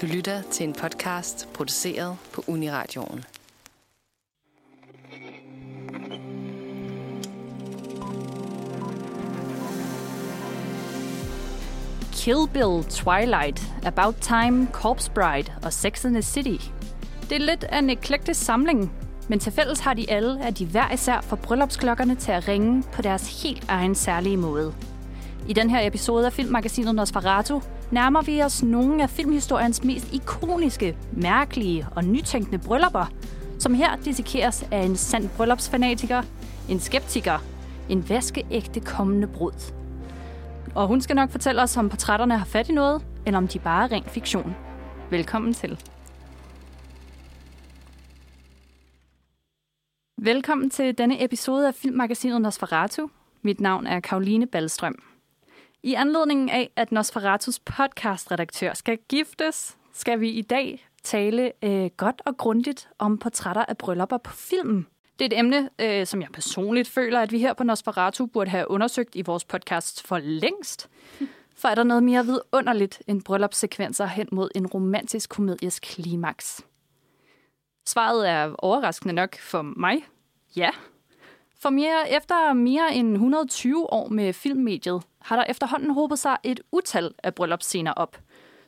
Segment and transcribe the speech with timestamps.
[0.00, 3.24] Du lytter til en podcast produceret på Uniradioen.
[12.12, 16.66] Kill Bill, Twilight, About Time, Corpse Bride og Sex and the City.
[17.28, 18.92] Det er lidt af en eklektisk samling,
[19.28, 22.82] men til fælles har de alle, at de hver især får bryllupsklokkerne til at ringe
[22.92, 24.74] på deres helt egen særlige måde.
[25.48, 27.60] I den her episode af filmmagasinet Nosferatu
[27.90, 33.12] nærmer vi os nogle af filmhistoriens mest ikoniske, mærkelige og nytænkende bryllupper,
[33.58, 36.22] som her dissekeres af en sand bryllupsfanatiker,
[36.68, 37.38] en skeptiker,
[37.88, 39.72] en vaskeægte kommende brud.
[40.74, 43.58] Og hun skal nok fortælle os, om portrætterne har fat i noget, eller om de
[43.58, 44.56] bare er ren fiktion.
[45.10, 45.80] Velkommen til.
[50.22, 53.08] Velkommen til denne episode af filmmagasinet Nosferatu.
[53.42, 55.09] Mit navn er Karoline Ballstrøm.
[55.82, 62.22] I anledningen af, at Nosferatus podcastredaktør skal giftes, skal vi i dag tale øh, godt
[62.26, 64.86] og grundigt om portrætter af bryllupper på filmen.
[65.18, 68.50] Det er et emne, øh, som jeg personligt føler, at vi her på Nosferatu burde
[68.50, 70.88] have undersøgt i vores podcast for længst.
[71.56, 76.64] For er der noget mere vidunderligt end bryllupssekvenser hen mod en romantisk komedies klimaks?
[77.86, 80.04] Svaret er overraskende nok for mig.
[80.56, 80.70] Ja.
[81.62, 86.60] For mere, efter mere end 120 år med filmmediet, har der efterhånden håbet sig et
[86.72, 88.16] utal af bryllupsscener op,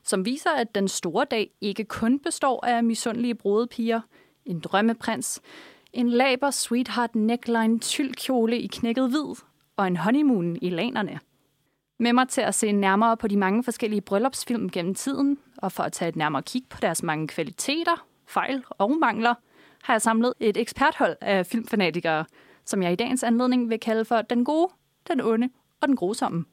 [0.03, 4.01] som viser, at den store dag ikke kun består af misundelige brudepiger,
[4.47, 5.41] en drømmeprins,
[5.93, 9.35] en laber sweetheart neckline tyldkjole i knækket hvid
[9.77, 11.21] og en honeymoon i lanerne.
[11.99, 15.83] Med mig til at se nærmere på de mange forskellige bryllupsfilm gennem tiden, og for
[15.83, 19.35] at tage et nærmere kig på deres mange kvaliteter, fejl og mangler,
[19.83, 22.25] har jeg samlet et eksperthold af filmfanatikere,
[22.65, 24.69] som jeg i dagens anledning vil kalde for den gode,
[25.09, 25.49] den onde
[25.81, 26.45] og den grusomme.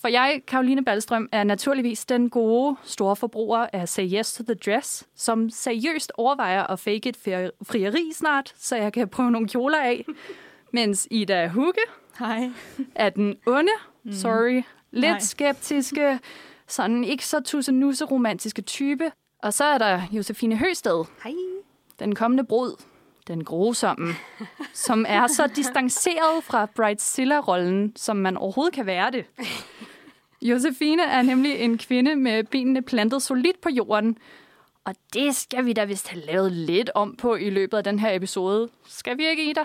[0.00, 4.54] For jeg, Karoline Ballstrøm, er naturligvis den gode store forbruger af Say Yes to the
[4.54, 7.16] Dress, som seriøst overvejer at fake et
[7.62, 10.06] frieri snart, så jeg kan prøve nogle kjoler af.
[10.72, 11.80] Mens Ida Hugge
[12.18, 12.50] Hej.
[12.94, 13.72] er den onde,
[14.12, 15.18] sorry, lidt Nej.
[15.18, 16.18] skeptiske,
[16.66, 19.12] sådan ikke så tussenusse romantiske type.
[19.42, 21.32] Og så er der Josefine Høsted, Hej.
[21.98, 22.82] den kommende brud,
[23.28, 24.14] den grusomme,
[24.72, 29.24] som er så distanceret fra Bridezilla-rollen, som man overhovedet kan være det.
[30.42, 34.18] Josefine er nemlig en kvinde med benene plantet solidt på jorden,
[34.84, 37.98] og det skal vi da vist have lavet lidt om på i løbet af den
[37.98, 38.68] her episode.
[38.86, 39.64] Skal vi ikke, Ida?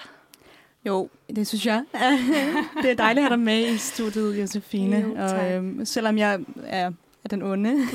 [0.85, 1.84] Jo, det synes jeg.
[2.81, 4.97] det er dejligt at have dig med i studiet, Josefine.
[5.00, 5.40] Jo, tak.
[5.40, 6.91] og, øhm, selvom jeg er,
[7.24, 7.88] er den onde,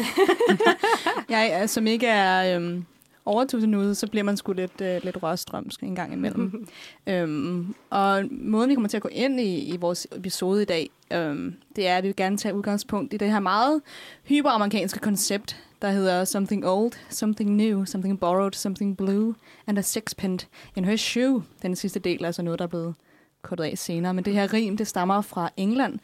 [1.29, 2.85] jeg som ikke er øhm,
[3.29, 6.69] overtussenude, så bliver man sgu lidt, øh, lidt rørstrømsk en gang imellem.
[7.07, 10.91] øhm, og måden, vi kommer til at gå ind i, i vores episode i dag,
[11.13, 13.83] øhm, det er, at vi vil gerne tage udgangspunkt i det her meget
[14.25, 19.35] hyperamerikanske koncept, der hedder something old, something new, something borrowed, something blue,
[19.67, 20.47] and a sixpence
[20.77, 21.43] in her shoe.
[21.63, 22.95] Den sidste del er altså noget, der er blevet
[23.43, 24.15] kortet af senere.
[24.15, 25.99] Men det her rim, det stammer fra England,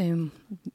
[0.00, 0.18] øh,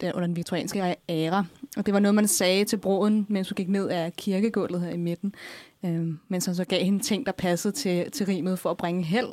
[0.01, 1.45] der under den viktorianske æra.
[1.77, 4.89] Og det var noget, man sagde til bruden, mens hun gik ned af kirkegulvet her
[4.89, 5.35] i midten.
[5.85, 9.03] øh, mens han så gav hende ting, der passede til, til rimet for at bringe
[9.03, 9.29] held.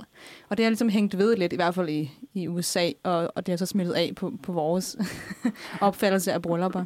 [0.49, 3.47] Og det har ligesom hængt ved lidt, i hvert fald i, i USA, og, og
[3.47, 4.97] det har så smittet af på, på vores
[5.81, 6.84] opfattelse af bryllupper.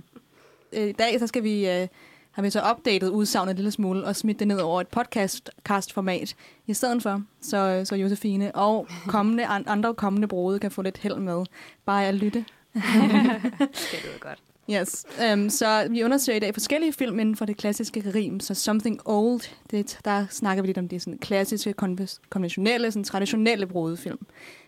[0.72, 1.88] Øh, I dag så skal vi, øh,
[2.30, 6.34] har vi så opdateret udsagnet en lille smule og smidt det ned over et podcast-format
[6.66, 10.98] i stedet for, så, øh, så Josefine og kommende, andre kommende brude kan få lidt
[10.98, 11.44] held med
[11.84, 12.44] bare at lytte.
[13.92, 14.38] Det lyder godt.
[14.70, 15.06] Yes.
[15.32, 18.40] Um, så vi undersøger i dag forskellige film inden for det klassiske rim.
[18.40, 19.40] Så Something Old,
[19.70, 24.18] det, der snakker vi lidt om det sådan klassiske, konve- konventionelle, sådan traditionelle brudefilm.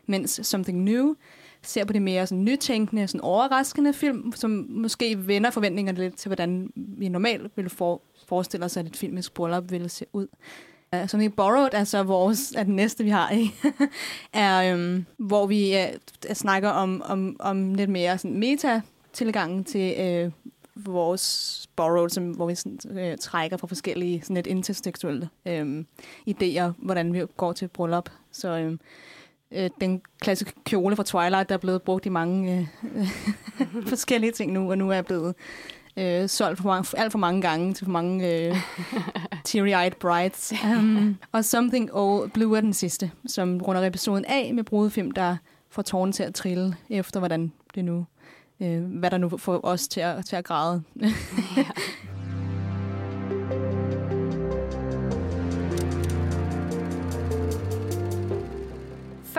[0.06, 1.14] Mens Something New
[1.62, 6.28] ser på det mere sådan nytænkende, sådan overraskende film, som måske vender forventningerne lidt til,
[6.28, 10.26] hvordan vi normalt ville for, forestille os, at et filmisk bryllup ville se ud.
[10.94, 13.52] Øh, som Something Borrowed er så vores, er den næste, vi har ikke?
[14.32, 15.74] er, øhm, hvor vi
[16.28, 18.80] uh, snakker om, om, om lidt mere sådan meta
[19.12, 20.32] tilgangen til øh,
[20.76, 25.84] vores borrowed, som, hvor vi sådan, øh, trækker fra forskellige sådan lidt intertekstuelle øh,
[26.28, 28.10] idéer, hvordan vi går til bryllup.
[28.32, 28.78] Så øh,
[29.52, 33.08] øh, den klassiske kjole fra Twilight, der er blevet brugt i mange øh,
[33.92, 35.34] forskellige ting nu, og nu er blevet
[35.96, 38.56] øh, solgt for mange, alt for mange gange til for mange øh,
[39.48, 40.52] teary-eyed brides.
[40.64, 45.36] Um, og Something Old Blue er den sidste, som runder episoden af med brudefilm, der
[45.70, 48.06] får tårnen til at trille efter, hvordan det nu
[48.60, 50.82] øh, hvad der nu får os til at, til at græde.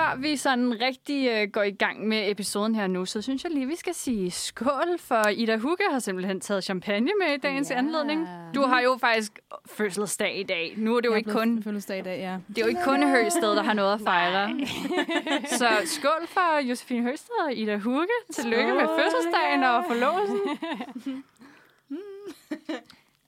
[0.02, 3.52] Før vi sådan rigtig uh, går i gang med episoden her nu, så synes jeg
[3.52, 7.72] lige, vi skal sige skål, for Ida Hugge har simpelthen taget champagne med i dagens
[7.72, 7.76] Ja.
[7.78, 8.28] anledning.
[8.56, 10.74] Du har jo faktisk fødselsdag i dag.
[10.78, 12.38] Nu er det jo Jeg ikke kun, fødselsdag i dag, ja.
[12.48, 14.60] det er jo ikke kun Høsted, der har noget at fejre.
[15.60, 18.14] så skål for Josefine Høsted og Ida Hugge.
[18.34, 19.70] Tillykke med Skål, fødselsdagen ja.
[19.78, 20.40] og forlovelsen.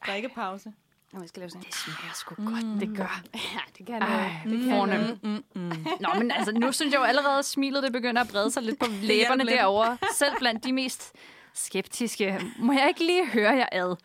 [0.07, 0.73] Drikkepause.
[1.13, 1.63] Nå, jeg skal lave sådan.
[1.63, 3.21] Det smager sgu godt, det gør.
[3.53, 4.31] Ja, det kan Ej.
[4.43, 5.23] Det kan fornemt.
[5.23, 5.43] noget.
[5.55, 5.85] Mm, mm.
[5.99, 8.63] Nå, men altså, nu synes jeg jo allerede, at smilet det begynder at brede sig
[8.63, 9.97] lidt på læberne derovre.
[10.13, 11.13] Selv blandt de mest
[11.53, 12.39] skeptiske.
[12.59, 13.95] Må jeg ikke lige høre jer ad?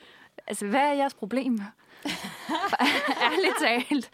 [0.47, 1.61] Altså, hvad er jeres problem?
[3.23, 4.11] Ærligt talt.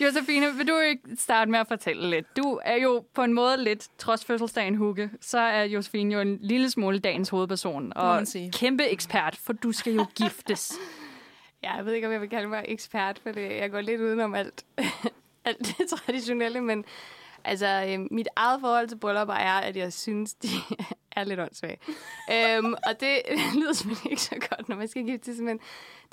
[0.00, 2.36] Josefine, vil du ikke starte med at fortælle lidt?
[2.36, 6.38] Du er jo på en måde lidt, trods fødselsdagen Hugge, så er Josefine jo en
[6.42, 7.92] lille smule dagens hovedperson.
[7.96, 10.72] Og kæmpe ekspert, for du skal jo giftes.
[11.62, 14.00] Ja, jeg ved ikke, om jeg vil kalde mig ekspert, for det, jeg går lidt
[14.00, 14.64] udenom alt,
[15.44, 16.84] alt det traditionelle, men
[17.44, 20.48] altså, øh, mit eget forhold til bryllupper er, at jeg synes, de
[21.16, 21.78] er lidt åndssvage.
[22.32, 23.22] øhm, og det
[23.58, 25.60] lyder selvfølgelig ikke så godt, når man skal giftes, men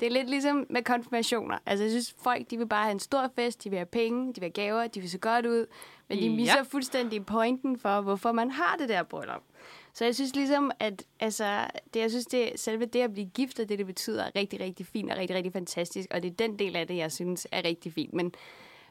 [0.00, 1.58] det er lidt ligesom med konfirmationer.
[1.66, 4.26] Altså, jeg synes, folk de vil bare have en stor fest, de vil have penge,
[4.34, 5.66] de vil have gaver, de vil se godt ud,
[6.08, 6.30] men de Ja.
[6.36, 9.42] misser fuldstændig pointen for, hvorfor man har det der bryllup.
[9.98, 13.60] Så jeg synes ligesom, at altså, det, jeg synes, det, selve det at blive gift,
[13.60, 16.08] og det, det betyder, er rigtig, rigtig fint og rigtig, rigtig fantastisk.
[16.10, 18.14] Og det er den del af det, jeg synes er rigtig fint.
[18.14, 18.34] Men,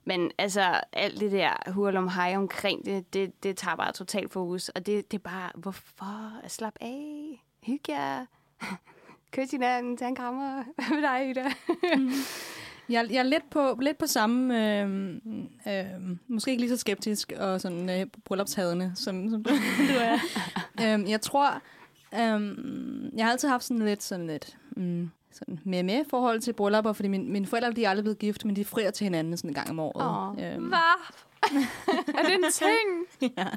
[0.05, 4.69] men altså, alt det der hurlum hej omkring det, det, det tager bare totalt fokus.
[4.69, 6.47] Og det, det er bare, hvorfor?
[6.47, 7.43] Slap af.
[7.63, 8.25] Hygge jer.
[9.31, 10.63] Kys hinanden, tag en krammer.
[10.75, 11.51] Hvad med dig, Ida?
[11.97, 12.11] Mm.
[12.89, 15.09] Jeg, jeg er lidt på, lidt på samme, øh,
[15.67, 15.85] øh,
[16.27, 19.49] måske ikke lige så skeptisk og sådan øh, bryllupshadende, som, som du,
[19.89, 20.17] du er.
[20.93, 21.61] øhm, jeg tror,
[22.13, 22.57] øh,
[23.17, 26.93] jeg har altid haft sådan lidt, sådan lidt mm, sådan med med forhold til bryllupper,
[26.93, 29.49] fordi min, mine forældre de er aldrig blevet gift, men de frier til hinanden sådan
[29.49, 30.37] en gang om året.
[30.39, 30.53] Åh.
[30.53, 30.77] Øhm, Hvad?
[32.07, 33.31] er det en ting?
[33.37, 33.47] ja,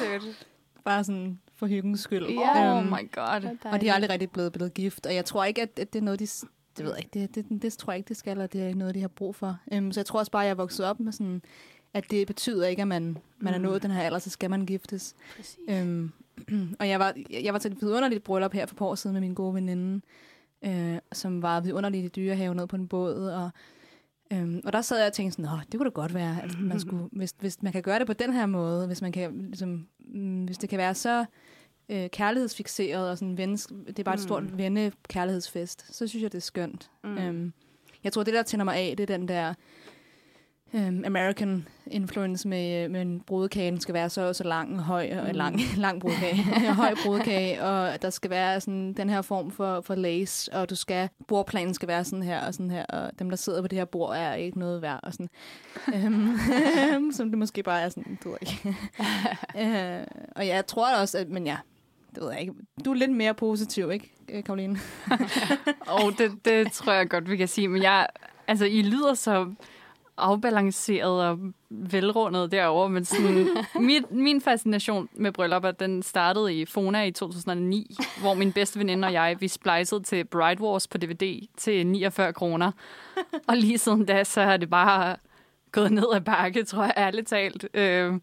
[0.00, 0.46] Sødt.
[0.84, 2.26] bare sådan for hyggens skyld.
[2.26, 2.72] Ja.
[2.74, 3.56] Oh Øhm, my god.
[3.72, 5.98] Og de er aldrig rigtig blevet, blevet gift, og jeg tror ikke, at, at det
[5.98, 6.26] er noget, de...
[6.76, 8.66] Det ved jeg ikke, det, det, det tror jeg ikke, det skal, eller det er
[8.66, 9.58] ikke noget, de har brug for.
[9.76, 11.42] Um, så jeg tror også bare, at jeg er vokset op med sådan,
[11.94, 13.64] at det betyder ikke, at man, man er Mm.
[13.64, 15.14] nået den her alder, så skal man giftes.
[15.36, 15.58] Præcis.
[15.82, 16.12] Um,
[16.80, 19.14] og jeg var, jeg var til et vidunderligt bryllup her for et par år siden
[19.14, 20.00] med min gode veninde,
[20.64, 23.50] øh, som var vidunderligt i dyrehaven ned på en båd, og
[24.32, 26.80] Øhm, og der sad jeg og tænkte sådan, det kunne da godt være, at man
[26.84, 29.86] skulle, hvis, hvis man kan gøre det på den her måde, hvis man kan, ligesom,
[29.98, 31.24] mm, hvis det kan være så
[31.88, 34.58] øh, kærlighedsfixeret og sådan vennes, det er bare et stort Mm.
[34.58, 36.90] venne kærlighedsfest, så synes jeg, det er skønt.
[37.04, 37.18] Mm.
[37.18, 37.52] Øhm,
[38.04, 39.54] jeg tror, det der tænder mig af, det er den der
[40.74, 45.18] øhm, American influence med, øh, med en brudekagen skal være så så lang og høj,
[45.18, 45.32] og Mm.
[45.34, 46.36] lang, lang brudekage,
[46.82, 50.74] høj brudekage, og der skal være sådan den her form for, for lace, og du
[50.74, 53.78] skal, bordplanen skal være sådan her og sådan her, og dem, der sidder på det
[53.78, 55.28] her bord, er ikke noget værd, og sådan.
[55.94, 58.76] øhm, som det måske bare er sådan, du ikke.
[59.58, 60.06] øh,
[60.36, 61.56] og jeg tror også, at, men ja,
[62.14, 62.52] det ved jeg ikke.
[62.84, 64.78] Du er lidt mere positiv, ikke, øh, Karoline?
[66.02, 67.68] Og det, det tror jeg godt, vi kan sige.
[67.68, 68.06] Men jeg,
[68.46, 69.54] altså, I lyder så
[70.16, 71.38] afbalanceret og
[71.70, 73.48] velrundet derovre, men sådan,
[73.80, 79.08] min, min fascination med bryllupper, den startede i Fona i 2009, hvor min bedste veninde
[79.08, 82.72] og jeg, vi splicede til Bride Wars på DVD til 49 kroner.
[83.48, 85.16] Og lige siden da, så er det bare
[85.72, 87.68] gået ned ad bakke, tror jeg ærligt talt.
[87.74, 88.14] Øh,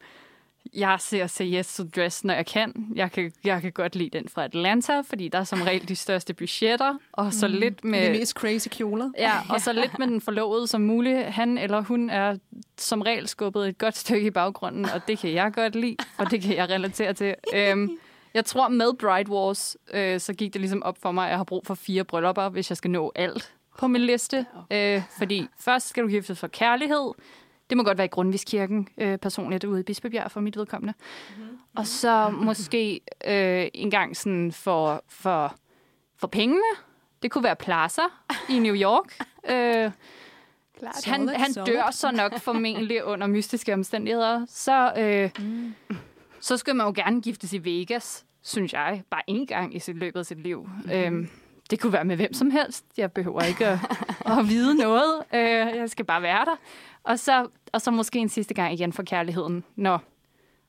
[0.73, 2.87] jeg ser Say Yes to Dress, når jeg kan.
[2.95, 5.95] Jeg kan, jeg kan godt lide den fra Atlanta, fordi der er som regel de
[5.95, 7.53] største budgetter, og så mm.
[7.53, 8.19] lidt Med de med...
[8.19, 9.11] mest crazy kjoler.
[9.17, 11.23] Ja, og så lidt med den forlovede som muligt.
[11.23, 12.37] Han eller hun er
[12.77, 16.31] som regel skubbet et godt stykke i baggrunden, og det kan jeg godt lide, og
[16.31, 17.35] det kan jeg relatere til.
[17.55, 17.97] Øhm,
[18.33, 21.39] jeg tror, med Bride Wars, øh, så gik det ligesom op for mig, at jeg
[21.39, 24.45] har brug for fire bryllupper, hvis jeg skal nå alt på min liste.
[24.71, 27.11] Øh, fordi først skal du giftes for kærlighed.
[27.69, 30.93] Det må godt være i Grundviskirken, øh, personligt ude i Bispebjerg for mit vedkommende.
[31.37, 31.57] Mm-hmm.
[31.75, 35.55] Og så måske øh, en gang sådan for, for,
[36.17, 36.61] for pengene.
[37.21, 38.01] Det kunne være Plaza
[38.49, 39.17] i New York.
[39.49, 39.91] Øh,
[40.79, 41.05] Klart.
[41.05, 44.45] han, han dør så nok formentlig under mystiske omstændigheder.
[44.49, 45.73] Så, øh, Mm.
[46.39, 49.03] så skal man jo gerne giftes i Vegas, synes jeg.
[49.09, 50.69] Bare én gang i sit løbet af sit liv.
[50.85, 50.91] Mm.
[50.91, 51.29] Øhm,
[51.71, 52.85] det kunne være med hvem som helst.
[52.97, 53.79] Jeg behøver ikke at,
[54.25, 55.13] at vide noget.
[55.33, 55.41] Øh,
[55.77, 56.55] jeg skal bare være der.
[57.03, 60.01] Og så, og så måske en sidste gang igen for kærligheden, når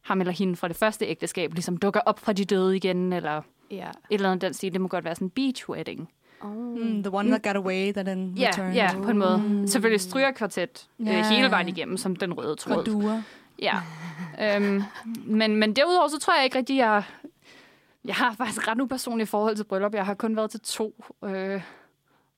[0.02, 3.42] ham eller hende fra det første ægteskab ligesom dukker op fra de døde igen, eller
[3.70, 3.88] Ja.
[4.10, 4.72] et eller andet den stil.
[4.72, 6.08] Det må godt være sådan en beach wedding.
[6.42, 6.50] Oh.
[6.50, 8.74] Mm, the one that got away, that then Ja, returned.
[8.74, 9.64] ja, på en måde.
[9.66, 11.12] Selvfølgelig strygerkvartet Ja.
[11.12, 11.28] ja.
[11.30, 12.74] hele vejen igennem, som den røde tråd.
[12.74, 13.22] Gordure.
[13.62, 13.74] Ja.
[14.42, 14.82] øhm,
[15.26, 17.02] men, men derudover, så tror jeg ikke rigtig, jeg...
[18.04, 19.94] Jeg har faktisk ret upersonligt forhold til bryllup.
[19.94, 21.04] Jeg har kun været til to.
[21.25, 21.62] Øh,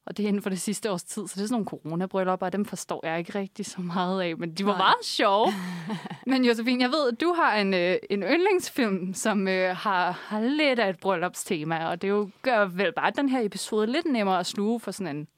[0.06, 2.46] Og det er inden for det sidste års tid, så det er sådan nogle coronabryllupper,
[2.46, 4.78] og dem forstår jeg ikke rigtig så meget af, men de var Nej.
[4.78, 5.46] meget sjove.
[6.26, 10.40] men Josefine, jeg ved, at du har en, øh, en yndlingsfilm, som øh, har, har
[10.40, 14.38] lidt af et bryllupstema, og det jo gør vel bare den her episode lidt nemmere
[14.40, 15.28] at sluge for sådan en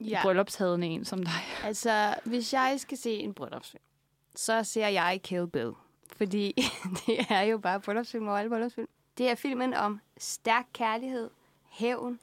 [0.00, 0.22] ja.
[0.22, 1.32] bryllupshadende en som dig.
[1.64, 3.82] Altså, hvis jeg skal se en bryllupsfilm,
[4.34, 5.70] så ser jeg Kill Bill.
[6.16, 6.52] Fordi
[7.06, 8.88] det er jo bare bryllupsfilm og alle bryllupsfilm.
[9.18, 11.30] Det er filmen om stærk kærlighed,
[11.70, 12.18] hævn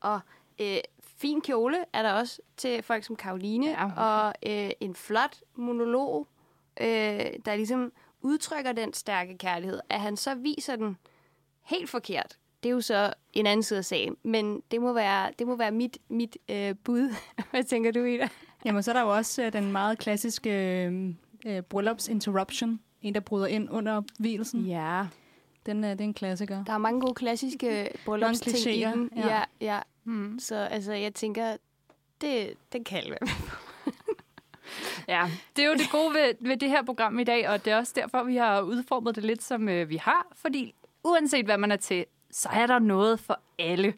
[0.00, 0.20] og
[0.60, 3.66] øh, fin kjole er der også til folk som Karoline.
[3.66, 3.90] Ja.
[3.96, 6.28] Og øh, en flot monolog,
[6.80, 6.86] øh,
[7.44, 9.80] der ligesom udtrykker den stærke kærlighed.
[9.88, 10.96] At han så viser den
[11.62, 14.16] helt forkert, det er jo så en anden side af sagen.
[14.22, 17.14] Men det må være, det må være mit, mit øh, bud.
[17.50, 18.28] Hvad tænker du, Ida?
[18.64, 20.50] Jamen, så er der jo også øh, den meget klassiske
[20.84, 21.14] øh,
[21.46, 22.80] øh, bryllupsinterruption.
[23.02, 24.66] En, der bryder ind under hvilesen.
[24.66, 25.06] Ja.
[25.66, 26.64] Den, øh, det er en klassiker.
[26.64, 29.10] Der er mange gode klassiske bryllupsting i den.
[29.16, 29.28] ja.
[29.28, 29.80] Ja, ja.
[30.04, 30.38] Mm.
[30.38, 31.56] Så altså, jeg tænker,
[32.20, 33.28] det, det kan være.
[35.08, 37.72] Ja, det er jo det gode ved, ved det her program i dag, og det
[37.72, 40.26] er også derfor, vi har udformet det lidt, som øh, vi har.
[40.32, 43.94] Fordi uanset hvad man er til, så er der noget for alle.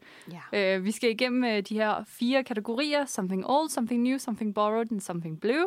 [0.52, 0.76] Ja.
[0.76, 3.04] Øh, vi skal igennem øh, de her fire kategorier.
[3.06, 5.66] Something old, something new, something borrowed and something blue.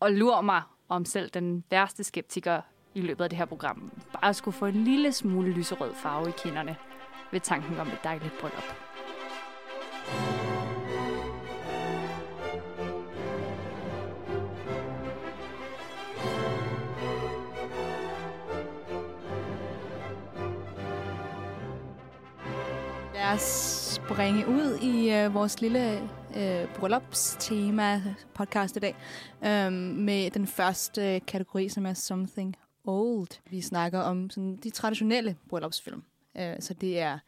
[0.00, 2.60] Og lur mig, om selv den værste skeptiker
[2.98, 6.32] i løbet af det her program bare skulle få en lille smule lyserød farve i
[6.38, 6.76] kinderne
[7.32, 8.74] ved tanken om et dejligt bryllup.
[23.14, 23.42] Lad os
[23.94, 26.00] springe ud i øh, vores lille
[26.36, 28.02] øh, bryllupstema
[28.34, 28.96] podcast i dag
[29.44, 32.56] øh, med den første øh, kategori, som er Something
[32.88, 33.40] Old.
[33.50, 36.02] Vi snakker om sådan, de traditionelle bryllupsfilm.
[36.38, 37.18] Øh, så det er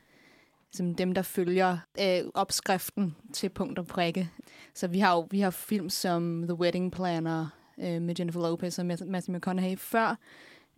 [0.73, 4.31] som dem, der følger øh, opskriften til punkt og prikke.
[4.75, 7.47] Så vi har jo vi har film som The Wedding Planner
[7.79, 10.17] øh, med Jennifer Lopez og Matthew McConaughey før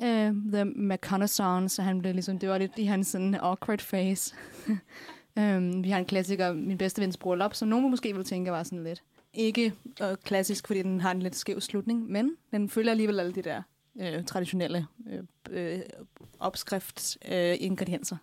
[0.02, 4.34] øh, The McConaissance, så han blev ligesom, det var lidt i hans sådan awkward face.
[4.68, 4.78] um,
[5.42, 8.62] øhm, vi har en klassiker, Min bedste vens bryllup, som nogen måske vil tænke var
[8.62, 9.02] sådan lidt
[9.34, 13.32] ikke øh, klassisk, fordi den har en lidt skæv slutning, men den følger alligevel alle
[13.32, 13.62] de der
[14.00, 15.18] øh, traditionelle øh,
[15.50, 15.80] øh
[16.38, 16.38] opskriftsingredienser.
[16.38, 18.16] opskrifts øh, ingredienser.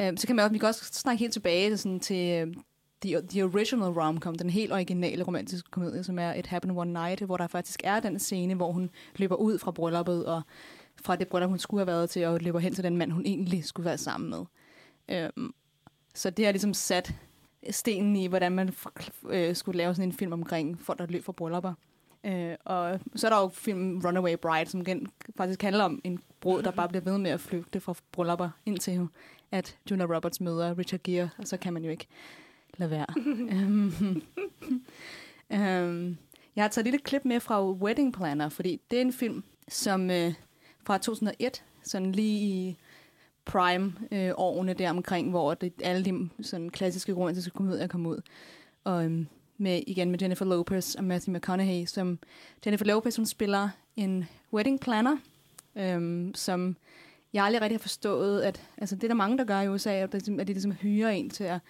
[0.00, 2.54] Øh, så kan man også, vi kan også snakke helt tilbage til, sådan, til øh,
[3.02, 7.20] the, the original rom-com, den helt originale romantiske komedie, som er It Happened One Night,
[7.22, 10.42] hvor der faktisk er den scene, hvor hun løber ud fra brylluppet, og
[11.02, 13.26] fra det bryllup, hun skulle have været til, og løber hen til den mand, hun
[13.26, 14.44] egentlig skulle være sammen med.
[15.08, 15.54] Øhm,
[16.14, 17.14] så det har ligesom sat
[17.70, 18.74] stenen i, hvordan man
[19.28, 21.74] øh, skulle lave sådan en film omkring folk, der løb fra bryllupper.
[22.24, 26.20] Øh, og så er der jo filmen Runaway Bride, som gen, faktisk handler om en
[26.40, 29.08] brud, der bare bliver ved med at flygte fra bryllupper, indtil
[29.50, 32.06] at Julia Roberts møder Richard Gere, og så kan man jo ikke
[32.76, 33.06] lade være.
[33.66, 33.92] um,
[35.50, 36.16] um,
[36.56, 39.44] jeg har taget et lille klip med fra Wedding Planner, fordi det er en film,
[39.68, 40.34] som øh,
[40.84, 42.76] fra 2001, sådan lige i
[43.44, 48.20] prime-årene øh, der omkring, hvor det, alle de sådan, klassiske romantiske komedier kom ud.
[48.84, 49.26] Og øhm,
[49.62, 52.18] med, igen med Jennifer Lopez og Matthew McConaughey, som
[52.66, 55.16] Jennifer Lopez, hun spiller en wedding planner,
[55.76, 56.76] øhm, som
[57.32, 59.90] jeg aldrig rigtig har forstået, at altså, det er der mange, der gør i USA,
[59.90, 61.60] at, at de ligesom hyrer en til at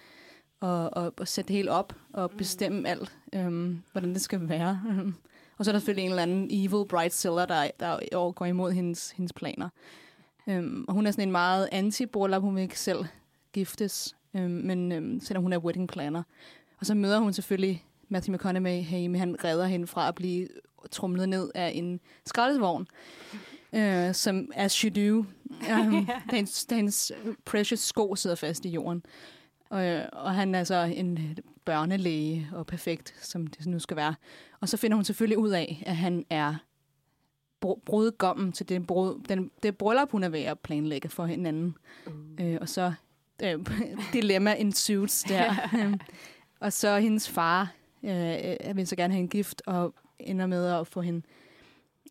[0.63, 4.81] og, og, og sætte det hele op og bestemme alt, øhm, hvordan det skal være.
[5.57, 9.11] og så er der selvfølgelig en eller anden evil bridezilla, der, der går imod hendes,
[9.11, 9.69] hendes planer.
[10.47, 13.05] Øhm, og hun er sådan en meget anti-bryllup, hun vil ikke selv
[13.53, 16.23] giftes, øhm, men øhm, selvom hun er wedding planner.
[16.83, 20.47] Og så møder hun selvfølgelig Matthew McConaughey, men han redder hende fra at blive
[20.91, 22.87] trumlet ned af en skraldesvogn,
[23.75, 25.25] øh, som as you do.
[25.73, 27.11] Um, da, hendes, da hendes
[27.45, 29.05] precious sko sidder fast i jorden.
[29.69, 34.15] Og, og han er så en børnelæge og perfekt, som det nu skal være.
[34.59, 36.55] Og så finder hun selvfølgelig ud af, at han er
[37.85, 41.77] brudgommen til det, brud, den, det bryllup, hun er ved at planlægge for hinanden.
[42.05, 42.13] Uh.
[42.39, 42.93] Øh, og så
[43.43, 43.59] øh,
[44.13, 45.53] dilemma ensues der.
[46.63, 47.71] Og så hendes far
[48.03, 51.21] øh, vil så gerne have en gift, og ender med at få hende,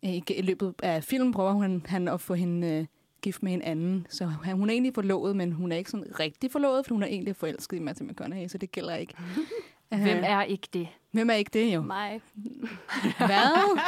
[0.05, 2.85] øh, i løbet af filmen prøver hun, han at få hende øh,
[3.21, 4.07] gift med en anden.
[4.09, 7.07] Så hun er egentlig forlovet, men hun er ikke sådan rigtig forlovet, for hun er
[7.07, 9.13] egentlig forelsket i Matthew McConaughey, så det gælder ikke.
[9.89, 10.87] Hvem er ikke det?
[11.11, 11.81] Hvem er ikke det jo?
[11.81, 12.21] Mig.
[13.17, 13.79] Hvad?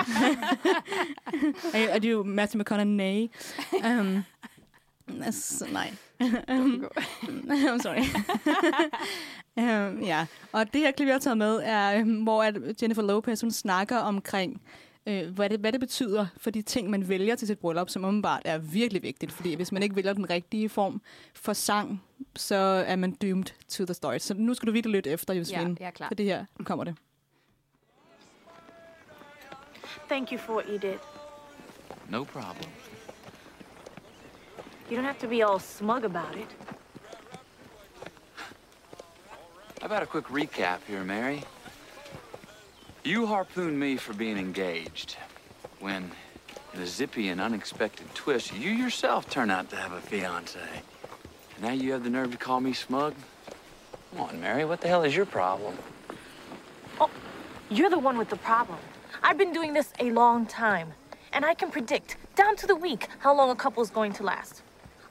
[1.73, 3.29] er, er det jo Matthew McConaughey?
[3.73, 4.23] Um,
[5.23, 5.93] altså, nej.
[6.21, 6.85] Um,
[7.49, 8.05] I'm sorry.
[9.57, 13.01] um, ja, og det her klip, jeg har taget med, er, um, hvor at Jennifer
[13.01, 14.61] Lopez, hun snakker omkring
[15.05, 18.05] øh, hvad, det, hvad det betyder for de ting, man vælger til sit bryllup, som
[18.05, 19.31] åbenbart er virkelig vigtigt.
[19.31, 21.01] Fordi hvis man ikke vælger den rigtige form
[21.33, 22.03] for sang,
[22.35, 22.55] så
[22.87, 24.21] er man doomed to the start.
[24.21, 25.69] Så nu skal du virkelig lytte efter, Josefine.
[25.69, 26.07] Ja, jeg er klar.
[26.07, 26.95] For det her kommer det.
[30.09, 30.99] Thank you for what you did.
[32.09, 32.84] No problem.
[34.89, 36.47] You don't have to be all smug about it.
[39.81, 41.43] How about a quick recap here, Mary?
[43.03, 45.17] You harpooned me for being engaged.
[45.79, 46.11] When,
[46.73, 50.59] in a zippy and unexpected twist, you yourself turn out to have a fiance.
[51.55, 53.15] And now you have the nerve to call me smug?
[54.11, 55.77] Come on, Mary, what the hell is your problem?
[56.99, 57.09] Oh,
[57.69, 58.79] you're the one with the problem.
[59.23, 60.93] I've been doing this a long time,
[61.33, 64.23] and I can predict, down to the week, how long a couple is going to
[64.23, 64.61] last.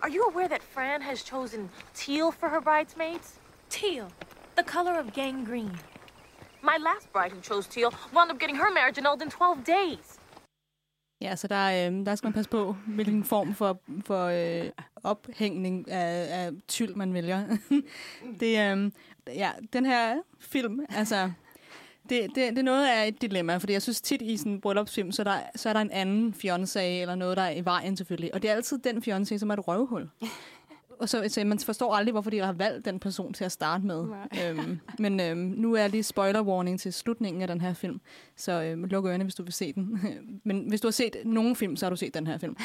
[0.04, 3.40] Are you aware that Fran has chosen teal for her bridesmaids?
[3.70, 4.06] Teal,
[4.56, 5.78] the color of gangrene.
[6.62, 10.18] My last bride who chose teal wound up getting her marriage annulled in 12 days.
[11.20, 14.70] Ja, så der, øh, der skal man passe på, hvilken form for, for øh,
[15.04, 17.46] ophængning af, af tyld, man vælger.
[18.40, 18.90] det, øh,
[19.26, 21.32] ja, den her film, altså,
[22.08, 24.60] det, det, det er noget af et dilemma, fordi jeg synes tit i sådan en
[24.60, 27.96] bryllupsfilm, så, der, så er der en anden fiancé eller noget, der er i vejen
[27.96, 28.34] selvfølgelig.
[28.34, 30.08] Og det er altid den fiancé, som er et røvhul.
[30.98, 33.86] Og så, så man forstår aldrig, hvorfor de har valgt den person til at starte
[33.86, 34.06] med.
[34.44, 38.00] øhm, men øhm, nu er lige spoiler warning til slutningen af den her film.
[38.36, 40.00] Så øhm, luk ørerne, hvis du vil se den.
[40.44, 42.56] men hvis du har set nogen film, så har du set den her film.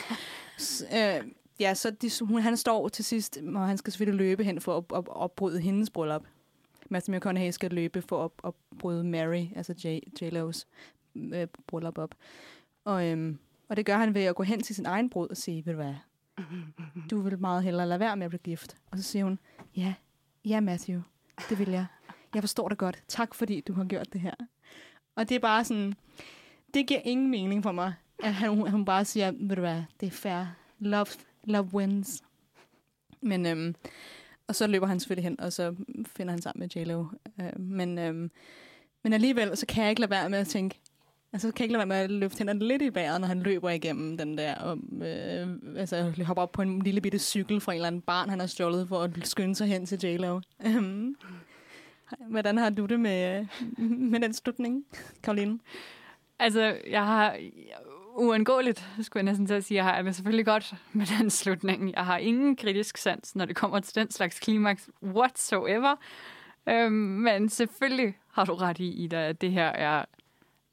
[0.58, 1.24] S, øh,
[1.60, 4.78] ja, så de, hun, han står til sidst, og han skal selvfølgelig løbe hen for
[4.78, 6.24] at, at opbryde hendes bryllup.
[6.90, 10.66] Matthew McConaughey skal løbe for at bryde Mary, altså J, J-Lo's
[11.16, 12.16] øh, bryllup op.
[12.86, 15.38] Og, øhm, og det gør han ved at gå hen til sin egen brud og
[15.38, 15.96] sige, ved du hvad,
[17.10, 18.78] du vil meget hellere lade være med at blive gift.
[18.92, 19.40] Og så siger hun,
[19.76, 19.94] ja,
[20.46, 21.02] ja Matthew,
[21.50, 21.86] det vil jeg.
[22.34, 23.04] Jeg forstår det godt.
[23.08, 24.34] Tak fordi du har gjort det her.
[25.16, 25.94] Og det er bare sådan,
[26.74, 27.94] det giver ingen mening for mig,
[28.24, 30.46] at han, hun bare siger, ved du hvad, det er fair.
[30.80, 31.08] Love,
[31.44, 32.24] love wins.
[33.22, 33.76] Men, øhm,
[34.50, 35.76] og så løber han selvfølgelig hen, og så
[36.16, 37.06] finder han sammen med J-Lo.
[37.42, 38.30] Øh, men, øh,
[39.04, 40.80] men alligevel, så kan jeg ikke lade være med at tænke,
[41.34, 43.40] Altså, kan jeg ikke lade være med at løfte hænderne lidt i vejret, når han
[43.40, 47.72] løber igennem den der, og, øh, altså, hopper op på en lille bitte cykel fra
[47.72, 50.40] en eller anden barn, han har stjålet for at skynde sig hen til J-Lo.
[50.66, 51.16] Øhm,
[52.30, 53.40] hvordan har du det med,
[53.78, 54.86] øh, med den slutning,
[55.24, 55.60] Karoline?
[56.40, 57.38] Altså, jeg har
[58.20, 61.94] uundgåeligt, skulle jeg næsten til at sige, jeg har det selvfølgelig godt med den slutning.
[61.96, 65.96] Jeg har ingen kritisk sans, når det kommer til den slags klimaks whatsoever.
[66.70, 70.06] Øhm, men selvfølgelig har du ret i, Ida, at det her er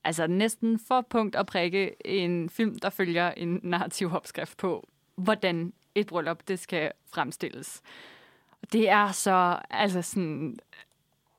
[0.05, 5.73] altså næsten for punkt at prikke en film, der følger en narrativ opskrift på, hvordan
[5.95, 7.83] et bryllup det skal fremstilles.
[8.73, 10.59] Det er så, altså sådan,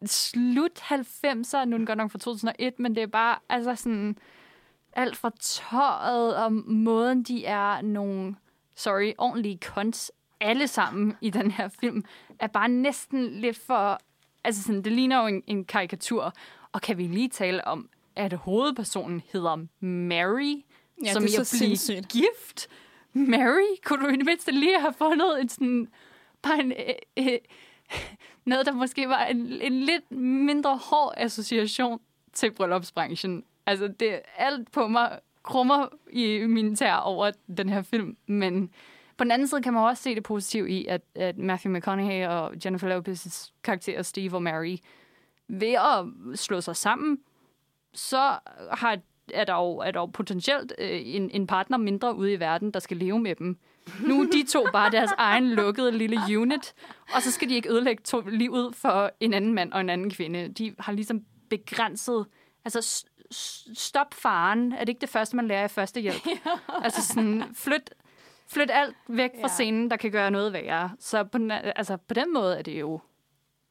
[0.05, 4.17] slut 90'er, nu er den godt nok fra 2001, men det er bare, altså sådan,
[4.97, 8.36] alt fra tøjet og måden, de er nogle,
[8.75, 12.03] sorry, ordentlige kunst, alle sammen i den her film,
[12.39, 13.99] er bare næsten lidt for,
[14.43, 16.33] altså sådan, det ligner jo en, en karikatur.
[16.71, 20.63] Og kan vi lige tale om, at hovedpersonen hedder Mary,
[21.05, 22.07] Ja, som det er at så sindssygt.
[22.07, 22.67] gift.
[23.13, 25.88] Mary, kunne du i det mindste lige have fundet en sådan,
[26.41, 27.38] bare en, øh, øh,
[28.45, 31.99] noget, der måske var en, en lidt mindre hård association
[32.33, 33.43] til bryllupsbranchen.
[33.67, 38.69] Altså, det alt på mig krummer i min tær over den her film, men
[39.17, 42.27] på den anden side kan man også se det positive i, at, at Matthew McConaughey
[42.27, 44.77] og Jennifer Lopez's karakterer Steve og Mary
[45.47, 46.06] ved at
[46.39, 47.19] slå sig sammen,
[47.93, 48.39] så
[48.71, 48.97] har,
[49.34, 52.71] er, der jo, er der jo potentielt øh, en, en partner mindre ude i verden,
[52.71, 53.58] der skal leve med dem.
[54.08, 56.73] Nu er de to bare deres egen lukkede lille unit,
[57.15, 60.10] og så skal de ikke ødelægge to livet for en anden mand og en anden
[60.10, 60.47] kvinde.
[60.47, 62.25] De har ligesom begrænset...
[62.65, 63.06] Altså,
[63.73, 64.71] stop faren.
[64.73, 66.27] Er det ikke det første, man lærer i førstehjælp?
[66.83, 67.89] altså sådan, flyt,
[68.47, 69.47] flyt alt væk fra Ja.
[69.47, 70.91] scenen, der kan gøre noget værre.
[70.99, 72.99] Så på den, altså, på den måde er det jo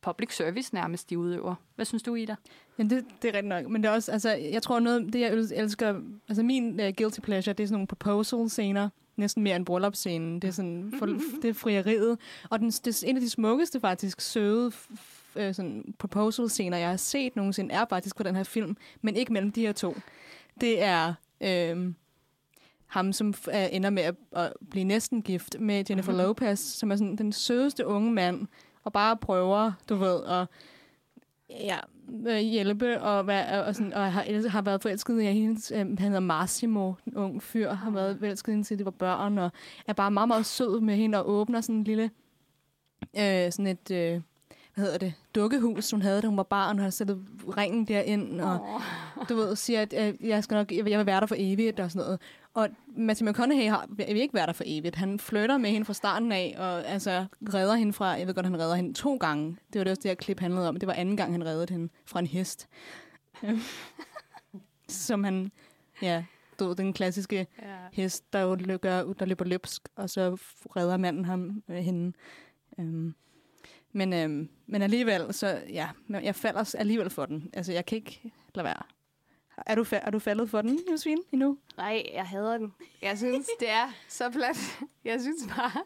[0.03, 1.55] public service nærmest, de udøver.
[1.75, 2.37] Hvad synes du, Ida?
[2.79, 3.66] Ja, det, det er rigtigt nok.
[3.66, 6.87] Men det er også, altså, jeg tror noget, det jeg el- elsker, altså min uh,
[6.99, 10.40] guilty pleasure, det er sådan nogle proposal-scener, næsten mere end bryllupsscenen.
[10.40, 11.07] Det er sådan, for,
[11.42, 12.19] det er frieriet.
[12.51, 14.73] Og den, det er en af de smukkeste, faktisk, søde
[15.37, 19.33] øh, sådan proposal-scener, jeg har set nogensinde, er faktisk på den her film, men ikke
[19.33, 19.96] mellem de her to.
[20.61, 21.92] Det er øh,
[22.87, 26.96] ham, som er, ender med at, at blive næsten gift med Jennifer Lopez, som er
[26.96, 28.46] sådan den sødeste unge mand,
[28.85, 30.46] og bare prøver, du ved, at
[31.51, 31.79] ja,
[32.29, 35.99] øh, hjælpe, og, være, og, sådan, og har, har været forelsket i hendes, øh, han
[35.99, 39.51] hedder Massimo, en ung fyr, har været forelsket i hende, til de var børn, og
[39.87, 42.11] er bare meget, meget sød med hende, og åbner sådan en lille,
[43.18, 44.20] øh, sådan et, øh,
[44.77, 48.41] hvad hedder det, dukkehus, hun havde, da hun var barn, og har sættet ringen derind,
[48.41, 51.35] og du ved, siger, at øh, jeg, skal nok, jeg vil jeg være der for
[51.39, 52.21] evigt, og sådan noget.
[52.55, 54.97] Og Matthew McConaughey har, vil ikke være der for evigt.
[54.97, 58.47] Han flytter med hende fra starten af, og altså redder hende fra, jeg ved godt,
[58.47, 59.57] han redder hende to gange.
[59.73, 60.77] Det var det også det her klip handlede om.
[60.77, 62.69] Det var anden gang, han reddede hende fra en hest.
[64.89, 65.53] Som han,
[66.03, 66.25] ja,
[66.61, 67.77] du den klassiske Ja.
[67.93, 70.37] hest, der, jo løber, der løber løbsk, og så
[70.77, 72.12] redder manden ham øh, hende.
[72.81, 73.15] Øhm.
[73.97, 77.51] Men, øhm, men alligevel, så ja, men jeg falder alligevel for den.
[77.53, 78.83] Altså, jeg kan ikke lade være.
[79.67, 81.59] Er du, fa- er du faldet for den, Josefine, endnu?
[81.77, 82.73] Nej, jeg hader den.
[83.03, 84.79] Jeg synes, det er så plat.
[85.05, 85.85] Jeg synes bare,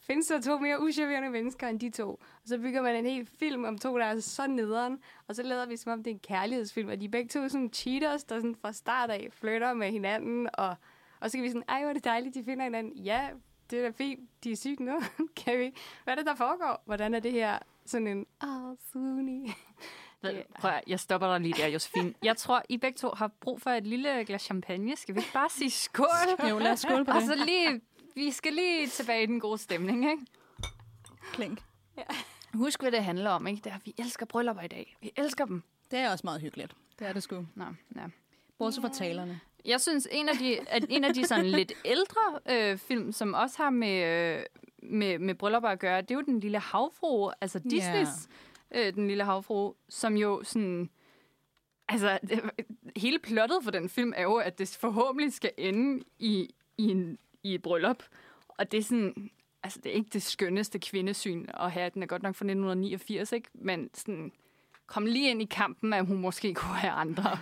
[0.00, 2.08] findes der to mere uschammerende mennesker end de to.
[2.10, 4.98] Og så bygger man en hel film om to, der er så nederen.
[5.28, 6.88] Og så lader vi som om, det er en kærlighedsfilm.
[6.88, 10.48] Og de er begge to sådan cheaters, der sådan fra start af flytter med hinanden.
[10.54, 10.74] Og,
[11.20, 12.96] og så kan vi sådan, ej, hvor er det dejligt, de finder hinanden.
[12.96, 13.28] Ja,
[13.70, 14.30] det er da fint.
[14.44, 15.00] De er sygt nu.
[15.44, 15.72] kan vi?
[16.04, 16.82] Hvad er det, der foregår?
[16.86, 19.52] Hvordan er det her sådan en, åh, oh, Suni.
[20.58, 22.14] Prøv at, jeg stopper dig lige der, Josefine.
[22.22, 24.96] Jeg tror, I begge to har brug for et lille glas champagne.
[24.96, 26.06] Skal vi ikke bare sige skål?
[26.48, 27.28] Jo, lad os skåle på Og det.
[27.28, 27.80] så lige,
[28.14, 30.26] vi skal lige tilbage i den gode stemning, ikke?
[31.32, 31.62] Klink.
[32.54, 33.60] Husk, hvad det handler om, ikke?
[33.64, 34.96] Det er, vi elsker bryllupper i dag.
[35.00, 35.62] Vi elsker dem.
[35.90, 36.74] Det er også meget hyggeligt.
[36.98, 37.46] Det er det sgu.
[37.54, 37.64] Nå,
[37.96, 38.06] ja.
[38.58, 39.40] Bortset fra talerne.
[39.64, 42.20] Jeg synes, en af de, at en af de sådan lidt ældre
[42.50, 44.42] øh, film, som også har med, øh,
[44.82, 48.28] med, med bryllupper at gøre, det er jo Den Lille Havfru, altså Disneys
[48.74, 50.90] øh, Den Lille Havfru, som jo sådan...
[51.88, 52.40] Altså, det,
[52.96, 57.18] hele plottet for den film er jo, at det forhåbentlig skal ende i, i, en,
[57.42, 58.02] i et bryllup.
[58.48, 59.30] Og det er sådan...
[59.62, 61.90] Altså, det er ikke det skønneste kvindesyn at have.
[61.94, 63.48] Den er godt nok fra 1989, ikke?
[63.54, 64.32] Men sådan...
[64.90, 67.38] Kom lige ind i kampen, at hun måske kunne have andre,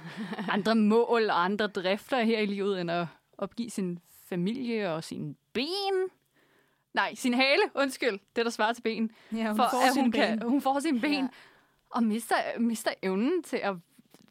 [0.48, 3.06] andre mål og andre drifter her i livet, end at
[3.38, 6.08] opgive sin familie og sin ben.
[6.94, 8.18] Nej, sin hale, undskyld.
[8.37, 10.20] Det, der svarer til ben Ja, hun for får at hun, ben.
[10.20, 11.28] kan, hun får sine ben, Ja.
[11.90, 13.74] og mister, mister evnen til at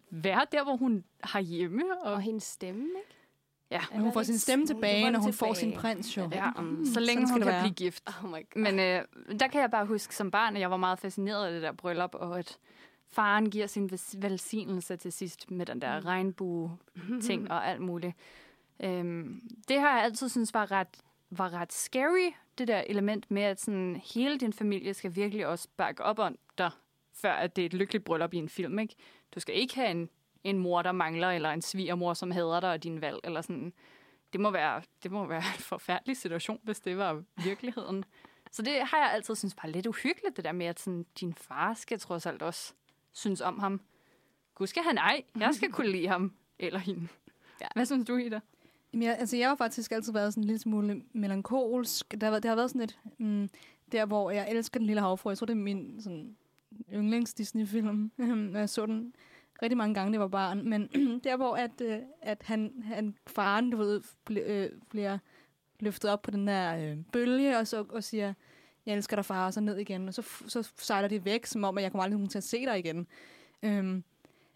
[0.10, 1.84] være der, hvor hun har hjemme.
[2.04, 3.16] Og, Og hendes stemme, ikke?
[3.72, 5.72] ja, Men hun får sin stemme tilbage, når hun får tilbage.
[5.74, 6.30] sin prins, jo.
[6.32, 7.62] ja, Mm, så sådan længe skal hun det kan være.
[7.64, 8.04] blive gift.
[8.24, 8.62] Oh my god.
[8.62, 9.02] Men øh,
[9.40, 11.72] der kan jeg bare huske som barn, at jeg var meget fascineret af det der
[11.72, 12.58] bryllup, og at
[13.10, 18.14] faren giver sin velsignelse til sidst med den der regnbue-ting og alt muligt.
[18.80, 23.42] Øhm, det har jeg altid synes var ret, var ret scary, det der element med,
[23.42, 26.72] at sådan, hele din familie skal virkelig også bakke op om dig,
[27.14, 28.80] før at det er et lykkeligt bryllup i en film.
[28.80, 28.96] Ikke?
[29.36, 30.10] Du skal ikke have en,
[30.44, 33.74] en mor, der mangler, eller en svigermor, som hader dig og din valg, eller sådan.
[34.34, 38.06] Det må være, det må være en forfærdelig situation, hvis det var virkeligheden.
[38.52, 41.34] Så det har jeg altid synes var lidt uhyggeligt, det der med, at sådan, din
[41.34, 42.74] far skal trods alt også
[43.18, 43.82] synes om ham.
[44.56, 47.08] Gud skal han ej, jeg skal kunne lide ham, eller hende.
[47.62, 47.68] Ja.
[47.76, 48.40] Hvad synes du, Ida?
[48.94, 52.12] Jamen, jeg, altså, jeg har faktisk altid været sådan en lille smule melankolsk.
[52.22, 53.00] Der, har været- det har været sådan et...
[53.18, 53.50] Mm,
[53.92, 55.30] der, hvor jeg elsker Den Lille Havfru.
[55.30, 56.36] Jeg tror, det er min sådan,
[56.94, 58.12] yndlings Disney-film.
[58.54, 59.14] jeg så den
[59.62, 60.70] rigtig mange gange, da jeg var barn.
[60.70, 60.88] Men
[61.24, 65.18] der, hvor at, øh, at han, han, faren du ved, bl- øh, bliver
[65.80, 68.34] løftet op på den der øh, bølge, og så og siger,
[68.88, 70.08] jeg elsker dig, far, og så ned igen.
[70.08, 72.62] Og så, så sejler de væk, som om, at jeg kommer aldrig nogensinde til at
[72.62, 73.08] se dig igen.
[73.64, 74.04] Øhm,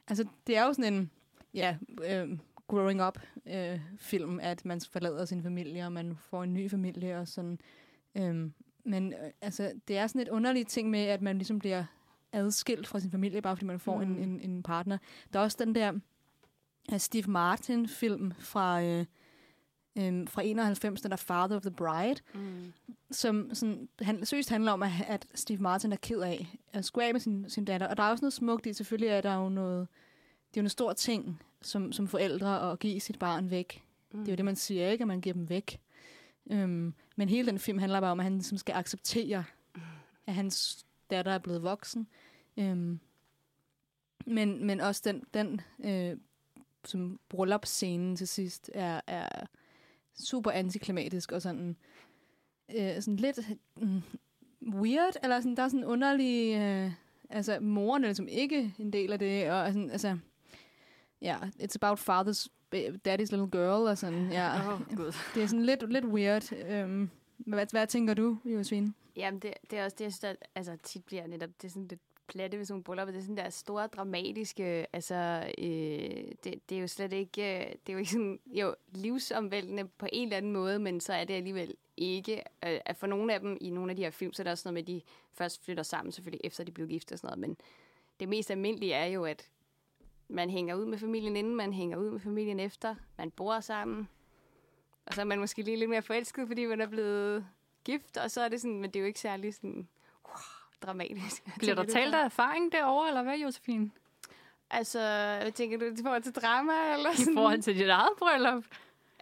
[0.08, 1.12] altså, det er jo sådan en...
[1.54, 1.78] Ja,
[2.10, 6.70] øh, growing up øh, film, at man forlader sin familie, og man får en ny
[6.70, 7.60] familie og sådan.
[8.16, 11.84] Øhm, men øh, altså, det er sådan et underligt ting med, at man ligesom bliver
[12.32, 14.02] adskilt fra sin familie, bare fordi man får mm.
[14.02, 14.98] en, en, en partner.
[15.34, 15.92] Der er også den der
[16.92, 19.06] uh, Steve Martin-film fra, øh,
[19.96, 22.74] øh, fra 91, den der Father of the Bride, Mm.
[23.12, 27.06] som sådan, han, seriøst handler om, at, at Steve Martin er ked af at skulle
[27.08, 27.88] af med sin, sin datter.
[27.88, 29.88] Og der er også noget smukt i, selvfølgelig er der jo noget,
[30.52, 33.84] det er jo en stor ting som, som forældre at give sit barn væk.
[34.12, 34.20] Mm.
[34.20, 35.02] Det er jo det, man siger, ikke?
[35.02, 35.80] At man giver dem væk.
[36.52, 39.44] Øhm, men hele den film handler bare om, at han ligesom skal acceptere,
[40.28, 42.08] at hans datter er blevet voksen.
[42.58, 43.00] Øhm,
[44.26, 46.18] men, men også den, den øh,
[46.86, 49.46] som bryllupsscenen til sidst er, er
[50.22, 51.76] super antiklimatisk og sådan,
[52.78, 53.40] øh, sådan lidt
[53.78, 54.02] mm,
[54.74, 56.56] weird, eller sådan, der er sådan underlig...
[56.56, 56.92] Øh,
[57.30, 60.18] altså, moren er ligesom ikke en del af det, og sådan, altså...
[61.22, 62.48] Ja, it's about father's,
[63.08, 64.74] daddy's little girl, og sådan, ja.
[64.74, 65.14] Åh, Gud.
[65.36, 66.54] Det er sådan lidt, lidt weird.
[66.54, 68.94] Øhm, hvad, hvad tænker du, Josefine?
[69.16, 71.72] Jamen, det, det er også det, jeg synes, at, altså, tit bliver netop, det er
[71.72, 72.02] sådan lidt
[72.32, 73.12] platte ved sådan nogle bryllupper.
[73.12, 77.66] Det er sådan der store, dramatiske, altså, øh, det, det er jo slet ikke, øh,
[77.72, 81.24] det er jo ikke sådan, jo, livsomvæltende på en eller anden måde, men så er
[81.24, 82.34] det alligevel ikke.
[82.38, 84.52] Øh, at for nogle af dem, i nogle af de her film, så er der
[84.52, 85.02] også noget med, at de
[85.34, 87.58] først flytter sammen, selvfølgelig efter de blev gift og sådan noget, men
[88.20, 89.50] det mest almindelige er jo, at
[90.28, 94.10] man hænger ud med familien inden, man hænger ud med familien efter, man bor sammen,
[95.06, 97.46] og så er man måske lige lidt mere forelsket, fordi man er blevet
[97.84, 99.88] gift, og så er det sådan, men det er jo ikke særlig sådan,
[100.28, 101.44] wow, dramatisk.
[101.60, 103.92] Bliver der talt af erfaring derovre, eller hvad, Josefine?
[104.70, 105.00] Altså,
[105.42, 106.94] hvad tænker du i forhold til drama?
[106.94, 107.34] Eller I sådan?
[107.34, 108.64] forhold til dit eget bryllup?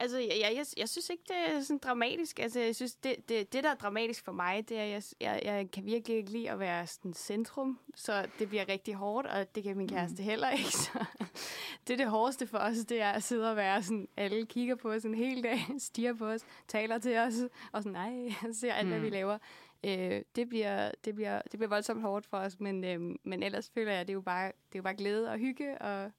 [0.02, 2.39] Altså, jeg, jeg, jeg, jeg synes ikke, det er sådan dramatisk.
[2.39, 5.04] Altså, jeg synes, det, det, det der er dramatisk for mig, det er, at jeg,
[5.19, 7.80] jeg, jeg kan virkelig ikke lide at være sådan centrum.
[7.95, 10.72] Så det bliver rigtig hårdt, og det kan min kæreste heller ikke.
[10.72, 11.06] Så
[11.88, 14.76] det er det hårdeste for os, det er at sidde og være sådan, alle kigger
[14.76, 17.34] på os en hel dag, stiger på os, taler til os,
[17.72, 19.38] og sådan, nej, ser alt, hvad vi laver.
[19.84, 23.72] Øh, det, bliver, det, bliver, det bliver voldsomt hårdt for os, men, øh, men ellers
[23.74, 26.12] føler jeg, at det er jo bare, det er jo bare glæde og hygge, og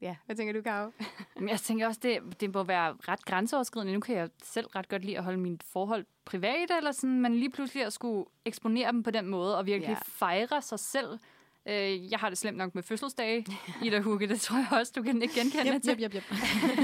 [0.00, 0.90] ja, hvad tænker du, Karo?
[1.48, 3.92] Jeg tænker også, det, det må være ret grænseoverskridende.
[3.92, 7.34] Nu kan jeg selv ret godt lide at holde mit forhold privat, eller sådan, men
[7.34, 9.90] lige pludselig at skulle eksponere dem på den måde, og virkelig Ja.
[9.90, 9.98] ja.
[10.04, 11.18] fejre sig selv.
[11.66, 13.46] Øh, jeg har det slemt nok med fødselsdage,
[13.84, 16.02] Ida Hugge, det tror jeg også, du kan ikke genkende Yep, til.
[16.02, 16.24] yep, yep, yep.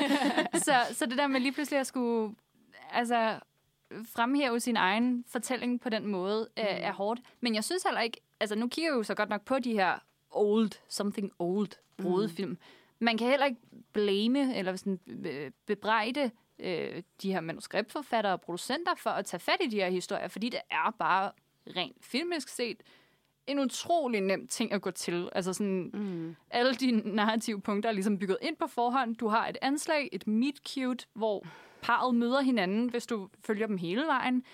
[0.66, 2.34] så, så det der med lige pludselig at skulle
[2.92, 3.38] altså,
[4.04, 6.62] fremhæve sin egen fortælling på den måde, mm.
[6.66, 7.20] er, hårdt.
[7.40, 9.72] Men jeg synes heller ikke, altså nu kigger jeg jo så godt nok på de
[9.72, 9.98] her
[10.30, 12.50] old, something old brudefilm.
[12.50, 12.58] Mm.
[12.98, 13.60] Man kan heller ikke
[13.92, 19.56] blame eller sådan øh, bebrejde øh, de her manuskriptforfattere og producenter for at tage fat
[19.64, 21.32] i de her historier, fordi det er bare
[21.76, 22.82] rent filmisk set
[23.46, 25.28] en utrolig nem ting at gå til.
[25.32, 26.36] Altså sådan, mm.
[26.50, 29.16] alle de narrative punkter er ligesom bygget ind på forhånd.
[29.16, 31.46] Du har et anslag, et meet cute, hvor
[31.82, 34.44] parret møder hinanden, hvis du følger dem hele vejen.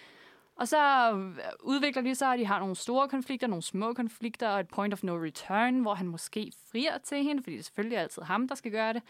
[0.57, 1.13] Og så
[1.61, 4.95] udvikler de sig, at de har nogle store konflikter, nogle små konflikter, og et point
[4.95, 8.49] of no return, hvor han måske frier til hende, fordi det er selvfølgelig altid ham,
[8.49, 9.03] der skal gøre det.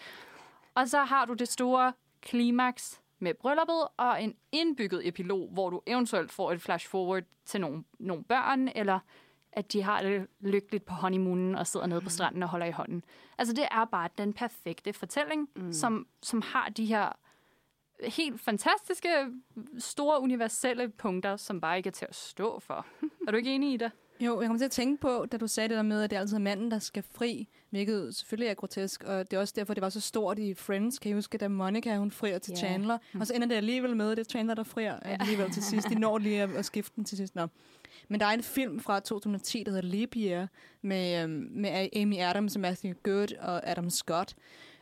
[0.75, 5.83] Og så har du det store klimaks med brylluppet, og en indbygget epilog, hvor du
[5.87, 8.99] eventuelt får et flash forward til nogle, nogle børn, eller
[9.53, 12.71] at de har det lykkeligt på honeymoonen og sidder nede på stranden og holder i
[12.71, 13.05] hånden.
[13.39, 15.73] Altså det er bare den perfekte fortælling, mm.
[15.73, 17.13] som, som har de her
[18.05, 19.09] helt fantastiske,
[19.79, 22.87] store universelle punkter, som bare ikke er til at stå for.
[23.27, 23.91] Er du ikke enig i det?
[24.21, 26.17] Jo, jeg kom til at tænke på, da du sagde det der med, at det
[26.17, 29.75] er altid manden, der skal fri, hvilket selvfølgelig er grotesk, og det er også derfor,
[29.75, 30.99] det var så stort i Friends.
[30.99, 32.57] Kan I huske, da Monica hun frier til Ja.
[32.57, 35.63] Chandler, og så ender det alligevel med, at det er Chandler, der frier alligevel til
[35.63, 35.89] sidst.
[35.89, 37.35] De når lige at, at skifte den til sidst.
[37.35, 37.47] Nå.
[38.09, 40.49] Men der er en film fra 2010, der hedder Year,
[40.83, 44.35] med, øhm, med Amy Adams, Matthew Good og Adam Scott,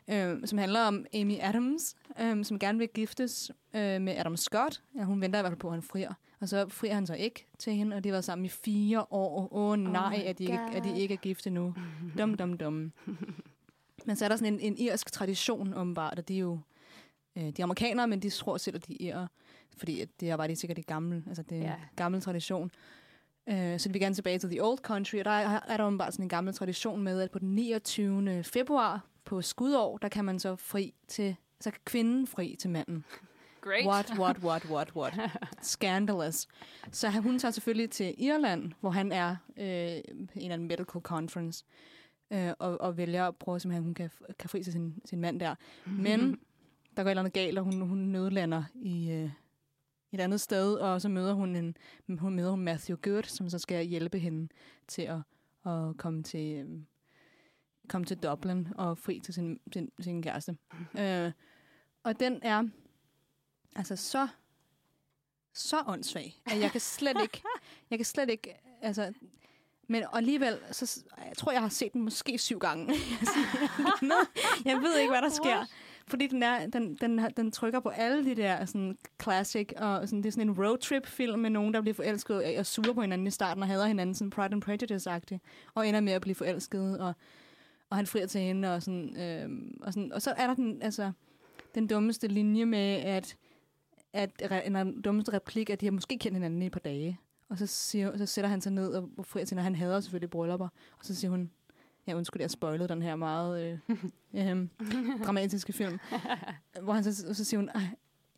[0.09, 4.83] øh, som handler om Amy Adams, øh, som gerne vil giftes øh, med Adam Scott.
[4.97, 6.15] Ja, hun venter i hvert fald på, at han frier.
[6.41, 9.07] Og så frier han så ikke til hende, og de har været sammen i fire
[9.11, 9.49] år.
[9.53, 11.75] Åh oh, nej, my at, de ikke, at de ikke er gift endnu.
[12.19, 12.93] Dum, dum, dum.
[14.07, 16.59] Men så er der sådan en, en irsk tradition, åbenbart, og de er jo
[17.37, 19.27] øh, de er amerikanere, men de tror selv, at de er irer,
[19.77, 22.71] fordi det er bare de sikkert det gamle, altså det er en gammel tradition.
[23.49, 26.13] Øh, så vi gerne tilbage til The Old Country, og der er, er der åbenbart
[26.13, 28.43] sådan en gammel tradition med, at på den 29.
[28.43, 33.05] februar på skudår, der kan man så fri til, så kan kvinden fri til manden.
[33.61, 33.87] Great.
[33.87, 35.31] What, what, what, what, what.
[35.63, 36.49] Scandalous.
[36.93, 41.65] Så hun tager selvfølgelig til Irland, hvor han er øh, en eller anden medical conference,
[42.31, 45.41] øh, og, og vælger at prøve, simpelthen, hun kan, kan fri til sin, sin mand
[45.41, 45.55] der.
[45.87, 46.39] Men
[46.97, 49.31] der går et eller andet galt, og hun, hun nødlander i øh,
[50.13, 51.77] et andet sted, og så møder hun, en,
[52.19, 54.49] hun møder Matthew Good, som så skal hjælpe hende
[54.89, 55.19] til at,
[55.73, 56.67] at komme til...
[57.89, 60.57] Komme til Dublin og fri til sin, sin, sin kæreste.
[60.99, 61.33] Øh,
[62.03, 62.65] og den er
[63.77, 64.29] altså så
[65.55, 67.43] så åndssvag, at jeg kan slet ikke,
[67.91, 69.13] jeg kan slet ikke, altså,
[69.89, 72.87] men og alligevel, så, jeg tror, jeg har set den måske syv gange.
[74.65, 75.67] jeg ved ikke, hvad der sker.
[76.07, 80.23] Fordi den, er, den, den, den trykker på alle de der sådan, classic, og sådan,
[80.23, 83.27] det er sådan en roadtrip-film med nogen, der bliver forelsket og er sure på hinanden
[83.27, 85.39] i starten, og hader hinanden, sådan Pride and Prejudice-agtigt,
[85.75, 87.15] og ender med at blive forelsket, og,
[87.95, 90.83] og han frier til hende, og, sådan, øhm, og, sådan, og så er der den,
[90.83, 91.13] altså,
[91.75, 93.37] den dummeste linje med, at,
[94.13, 94.31] at
[94.67, 97.21] den dummeste replik, at de har måske kendt hinanden i et par dage.
[97.49, 100.31] Og så, siger, så sætter han sig ned og frier til og han hader selvfølgelig
[100.31, 100.69] bryllupper.
[100.99, 101.51] Og så siger hun,
[102.07, 103.99] ja undskyld, jeg spoilede den her meget øh,
[104.51, 104.67] øh,
[105.27, 105.99] dramatiske film.
[106.83, 107.83] Hvor han så, så siger hun, "Ej,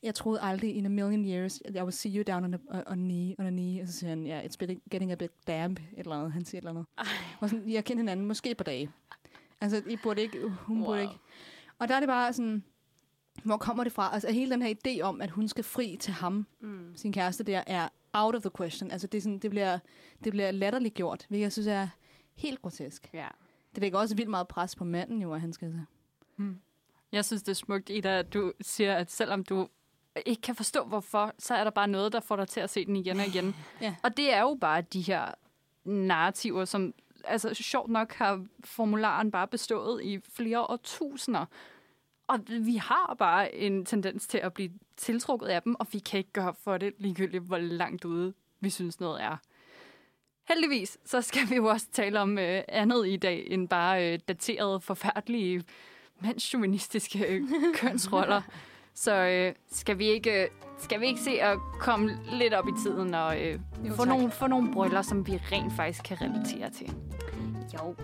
[0.02, 2.80] jeg troede aldrig in a million years, I would see you down on a, on
[2.86, 3.82] a knee, on a knee.
[3.82, 6.32] Og så siger han, ja, yeah, it's getting a bit damp, et eller andet.
[6.32, 6.86] Han siger et eller andet.
[7.40, 8.90] Og sådan, jeg kender hinanden måske et par dage.
[9.60, 10.86] Altså, I burde ikke, hun wow.
[10.86, 11.14] burde ikke.
[11.78, 12.64] Og der er det bare sådan,
[13.44, 14.10] hvor kommer det fra?
[14.12, 16.96] Altså, hele den her idé om, at hun skal fri til ham, mm.
[16.96, 18.90] sin kæreste der, er out of the question.
[18.90, 19.78] Altså, det, er sådan, det, bliver,
[20.24, 21.88] det bliver latterligt gjort, hvilket jeg synes er
[22.34, 23.10] helt grotesk.
[23.12, 23.28] Ja.
[23.74, 25.68] Det lægger også vildt meget pres på manden, jo, at han skal
[27.12, 29.68] Jeg synes, det er smukt, Ida, at du siger, at selvom du
[30.26, 32.86] ikke kan forstå, hvorfor, så er der bare noget, der får dig til at se
[32.86, 33.56] den igen og igen.
[33.80, 33.94] Ja.
[34.02, 35.30] Og det er jo bare de her
[35.84, 36.94] narrativer, som
[37.28, 41.44] altså sjovt nok har formularen bare bestået i flere årtusinder.
[42.28, 46.18] Og vi har bare en tendens til at blive tiltrukket af dem, og vi kan
[46.18, 49.36] ikke gøre for det ligegyldigt, hvor langt ude vi synes noget er.
[50.48, 54.18] heldigvis, så skal vi jo også tale om øh, andet i dag, end bare øh,
[54.28, 55.64] daterede, forfærdelige,
[56.20, 57.42] mandsjuvenistiske øh,
[57.74, 58.42] kønsroller.
[58.96, 62.72] Så øh, skal, vi ikke, øh, skal vi ikke se at komme lidt op i
[62.82, 64.08] tiden og øh, Jo, få, tak.
[64.08, 66.94] nogle, få nogle brøller, som vi rent faktisk kan relatere til?
[67.74, 67.94] Jo.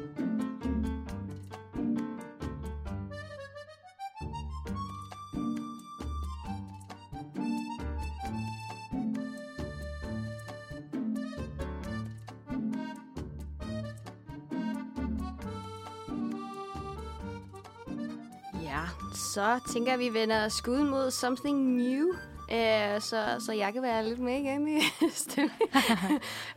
[19.33, 22.09] Så tænker vi vender skuden mod something new.
[22.53, 24.81] Uh, så, så jeg kan være lidt med igen i uh,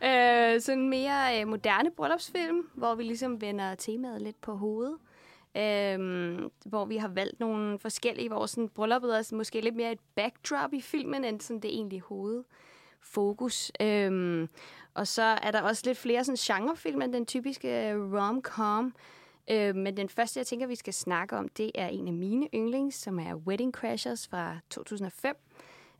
[0.64, 4.96] sådan en mere uh, moderne bryllupsfilm, hvor vi ligesom vender temaet lidt på hovedet.
[5.56, 9.92] Øhm, hvor vi har valgt nogle forskellige, hvor sådan bryllupet er sådan måske lidt mere
[9.92, 13.72] et backdrop i filmen, end sådan det egentlige hovedfokus.
[13.80, 14.48] Øhm,
[14.94, 18.94] og så er der også lidt flere sådan genrefilm end den typiske øh, rom-com.
[19.50, 22.48] Øh, men den første, jeg tænker, vi skal snakke om, det er en af mine
[22.54, 25.36] yndlings, som er Wedding Crashers fra 2005.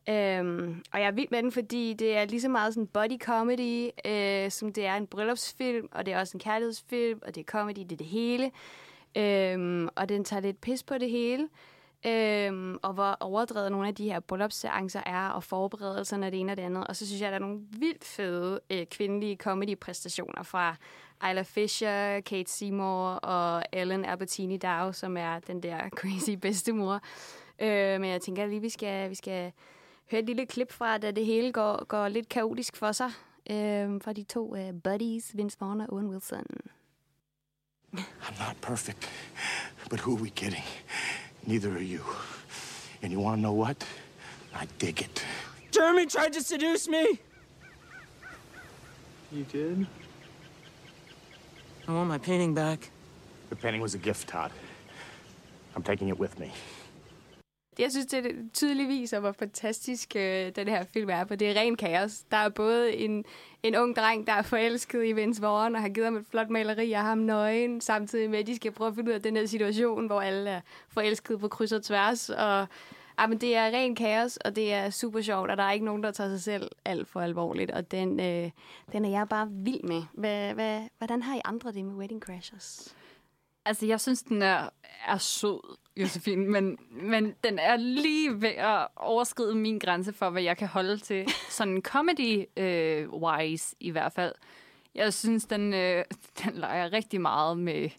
[0.09, 3.17] Øhm, og jeg er vild med den, fordi det er lige så meget sådan body
[3.19, 7.41] comedy, øh, som det er en bryllupsfilm, og det er også en kærlighedsfilm, og det
[7.41, 8.51] er comedy, det er det hele.
[9.17, 11.49] Øhm, og den tager lidt pis på det hele.
[12.05, 16.51] Øhm, og hvor overdrevet nogle af de her bryllupsseancer er, og forberedelserne af det ene
[16.51, 16.87] og det andet.
[16.87, 20.75] Og så synes jeg, at der er nogle vildt fede øh, kvindelige comedy-præstationer fra
[21.23, 27.01] Isla Fisher, Kate Seymour og Ellen Albertini Dow, som er den der crazy bedstemor.
[27.59, 29.51] Øh, men jeg tænker lige, vi skal, vi skal
[30.11, 33.11] høre et lille klip fra, da det hele går, går lidt kaotisk for sig.
[33.49, 36.45] Øh, fra de to øh, buddies, Vince Vaughn og Owen Wilson.
[37.93, 39.09] I'm not perfect,
[39.89, 40.63] but who are we kidding?
[41.43, 42.01] Neither are you.
[43.01, 43.87] And you want to know what?
[44.53, 45.25] I dig it.
[45.75, 47.19] Jeremy tried to seduce me.
[49.31, 49.87] You did?
[51.87, 52.91] I want my painting back.
[53.49, 54.51] The painting was a gift, Todd.
[55.75, 56.51] I'm taking it with me.
[57.79, 61.61] Jeg synes, det tydeligt viser, hvor fantastisk øh, den her film er, for det er
[61.61, 62.23] ren kaos.
[62.31, 63.25] Der er både en,
[63.63, 66.49] en ung dreng, der er forelsket i Vince Vaughn, og har givet ham et flot
[66.49, 69.35] maleri af ham nøgen, samtidig med, at de skal prøve at finde ud af den
[69.35, 72.29] her situation, hvor alle er forelsket på kryds og tværs.
[72.29, 72.67] Og,
[73.19, 75.85] ja, men det er ren kaos, og det er super sjovt, og der er ikke
[75.85, 78.51] nogen, der tager sig selv alt for alvorligt, og den, øh,
[78.91, 80.03] den er jeg bare vild med.
[80.13, 82.95] Hvad, hvad, hvordan har I andre det med Wedding Crashers?
[83.65, 84.69] Altså, jeg synes, den er,
[85.07, 90.41] er sød, Josefine, men, men den er lige ved at overskride min grænse for, hvad
[90.41, 91.27] jeg kan holde til.
[91.49, 94.33] Sådan comedy-wise øh, i hvert fald.
[94.95, 96.05] Jeg synes, den, øh,
[96.43, 97.89] den leger rigtig meget med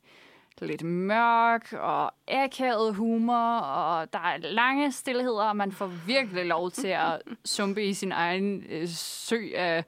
[0.67, 6.71] lidt mørk og akavet humor, og der er lange stillheder, og man får virkelig lov
[6.71, 9.85] til at sumpe i sin egen øh, sø af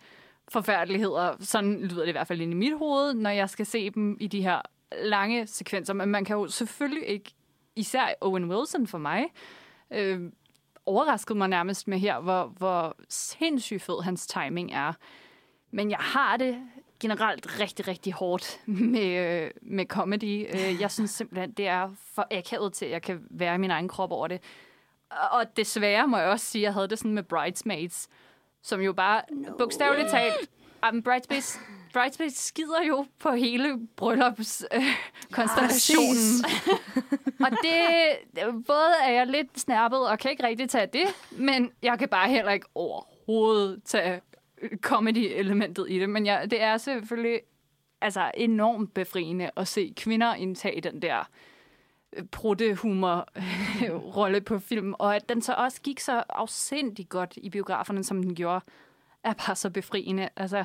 [0.48, 1.37] forfærdeligheder.
[1.40, 4.16] Sådan lyder det i hvert fald inde i mit hoved, når jeg skal se dem
[4.20, 4.61] i de her
[5.02, 5.94] lange sekvenser.
[5.94, 7.35] Men man kan jo selvfølgelig ikke,
[7.76, 9.24] især Owen Wilson for mig,
[9.90, 10.20] øh,
[10.87, 14.92] overraskede mig nærmest med her, hvor, hvor sindssygt fed hans timing er.
[15.70, 16.62] Men jeg har det
[17.00, 20.46] generelt rigtig, rigtig hårdt med, øh, med comedy.
[20.54, 23.70] Øh, Jeg synes simpelthen, det er for akavet til, at jeg kan være i min
[23.70, 24.40] egen krop over det.
[25.32, 28.08] Og- desværre må jeg også sige, at jeg havde det sådan med Bridesmaids,
[28.62, 29.56] som jo bare no.
[29.58, 30.34] bogstaveligt talt...
[30.92, 31.60] Um, Bridesmaids,
[31.92, 34.88] Bridesmaids skider jo på hele bryllupskonstellationen.
[34.88, 34.94] Øh,
[35.32, 36.44] konstellationen.
[37.44, 41.98] og det, både er jeg lidt snærpet og kan ikke rigtig tage det, men jeg
[41.98, 44.20] kan bare heller ikke overhovedet tage
[44.80, 46.08] comedy-elementet i det.
[46.08, 47.40] Men jeg, det er selvfølgelig
[48.00, 51.28] altså enormt befriende at se kvinder indtage den der
[52.12, 58.04] øh, prutte-humor-rolle på film, og at den så også gik så afsindig godt i biograferne,
[58.04, 58.60] som den gjorde,
[59.24, 60.28] er bare så befriende.
[60.36, 60.64] Altså,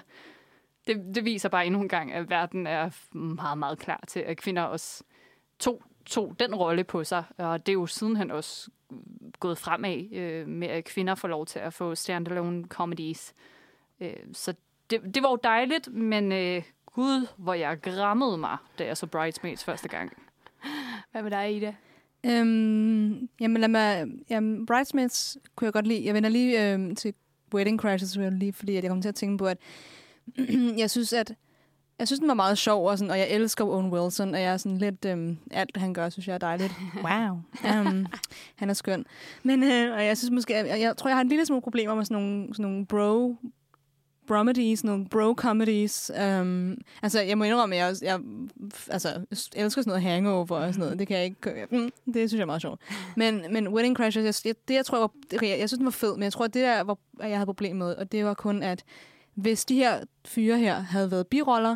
[0.88, 4.38] det, det viser bare endnu en gang, at verden er meget, meget klar til, at
[4.38, 5.03] kvinder også
[5.60, 8.71] tog, tog den rolle på sig, og det er jo sidenhen også
[9.39, 13.34] gået fremad øh, med, at kvinder får lov til at få standalone comedies.
[13.38, 13.55] Øh,
[14.34, 14.53] så
[14.89, 19.08] det, det var jo dejligt, men øh, gud, hvor jeg grammede mig, da jeg så
[19.08, 20.12] Bridesmaids første gang.
[21.12, 21.75] Hvad med dig, Ida?
[22.25, 26.05] Øhm, jamen, lad mig, jamen, Bridesmaids kunne jeg godt lide.
[26.05, 27.13] Jeg vender lige øhm, til
[27.53, 29.58] Wedding Crashes, lige, fordi at jeg kom til at tænke på, at
[30.81, 31.34] jeg synes, at
[31.99, 34.53] jeg synes, den var meget sjov, og, sådan, og jeg elsker Owen Wilson, og jeg
[34.53, 35.05] er sådan lidt...
[35.05, 36.73] Øhm, alt, han gør, synes jeg er dejligt.
[37.05, 37.41] Wow.
[37.79, 38.05] Um,
[38.55, 39.05] han er skøn.
[39.43, 40.53] Men øh, og jeg synes måske...
[40.53, 43.36] Jeg, jeg tror, jeg har en lille smule problemer med sådan nogle, sådan nogle bro
[44.28, 46.12] bromedies, nogle bro-comedies.
[46.42, 48.19] Um, altså, jeg må indrømme, at jeg, også- jeg
[48.90, 49.10] altså,
[49.56, 51.00] jeg elsker sådan noget hangover og sådan noget.
[51.00, 51.67] Det kan jeg ikke...
[51.71, 52.82] Mm, det synes jeg er meget sjovt.
[53.15, 55.86] Men, men Wedding Crashers, jeg, jeg, det jeg tror, var, det, jeg, jeg synes, den
[55.86, 58.34] var fed, men jeg tror, det der, hvor jeg havde problemer med, og det var
[58.34, 58.84] kun, at
[59.36, 61.76] hvis de her fyre her havde været biroller,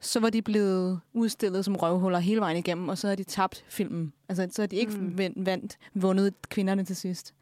[0.00, 3.64] så var de blevet udstillet som røvhuller hele vejen igennem, og så havde de tabt
[3.68, 4.12] filmen.
[4.28, 5.18] Altså, så havde de ikke Mm.
[5.18, 7.34] vandt, vandt, vundet kvinderne til sidst.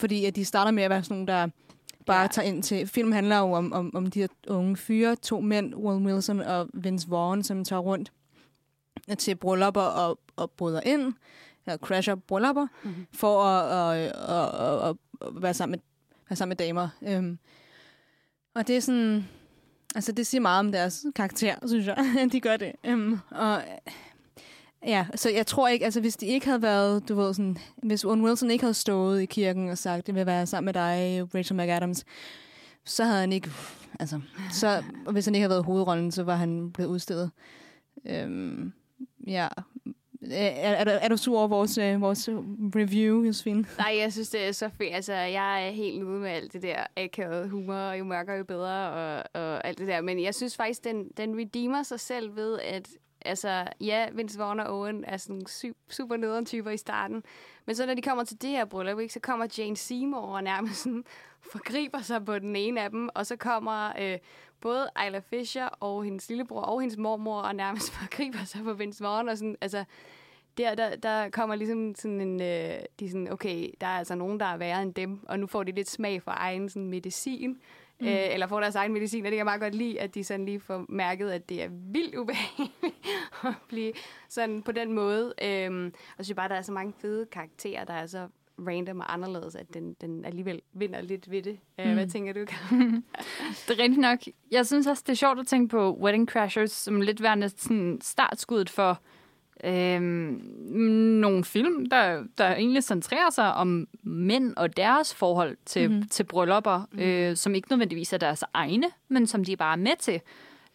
[0.00, 1.48] Fordi at de starter med at være sådan nogle, der
[2.06, 2.26] bare Ja.
[2.26, 2.86] tager ind til...
[2.86, 6.68] Film handler jo om, om, om de her unge fyre, to mænd, Will Wilson og
[6.74, 8.12] Vince Vaughn, som tager rundt
[9.18, 11.12] til bryllupper og, og bryder ind,
[11.66, 12.90] eller crasher bryllupper, Mhm.
[12.90, 13.06] mm-hmm.
[13.14, 14.96] for at, at, at, at, at,
[15.36, 15.78] at være, sammen med,
[16.28, 16.88] være sammen med damer.
[17.02, 17.38] Øhm,
[18.54, 19.28] og det er sådan...
[19.94, 22.72] Altså, det siger meget om deres karakter, synes jeg, at de gør det.
[22.84, 23.62] Øhm, og
[24.86, 28.04] ja, så jeg tror ikke, altså hvis de ikke havde været, du ved sådan, hvis
[28.04, 31.28] Owen Wilson ikke havde stået i kirken og sagt, det vil være sammen med dig,
[31.34, 32.04] Rachel McAdams,
[32.84, 33.50] så havde han ikke,
[34.00, 34.20] altså,
[34.52, 37.30] så, og hvis han ikke havde været hovedrollen, så var han blevet udstillet.
[38.06, 38.72] Øhm,
[39.26, 39.48] ja.
[40.30, 42.28] Er, er, du- er du sur over vores, øh, vores
[42.76, 43.64] review, Josefine?
[43.78, 44.94] Nej, jeg synes, det er så fedt.
[44.94, 48.44] Altså, jeg er helt ude med alt det der akavet humor, og jo mørkere, jo
[48.44, 50.00] bedre, og, og alt det der.
[50.00, 52.88] Men jeg synes faktisk, den, den redeemer sig selv ved, at
[53.24, 55.46] altså, ja, Vince Vaughn og Owen er sådan
[55.90, 57.24] super nederen typer i starten.
[57.66, 60.44] Men så når de kommer til det her bryllup, ikke, så kommer Jane Seymour og
[60.44, 61.04] nærmest sådan
[61.52, 64.18] forgriber sig på den ene af dem, og så kommer øh,
[64.60, 69.04] både Isla Fisher og hendes lillebror og hendes mormor og nærmest forgriber sig på Vince
[69.04, 69.84] Vaughn, og sådan, altså,
[70.58, 74.40] der, der, der kommer ligesom sådan en, øh, de sådan, okay, der er altså nogen,
[74.40, 77.60] der er værre end dem, og nu får de lidt smag for egen sådan, medicin,
[78.00, 78.06] mm.
[78.06, 80.24] øh, eller får deres egen medicin, og det kan jeg meget godt lide, at de
[80.24, 82.72] sådan lige får mærket, at det er vildt ubehageligt
[83.44, 83.92] at blive
[84.28, 85.32] sådan på den måde.
[85.42, 88.28] Øhm, og så synes jeg bare, der er så mange fede karakterer, der er så
[88.58, 91.58] random og anderledes, at den, den alligevel vinder lidt ved det.
[91.80, 91.94] Øh, Mm.
[91.94, 92.40] Hvad tænker du?
[93.68, 94.18] Det er rigtigt nok.
[94.50, 97.98] Jeg synes også, det er sjovt at tænke på Wedding Crashers som lidt værende sådan
[98.02, 99.00] startskuddet for
[99.64, 100.40] øhm,
[101.20, 105.92] nogle film, der, der egentlig centrerer sig om mænd og deres forhold til, Mhm.
[105.94, 106.08] mm-hmm.
[106.08, 106.98] til bryllupper, mm.
[107.00, 110.20] øh, som ikke nødvendigvis er deres egne, men som de bare er med til.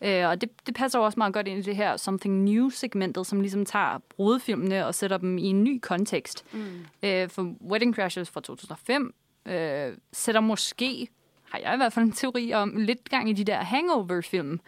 [0.02, 3.28] Øh, og det, det passer jo også meget godt ind i det her Something New-segmentet,
[3.28, 6.46] som ligesom tager brudefilmene og sætter dem i en ny kontekst.
[6.54, 6.60] Mm.
[7.04, 9.14] Øh, for Wedding Crashers fra 2005
[9.48, 11.08] øh, sætter måske,
[11.52, 14.60] har jeg i hvert fald en teori om, lidt gang i de der hangover-film,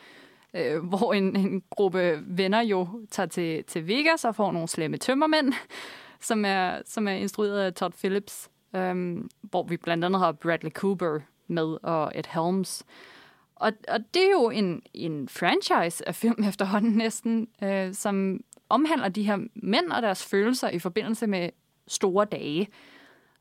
[0.53, 4.97] øh, hvor en, en gruppe venner jo tager til, til Vegas og får nogle slemme
[4.97, 5.53] tømmermænd,
[6.19, 10.71] som er, som er instrueret af Todd Phillips, øh, hvor vi blandt andet har Bradley
[10.71, 12.83] Cooper med og Ed Helms.
[13.55, 19.09] Og, og det er jo en, en franchise af film efterhånden næsten, øh, som omhandler
[19.09, 21.49] de her mænd og deres følelser i forbindelse med
[21.87, 22.67] store dage.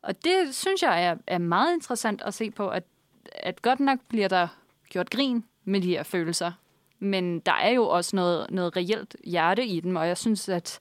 [0.03, 2.85] Og det synes jeg er, er meget interessant at se på, at,
[3.33, 4.49] at godt nok bliver der
[4.89, 6.53] gjort grin med de her følelser,
[6.99, 10.79] men der er jo også noget, noget reelt hjerte i dem, og jeg synes, at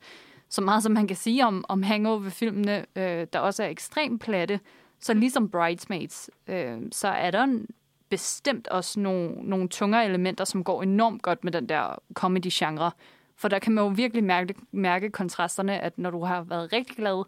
[0.49, 4.59] så meget som man kan sige om, om hangover-filmene, øh, der også er ekstremt platte,
[4.99, 7.68] så ligesom Bridesmaids, øh, så er der en-
[8.09, 12.91] bestemt også nogle, nogle tungere elementer, som går enormt godt med den der comedy-genre.
[13.36, 16.95] For der kan man jo virkelig mærke, mærke kontrasterne, at når du har været rigtig
[16.95, 17.24] glad,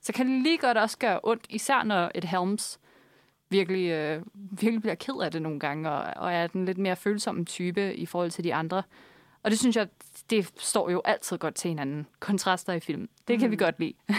[0.00, 2.78] så kan det lige godt også gøre ondt, især når et Helms
[3.54, 6.96] virkelig, øh, virkelig bliver ked af det nogle gange, og, og er den lidt mere
[6.96, 8.82] følsomme type i forhold til de andre.
[9.42, 9.88] Og det synes jeg,
[10.30, 12.06] det står jo altid godt til hinanden.
[12.20, 13.08] Kontraster i film.
[13.28, 13.50] Det kan mm.
[13.50, 13.94] vi godt lide.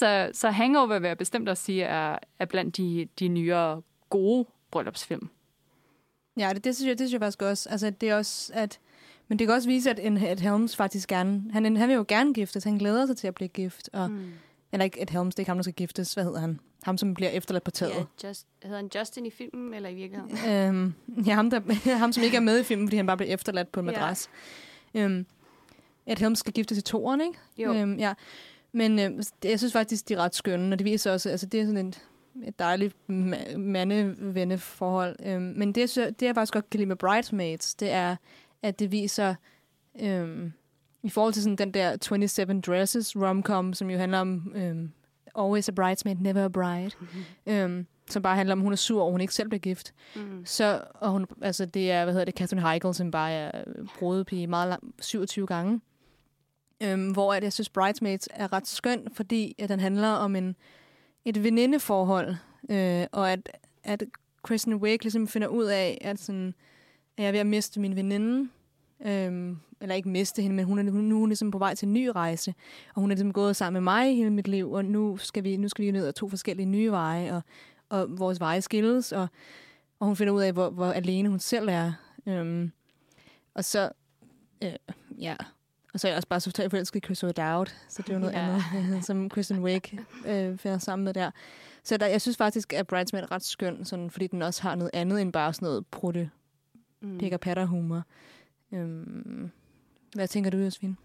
[0.00, 4.46] så, så Hangover vil jeg bestemt også sige, er, er blandt de, de nyere gode
[4.70, 5.28] bryllupsfilm.
[6.38, 7.68] Ja, det, det, synes jeg, det synes jeg faktisk også.
[7.68, 8.80] Altså, det er også, at...
[9.28, 11.42] Men det kan også vise, at, en, at Helms faktisk gerne...
[11.52, 12.64] Han, han vil jo gerne giftes.
[12.64, 13.90] Han glæder sig til at blive gift.
[13.92, 14.32] Og, mm.
[14.74, 16.14] Eller ikke et Helms, det er ikke ham, der skal giftes.
[16.14, 16.60] Hvad hedder han?
[16.82, 17.92] Ham, som bliver efterladt på taget.
[18.22, 20.38] Ja, just, hedder han Justin i filmen, eller i virkeligheden?
[20.50, 20.94] Øhm,
[21.26, 21.60] ja, ham, der,
[21.98, 24.30] ham, som ikke er med i filmen, fordi han bare bliver efterladt på en madras.
[24.94, 25.00] Ja.
[25.00, 25.26] Øhm,
[26.06, 27.38] at Helms skal giftes i toeren, ikke?
[27.58, 27.74] Jo.
[27.74, 28.14] Øhm, ja.
[28.72, 31.60] Men det- jeg synes faktisk, de er ret skønne, og det viser også, altså det
[31.60, 32.00] er sådan et,
[32.46, 35.16] et dejligt ma- mande-venne-forhold.
[35.26, 38.16] Øhm, men det, det, jeg faktisk godt kan lide med Bridesmaids, det er,
[38.62, 39.34] at det viser,
[40.00, 40.52] øhm,
[41.04, 44.90] i forhold til sådan den der 27 Dresses romcom, som jo handler om øhm,
[45.38, 46.90] Always a bridesmaid, never a bride.
[47.00, 47.52] Mm-hmm.
[47.52, 49.94] Øhm, som bare handler om, at hun er sur at hun ikke selv bliver gift.
[50.16, 50.42] Mm.
[50.44, 53.64] Så, og hun, altså det er, hvad hedder det, Catherine Heigl, som bare er
[53.98, 55.80] brudepige meget lang, 27 gange.
[56.82, 60.56] Øhm, hvor at jeg synes, Bridesmaids er ret skøn, fordi at den handler om en,
[61.24, 62.34] et venindeforhold,
[62.70, 64.04] øh, og at, at
[64.42, 66.54] Kristen Wiig ligesom finder ud af, at, sådan,
[67.16, 68.50] at jeg er ved at miste min veninde,
[69.06, 71.86] øhm, eller ikke miste hende, men hun er, nu er hun ligesom på vej til
[71.86, 72.54] en ny rejse,
[72.94, 75.56] og hun er ligesom gået sammen med mig hele mit liv, og nu skal vi,
[75.56, 77.42] nu skal vi ned ad to forskellige nye veje, og,
[77.88, 79.28] og vores veje skilles, og,
[80.00, 81.92] og hun finder ud af, hvor, hvor alene hun selv er.
[82.26, 82.72] Øhm,
[83.54, 83.90] og så,
[84.62, 84.72] øh,
[85.18, 85.36] ja,
[85.94, 88.14] og så er jeg også bare så totalt forelsket i Chris O'Dowd, så det er
[88.14, 88.62] jo noget ja.
[88.74, 91.30] andet, som Kristen Wiig øh, finder sammen med der.
[91.82, 94.74] Så der, jeg synes faktisk, at Bridesmaid er ret skøn, sådan, fordi den også har
[94.74, 96.30] noget andet end bare sådan noget prutte,
[97.00, 97.18] mm.
[97.18, 98.02] pick patter humor.
[98.74, 99.50] Øhm,
[100.14, 100.96] hvad tænker du, Josefine?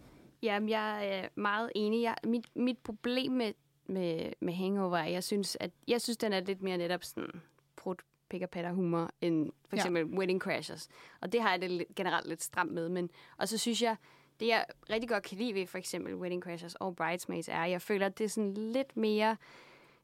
[0.42, 2.04] Jamen, jeg er meget enig.
[2.04, 3.54] Jeg, mit, mit problem med,
[3.86, 7.30] med, med Hangover er, jeg synes, at jeg synes, den er lidt mere netop sådan
[7.76, 10.18] prut pick patter humor end for eksempel ja.
[10.18, 10.90] Wedding Crashers.
[11.22, 12.90] Og det har jeg det generelt lidt stramt med.
[12.90, 13.96] Men, og så synes jeg,
[14.40, 17.72] det jeg rigtig godt kan lide ved for eksempel Wedding Crashers og Bridesmaids er, at
[17.72, 19.38] jeg føler, at det er sådan lidt mere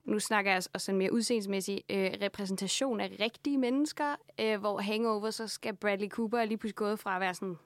[0.06, 5.30] nu snakker jeg også sådan mere udseendsmæssig øh, repræsentation af rigtige mennesker, øh, hvor Hangover,
[5.30, 7.58] så skal Bradley Cooper lige pludselig gået fra at være sådan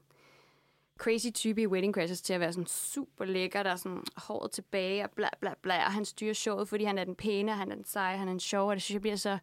[0.99, 4.51] crazy type i Wedding Crashers til at være sådan super lækker, der er sådan håret
[4.51, 7.71] tilbage og bla bla bla, og han styrer showet, fordi han er den pæne, han
[7.71, 9.37] er den seje, han er den sjove, og det synes jeg bliver så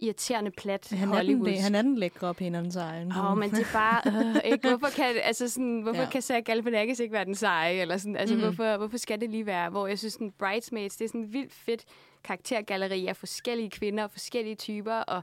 [0.00, 3.06] irriterende plat han er, den, det, han er den lækre og pæne den seje.
[3.06, 4.02] Åh, oh, men det er bare...
[4.36, 4.68] Øh, ikke?
[4.68, 6.10] Hvorfor kan, altså sådan, hvorfor ja.
[6.10, 7.74] kan Sarah Galifianakis ikke være den seje?
[7.74, 8.54] Eller sådan, altså, mm-hmm.
[8.54, 9.70] hvorfor, hvorfor skal det lige være?
[9.70, 11.84] Hvor jeg synes, sådan, Bridesmaids, det er sådan vildt fedt
[12.24, 15.22] karaktergalleri af forskellige kvinder og forskellige typer, og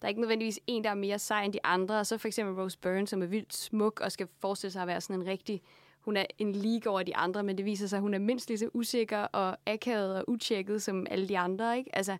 [0.00, 1.98] der er ikke nødvendigvis en, der er mere sej end de andre.
[1.98, 4.88] Og så for eksempel Rose Byrne, som er vildt smuk og skal forestille sig at
[4.88, 5.62] være sådan en rigtig...
[6.00, 8.48] Hun er en league over de andre, men det viser sig, at hun er mindst
[8.48, 11.78] lige så usikker og akavet og utjekket som alle de andre.
[11.78, 11.96] Ikke?
[11.96, 12.16] Altså,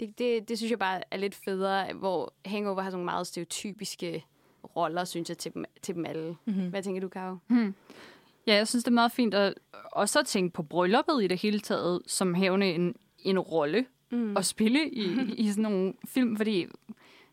[0.00, 3.26] det, det, det synes jeg bare er lidt federe, hvor Hangover har sådan nogle meget
[3.26, 4.24] stereotypiske
[4.76, 6.36] roller, synes jeg, til dem, til dem alle.
[6.44, 6.68] Mm-hmm.
[6.68, 7.36] Hvad tænker du, Karo?
[7.48, 7.74] Mm.
[8.46, 9.54] Ja, jeg synes, det er meget fint at
[9.92, 14.36] også at tænke på brylluppet i det hele taget, som havne en, en rolle mm.
[14.36, 16.66] at spille i, i sådan nogle film, fordi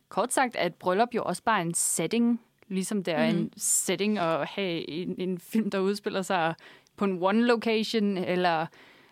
[0.09, 3.37] kort sagt er et bryllup jo også bare en setting, ligesom det er mm.
[3.37, 6.55] en setting at have en, en film, der udspiller sig
[6.97, 8.65] på en one location, eller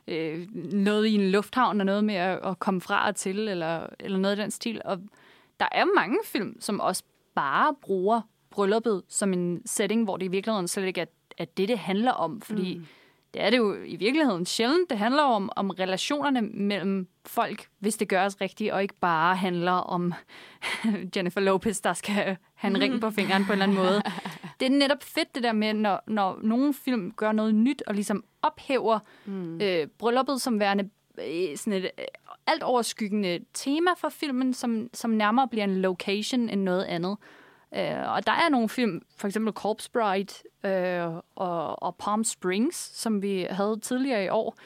[0.08, 3.88] øh, noget i en lufthavn, og noget med at, at komme fra og til, eller,
[4.00, 4.82] eller noget af den stil.
[4.86, 5.02] Og
[5.60, 7.04] der er mange film, som også
[7.36, 11.06] bare bruger brylluppet som en setting, hvor det i virkeligheden slet ikke er,
[11.38, 12.86] er det, det handler om, fordi mm
[13.36, 14.90] det er det jo i virkeligheden sjældent.
[14.90, 19.72] Det handler om, om relationerne mellem folk, hvis det gøres rigtigt, og ikke bare handler
[19.72, 20.14] om
[21.16, 24.02] Jennifer Lopez, der skal have en ring på fingeren på en eller anden måde.
[24.60, 27.94] Det er netop fedt det der med, når, når nogle film gør noget nyt, og
[27.94, 29.62] ligesom ophæver mm.
[29.62, 32.06] øh, brylluppet som værende øh, sådan et øh,
[32.48, 37.18] alt overskyggende tema for filmen, som, som nærmere bliver en location end noget andet.
[37.76, 40.34] Øh, og der er nogle film, for eksempel Corpse Bride
[40.66, 44.58] øh, og, og Palm Springs, som vi havde tidligere i år.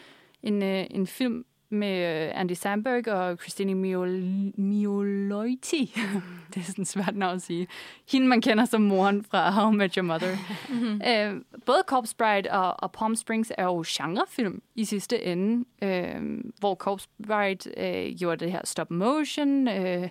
[0.43, 5.95] En, øh, en film med øh, Andy Samberg og Christine Miol- Mioloiti.
[6.53, 7.68] det er sådan svært navn at sige.
[8.12, 10.38] Hende, man kender som moren fra How I Met Your Mother.
[10.70, 11.01] mm-hmm.
[11.10, 16.41] øh, både Corpse Bride og, og Palm Springs er jo genrefilm i sidste ende, øh,
[16.60, 20.10] hvor Corpse Bride øh, gjorde det her stop motion, øh,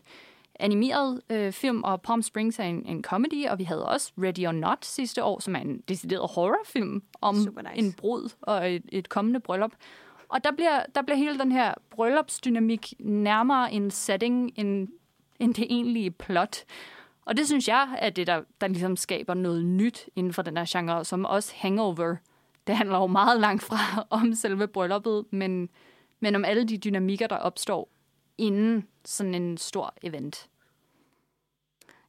[0.59, 4.47] animeret øh, film, og Palm Springs er en, en comedy, og vi havde også Ready
[4.47, 7.51] or Not sidste år, som er en decideret horrorfilm om nice.
[7.75, 9.73] en brud og et, et kommende bryllup.
[10.29, 14.89] Og der bliver, der bliver hele den her bryllupsdynamik nærmere en setting end,
[15.39, 16.65] end det egentlige plot.
[17.25, 20.57] Og det synes jeg er det, der, der ligesom skaber noget nyt inden for den
[20.57, 22.17] her genre, som også Hangover.
[22.67, 23.79] Det handler jo meget langt fra
[24.11, 25.69] om selve brylluppet, men,
[26.21, 27.89] men om alle de dynamikker, der opstår
[28.39, 30.49] inden sådan en stor event.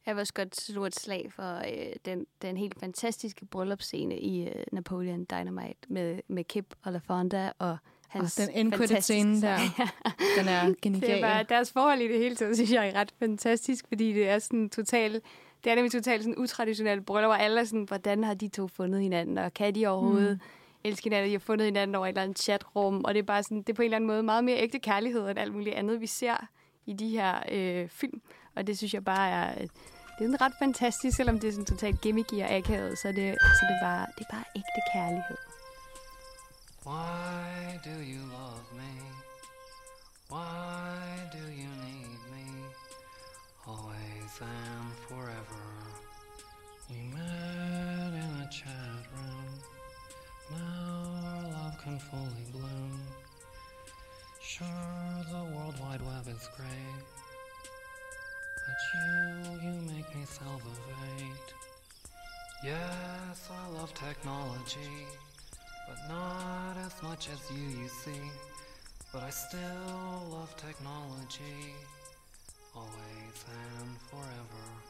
[0.06, 4.48] Jeg vil også godt slå et slag for øh, den, den helt fantastiske bryllupsscene i
[4.48, 7.76] øh, Napoleon Dynamite med, med Kip og LaFonda og
[8.08, 9.58] hans oh, den endcredit scene der,
[10.38, 11.14] den er genial.
[11.14, 14.28] Det var, deres forhold i det hele taget, synes jeg er ret fantastisk, fordi det
[14.28, 15.24] er sådan totalt
[15.64, 18.68] det er nemlig totalt sådan utraditionelt bryllup, hvor alle er sådan, hvordan har de to
[18.68, 22.08] fundet hinanden, og kan de overhovedet mm elske hinanden, de har fundet hinanden over et
[22.08, 24.22] eller andet chatrum, og det er bare sådan, det er på en eller anden måde
[24.22, 26.46] meget mere ægte kærlighed end alt muligt andet, vi ser
[26.86, 28.22] i de her øh, film.
[28.56, 29.68] Og det synes jeg bare er, øh,
[30.18, 33.66] det er ret fantastisk, selvom det er sådan totalt gimmicky og akavet, så det, så
[33.68, 35.36] det, er bare, det er bare ægte kærlighed.
[36.86, 38.92] Why do you love me?
[40.32, 40.89] Why
[52.08, 53.00] fully bloom.
[54.40, 54.66] Sure,
[55.30, 57.04] the World Wide Web is great.
[58.66, 61.54] But you, you make me salivate.
[62.64, 65.06] Yes, I love technology,
[65.88, 68.22] but not as much as you, you see.
[69.12, 69.60] But I still
[70.30, 71.74] love technology,
[72.74, 73.44] always
[73.78, 74.89] and forever.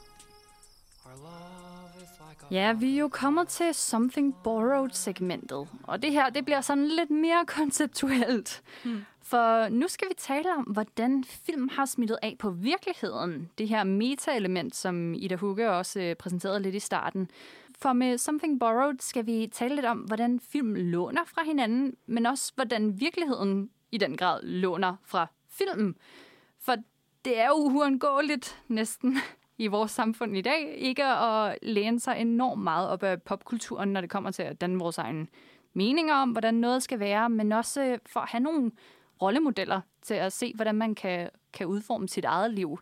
[2.50, 7.10] Ja, vi er jo kommet til Something Borrowed-segmentet, og det her det bliver sådan lidt
[7.10, 8.62] mere konceptuelt.
[8.84, 9.04] Hmm.
[9.22, 13.50] For nu skal vi tale om, hvordan film har smittet af på virkeligheden.
[13.58, 17.30] Det her meta-element, som Ida Hugge også øh, præsenterede lidt i starten.
[17.78, 22.26] For med Something Borrowed skal vi tale lidt om, hvordan film låner fra hinanden, men
[22.26, 25.96] også hvordan virkeligheden i den grad låner fra filmen.
[26.60, 26.74] For
[27.24, 29.18] det er jo uundgåeligt næsten
[29.60, 30.74] i vores samfund i dag.
[30.76, 34.78] Ikke at læne sig enormt meget op af popkulturen, når det kommer til at danne
[34.78, 35.28] vores egen
[35.74, 38.70] meninger om, hvordan noget skal være, men også for at have nogle
[39.22, 42.78] rollemodeller til at se, hvordan man kan, kan udforme sit eget liv.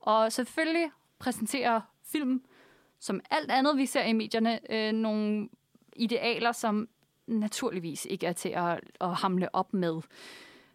[0.00, 2.42] Og selvfølgelig præsenterer film,
[2.98, 5.48] som alt andet, vi ser i medierne, øh, nogle
[5.96, 6.88] idealer, som
[7.26, 10.00] naturligvis ikke er til at, at hamle op med.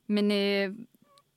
[0.07, 0.75] Men øh,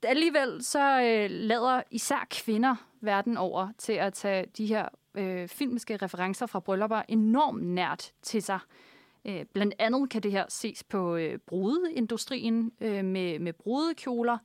[0.03, 5.97] alligevel så øh, lader især kvinder verden over til at tage de her øh, filmiske
[5.97, 8.59] referencer fra bryllupper enormt nært til sig.
[9.25, 14.39] Øh, blandt andet kan det her ses på øh, brudeindustrien øh, med, med brudekjoler,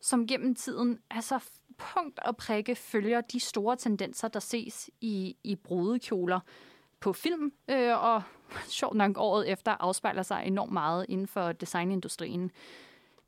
[0.00, 1.38] som gennem tiden altså
[1.78, 6.40] punkt og prikke følger de store tendenser, der ses i, i brudekjoler
[7.00, 8.22] på film, øh, og
[8.78, 12.50] sjovt nok året efter afspejler sig enormt meget inden for designindustrien.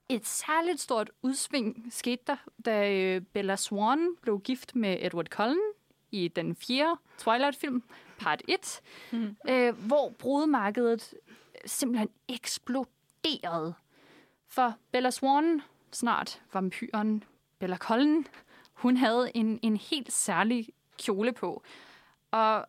[0.08, 5.60] Et særligt stort udsving skete der, da øh, Bella Swan blev gift med Edward Cullen
[6.10, 7.82] i den fjerde Twilight-film,
[8.18, 8.80] part 1,
[9.12, 9.36] mm.
[9.50, 11.14] øh, hvor brudemarkedet
[11.66, 13.74] simpelthen eksploderede.
[14.48, 17.24] For Bella Swan, snart vampyren
[17.58, 18.26] Bella Cullen,
[18.72, 21.62] hun havde en, en helt særlig kjole på.
[22.30, 22.66] Og,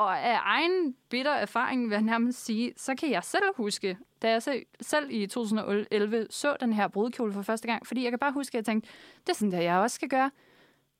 [0.00, 4.30] og af egen bitter erfaring, vil jeg nærmest sige, så kan jeg selv huske, da
[4.30, 4.42] jeg
[4.80, 8.50] selv i 2011 så den her brudekjole for første gang, fordi jeg kan bare huske,
[8.50, 8.90] at jeg tænkte,
[9.20, 10.30] det er sådan, der jeg også skal gøre.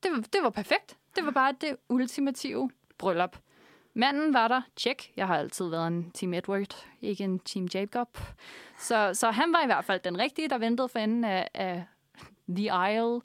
[0.03, 0.96] Det det var perfekt.
[1.16, 3.36] Det var bare det ultimative bryllup.
[3.94, 5.12] Manden var der, tjek.
[5.16, 8.18] Jeg har altid været en Team Edward, ikke en Team Jacob.
[8.78, 11.84] Så, så han var i hvert fald den rigtige, der ventede for enden af, af
[12.48, 13.20] The Isle.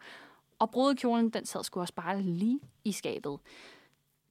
[0.59, 3.39] Og brudekjolen, den sad sgu også bare lige i skabet.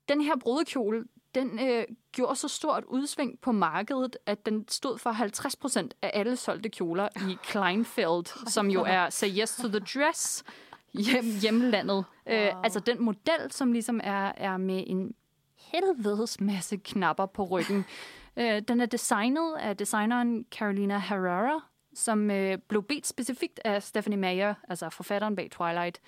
[0.09, 1.05] Den her brudekjole,
[1.35, 6.11] den øh, gjorde så stort udsving på markedet, at den stod for 50 procent af
[6.14, 10.45] alle solgte kjoler i Kleinfeld, som jo er Say Yes to the Dress,
[10.93, 12.05] hjem, hjemlandet.
[12.26, 12.37] Wow.
[12.37, 15.14] Øh, altså den model, som ligesom er, er med en
[15.57, 17.85] helvedes masse knapper på ryggen.
[18.37, 21.61] øh, den er designet af designeren Carolina Herrera,
[21.95, 26.01] som øh, blev bedt specifikt af Stephanie Meyer, altså forfatteren bag Twilight,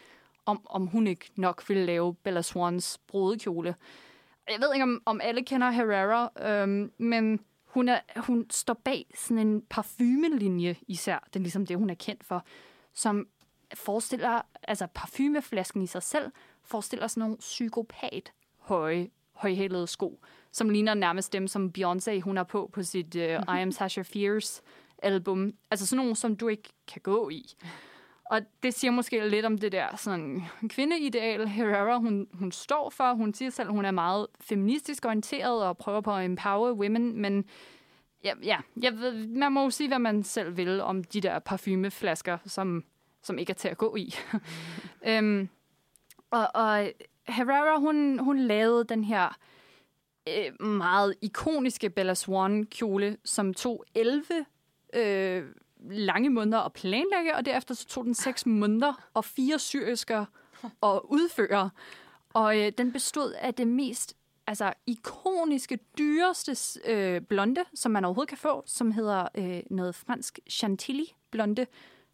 [0.47, 3.75] om, om hun ikke nok ville lave Bella Swans brudekjole.
[4.51, 9.07] Jeg ved ikke, om, om alle kender Herrera, øhm, men hun, er, hun står bag
[9.15, 11.19] sådan en parfumelinje især.
[11.27, 12.45] Det er ligesom det, hun er kendt for,
[12.95, 13.27] som
[13.75, 16.33] forestiller, altså parfumeflasken i sig selv,
[16.65, 20.21] forestiller sådan nogle psykopat høje, højhælede sko,
[20.53, 23.23] som ligner nærmest dem, som Beyoncé hun har på på sit uh,
[23.57, 24.63] I Am Sasha Fierce
[25.03, 25.53] album.
[25.71, 27.55] Altså sådan nogle, som du ikke kan gå i.
[28.31, 33.15] Og det siger måske lidt om det der sådan, kvindeideal, Herrera hun, hun står for.
[33.15, 37.21] Hun siger selv, at hun er meget feministisk orienteret og prøver på at empower women,
[37.21, 37.45] men
[38.25, 41.39] ja, ja jeg ved, man må jo sige, hvad man selv vil om de der
[41.39, 42.85] parfumeflasker, som,
[43.23, 44.15] som ikke er til at gå i.
[45.09, 45.49] Øhm,
[46.31, 46.93] og, og
[47.29, 49.39] Herrera, hun, hun lavede den her
[50.29, 54.25] øh, meget ikoniske Bella Swan kjole, som tog 11
[54.95, 55.45] øh,
[55.91, 60.25] lange måneder at planlægge, og derefter så tog den seks måneder og fire syrisker
[60.83, 61.71] at udføre.
[62.35, 64.17] Og øh, den bestod af det mest
[64.47, 70.39] altså, ikoniske, dyreste øh, blonde, som man overhovedet kan få, som hedder øh, noget fransk
[70.51, 71.67] chantilly blonde,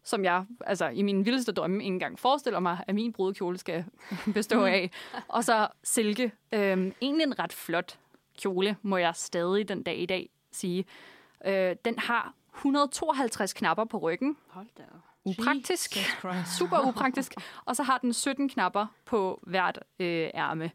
[0.03, 3.85] som jeg altså, i min vildeste drømme ikke engang forestiller mig, at min brudekjole skal
[4.33, 4.91] bestå af.
[5.27, 6.31] Og så silke.
[6.51, 7.99] Øh, egentlig en ret flot
[8.37, 10.85] kjole, må jeg stadig den dag i dag sige.
[11.45, 14.37] Øh, den har 152 knapper på ryggen.
[14.47, 14.83] Hold da
[15.25, 15.97] Upraktisk.
[16.57, 17.33] Super upraktisk.
[17.65, 20.71] Og så har den 17 knapper på hvert øh, ærme.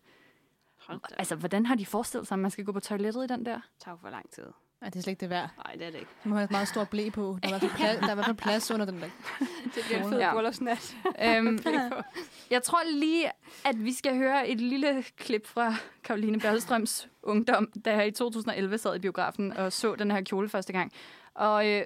[1.19, 3.55] Altså, hvordan har de forestillet sig, at man skal gå på toilettet i den der?
[3.55, 4.45] Det tager for lang tid.
[4.81, 5.49] Nej, det er slet ikke det værd.
[5.65, 6.11] Nej, det er det ikke.
[6.25, 7.39] Du må have et meget stort blæ på.
[7.43, 9.09] Der er, plads, i hvert fald plads under den der.
[9.75, 10.33] det bliver en fed ja.
[10.33, 10.97] bryllupsnat.
[11.25, 11.59] øhm,
[12.51, 13.31] jeg tror lige,
[13.65, 15.75] at vi skal høre et lille klip fra
[16.05, 20.49] Karoline Berlstrøms ungdom, da jeg i 2011 sad i biografen og så den her kjole
[20.49, 20.93] første gang.
[21.39, 21.85] Og, øh,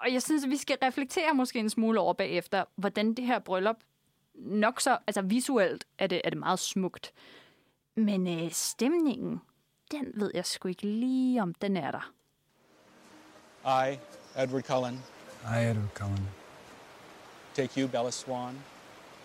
[0.00, 3.38] og jeg synes, at vi skal reflektere måske en smule over bagefter, hvordan det her
[3.38, 3.76] bryllup
[4.34, 7.12] nok så, altså visuelt er det, er det meget smukt.
[7.96, 9.40] Men øh, stemningen,
[9.90, 12.12] den ved jeg sgu ikke lige, om den er der.
[13.64, 13.98] I,
[14.42, 15.04] Edward Cullen.
[15.44, 16.28] I, Edward Cullen.
[17.54, 18.58] Take you, Bella Swan.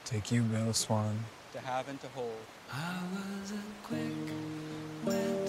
[0.06, 1.26] Take you, Bella Swan.
[1.54, 2.42] To have and to hold.
[2.72, 4.34] I was a quick,
[5.06, 5.48] wet,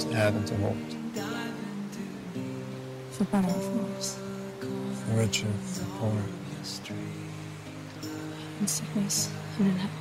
[0.00, 1.77] to have and to hold.
[3.18, 4.16] For better or for worse.
[4.60, 6.22] For richer, for poor.
[8.60, 9.92] In sickness and in health.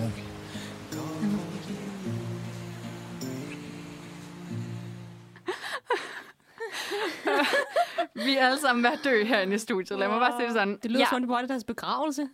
[0.00, 0.24] love you.
[0.92, 1.76] I love you.
[8.26, 9.98] vi er alle sammen ved at dø herinde i studiet.
[9.98, 10.78] Lad mig bare sige det sådan.
[10.82, 11.06] Det lyder ja.
[11.10, 12.28] som, det var det deres begravelse.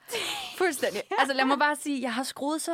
[0.65, 1.03] Fuldstændig.
[1.19, 2.73] Altså lad mig bare sige, jeg har skruet så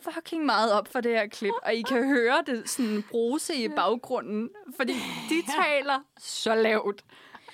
[0.00, 3.68] fucking meget op for det her klip, og I kan høre det sådan bruse i
[3.68, 4.92] baggrunden, fordi
[5.28, 7.04] de taler så lavt.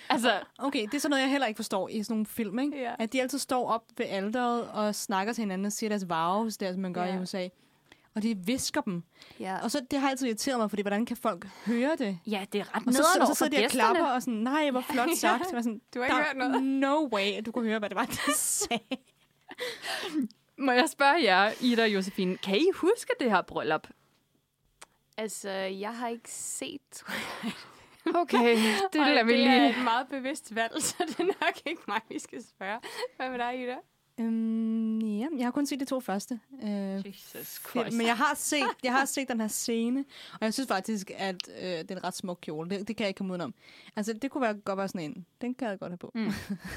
[0.08, 2.80] Altså, okay, det er sådan noget, jeg heller ikke forstår i sådan nogle film, ikke?
[2.82, 2.92] Ja.
[2.98, 6.56] At de altid står op ved alderet og snakker til hinanden og siger deres vows,
[6.56, 7.14] der som man gør ja.
[7.14, 7.48] i USA.
[8.14, 9.02] Og de visker dem.
[9.40, 9.58] Ja.
[9.62, 12.18] Og så det har altid irriteret mig, fordi hvordan kan folk høre det?
[12.26, 14.70] Ja, det er ret Og så, så, så sidder de og klapper og sådan, nej,
[14.70, 15.42] hvor flot sagt.
[15.52, 15.62] ja.
[15.62, 16.62] sådan, du har ikke hørt noget.
[16.62, 18.96] No way, at du kunne høre, hvad det var, de sagde.
[20.58, 23.88] Må jeg spørge jer, Ida og Josefine, kan I huske det her bryllup?
[25.16, 27.52] Altså, jeg har ikke set, tror jeg.
[28.14, 28.56] Okay,
[28.92, 29.50] det lader vi lige.
[29.50, 32.80] det er et meget bevidst valg, så det er nok ikke mig, vi skal spørge.
[33.16, 33.76] Hvad med dig, Ida?
[34.20, 36.40] Øhm, ja, jeg har kun set de to første.
[36.62, 37.96] Øh, Jesus Christ.
[37.96, 41.36] Men jeg har, set, jeg har set den her scene, og jeg synes faktisk, at
[41.48, 42.70] øh, det er en ret smuk kjole.
[42.70, 43.54] Det, det kan jeg ikke komme udenom.
[43.96, 45.26] Altså, det kunne være, godt være sådan en.
[45.40, 46.10] Den kan jeg godt have på.
[46.14, 46.30] Mm.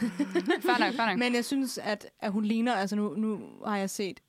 [0.68, 1.18] fair nok, fair nok.
[1.18, 4.20] Men jeg synes, at, at hun ligner, altså nu, nu har jeg set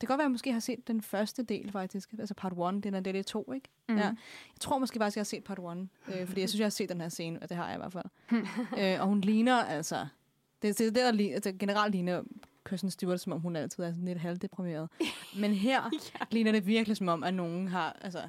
[0.00, 2.12] kan godt være, at jeg måske har set den første del, faktisk.
[2.18, 3.68] Altså part 1, det er det er 2, ikke?
[3.88, 3.96] Mm.
[3.96, 4.02] Ja.
[4.02, 4.14] Jeg
[4.60, 5.88] tror måske faktisk, jeg har set part 1.
[6.08, 7.78] Øh, fordi jeg synes, jeg har set den her scene, og det har jeg i
[7.78, 8.04] hvert fald.
[8.94, 10.06] øh, og hun ligner altså...
[10.62, 12.22] Det, det, det der, der altså, generelt ligner
[12.68, 14.88] Kirsten Stewart, som om hun altid er sådan lidt halvdeprimeret.
[15.40, 16.24] Men her ja.
[16.30, 18.22] ligner det virkelig som om, at nogen har altså,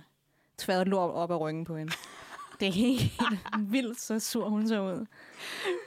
[0.58, 1.94] tværet lort op af ryggen på hende.
[2.60, 3.12] Det er helt
[3.60, 5.06] vildt, så sur hun så ud.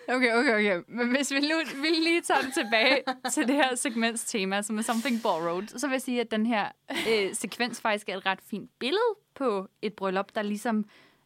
[0.08, 0.82] Okay, okay, okay.
[0.88, 4.78] Men hvis vi, nu, vi lige tager det tilbage til det her segments tema, som
[4.78, 6.68] er Something Borrowed, så vil jeg sige, at den her
[7.08, 10.84] øh, sekvens faktisk er et ret fint billede på et bryllup, der ligesom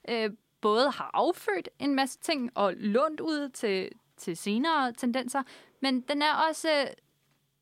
[0.08, 5.42] øh, både har affødt en masse ting og lånt ud til, til senere tendenser,
[5.80, 6.68] men den er også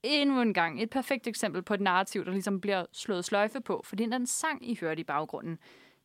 [0.03, 3.83] endnu en gang et perfekt eksempel på et narrativ, der ligesom bliver slået sløjfe på,
[3.85, 5.59] fordi den sang, I hørte i baggrunden,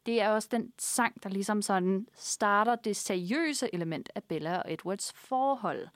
[0.06, 4.74] det er også den sang, der ligesom sådan starter det seriøse element af Bella og
[4.74, 5.88] Edwards forhold.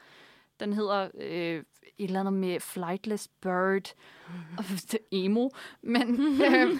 [0.59, 1.63] Den hedder øh,
[1.97, 3.93] et eller andet med Flightless Bird,
[4.57, 4.63] og
[5.11, 5.49] emo,
[5.81, 6.71] men øh,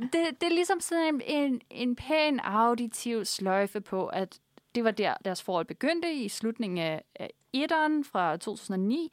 [0.00, 4.40] det, det er ligesom sådan en, en, en pæn auditiv sløjfe på, at
[4.74, 9.12] det var der, deres forhold begyndte i slutningen af, af etteren fra 2009,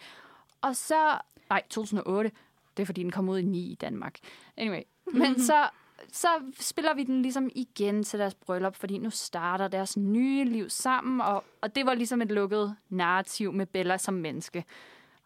[0.61, 1.17] og så
[1.51, 2.31] Nej, 2008.
[2.77, 4.17] Det er, fordi den kom ud i 9 i Danmark.
[4.57, 4.81] Anyway.
[5.13, 5.69] Men så,
[6.11, 6.27] så
[6.59, 11.21] spiller vi den ligesom igen til deres bryllup, fordi nu starter deres nye liv sammen,
[11.21, 14.65] og, og det var ligesom et lukket narrativ med Bella som menneske.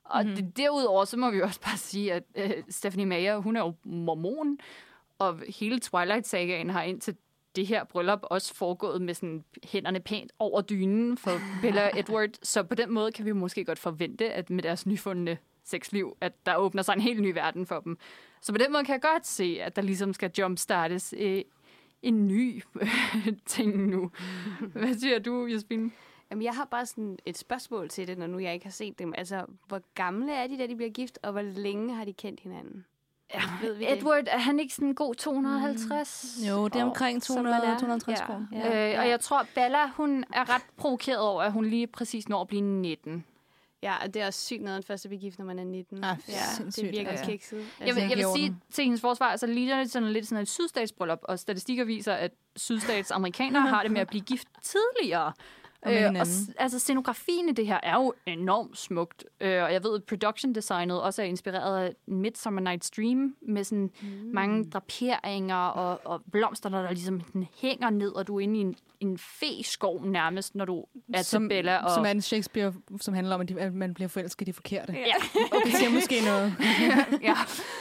[0.03, 0.35] Og mm-hmm.
[0.35, 3.73] det, derudover, så må vi også bare sige, at øh, Stephanie Meyer, hun er jo
[3.83, 4.57] mormon,
[5.19, 7.15] og hele Twilight-sagaen har indtil
[7.55, 11.31] det her bryllup også foregået med sådan hænderne pænt over dynen for
[11.61, 12.29] Bella og Edward.
[12.43, 16.45] Så på den måde kan vi måske godt forvente, at med deres nyfundne sexliv, at
[16.45, 17.97] der åbner sig en helt ny verden for dem.
[18.41, 21.41] Så på den måde kan jeg godt se, at der ligesom skal jumpstartes øh,
[22.01, 22.63] en ny
[23.45, 24.11] ting nu.
[24.59, 25.93] Hvad siger du, Jasmin?
[26.31, 28.99] Jamen, jeg har bare sådan et spørgsmål til det, når nu jeg ikke har set
[28.99, 29.13] dem.
[29.17, 32.39] Altså, hvor gamle er de, da de bliver gift, og hvor længe har de kendt
[32.39, 32.85] hinanden?
[33.33, 34.33] Ja, ved vi Edward, det?
[34.33, 36.37] er han ikke sådan god 250?
[36.39, 36.47] Mm.
[36.47, 38.93] Jo, det er omkring 200, 250 ja, ja, ja.
[38.93, 42.41] Øh, og jeg tror, Bella, hun er ret provokeret over, at hun lige præcis når
[42.41, 43.25] at blive 19.
[43.83, 45.63] Ja, og det er også sygt noget, at først at blive gift, når man er
[45.63, 46.03] 19.
[46.03, 46.33] Ah, ja,
[46.65, 47.25] det er virkelig ja.
[47.25, 47.57] kikset.
[47.57, 50.41] Altså, jeg vil, jeg vil sige til hendes forsvar, så ligner det sådan lidt sådan
[50.41, 55.33] et sydstatsbryllup, og statistikker viser, at sydstats amerikanere har det med at blive gift tidligere.
[55.85, 56.27] Øh, og,
[56.57, 59.25] altså, scenografien i det her er jo enormt smukt.
[59.41, 63.63] Øh, og jeg ved, at production designet også er inspireret af Midsummer Night's Dream, med
[63.63, 64.07] sådan mm.
[64.33, 67.21] mange draperinger og, og blomster, der, der ligesom
[67.61, 71.43] hænger ned, og du er inde i en, en fe-skov nærmest, når du er som,
[71.43, 71.77] til Bella.
[71.77, 71.91] Og...
[71.91, 74.53] Som er en Shakespeare, som handler om, at, de, at man bliver forelsket i de
[74.53, 74.93] forkerte.
[74.93, 75.15] Ja.
[75.55, 76.53] og det siger måske noget.
[77.29, 77.35] ja,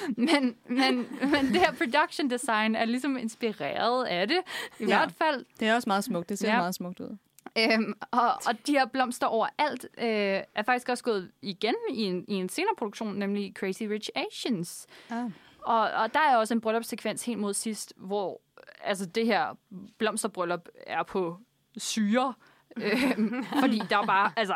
[0.09, 4.39] men, men, men det her production design er ligesom inspireret af det.
[4.79, 4.87] I ja.
[4.87, 5.45] hvert fald.
[5.61, 6.29] Det er også meget smukt.
[6.29, 6.57] Det ser ja.
[6.57, 7.17] meget smukt ud.
[7.59, 12.25] Øhm, og, og de her blomster overalt øh, er faktisk også gået igen i en,
[12.29, 14.87] i en senere produktion, nemlig Crazy Rich Asians.
[15.11, 15.31] Ah.
[15.63, 18.41] Og, og der er også en bryllupssekvens helt mod sidst, hvor
[18.83, 19.55] altså, det her
[19.99, 21.39] blomsterbryllup er på
[21.77, 22.35] syre.
[22.77, 23.19] øh,
[23.63, 24.55] fordi der er bare, altså,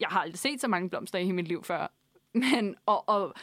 [0.00, 1.86] jeg har aldrig set så mange blomster i mit liv før.
[2.34, 3.34] Men, og, og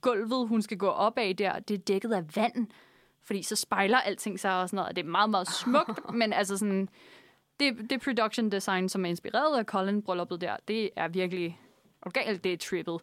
[0.00, 2.66] gulvet, hun skal gå op af der, det er dækket af vand.
[3.22, 4.88] Fordi så spejler alting sig og sådan noget.
[4.88, 6.88] Og det er meget, meget smukt, men altså sådan
[7.60, 11.58] det, det production design, som er inspireret af Colin brylluppet der, det er virkelig
[12.04, 13.00] og galt, det er trippet.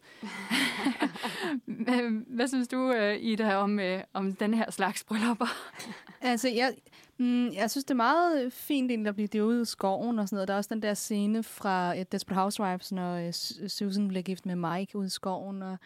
[2.36, 5.46] Hvad synes du, øh, Ida, om, øh, om den her slags bryllupper?
[6.22, 6.74] altså, jeg,
[7.18, 10.36] mm, jeg synes, det er meget fint, at blive det ude i skoven og sådan
[10.36, 10.48] noget.
[10.48, 13.32] Der er også den der scene fra uh, Desperate Housewives, når uh,
[13.68, 15.78] Susan bliver gift med Mike ude i skoven, og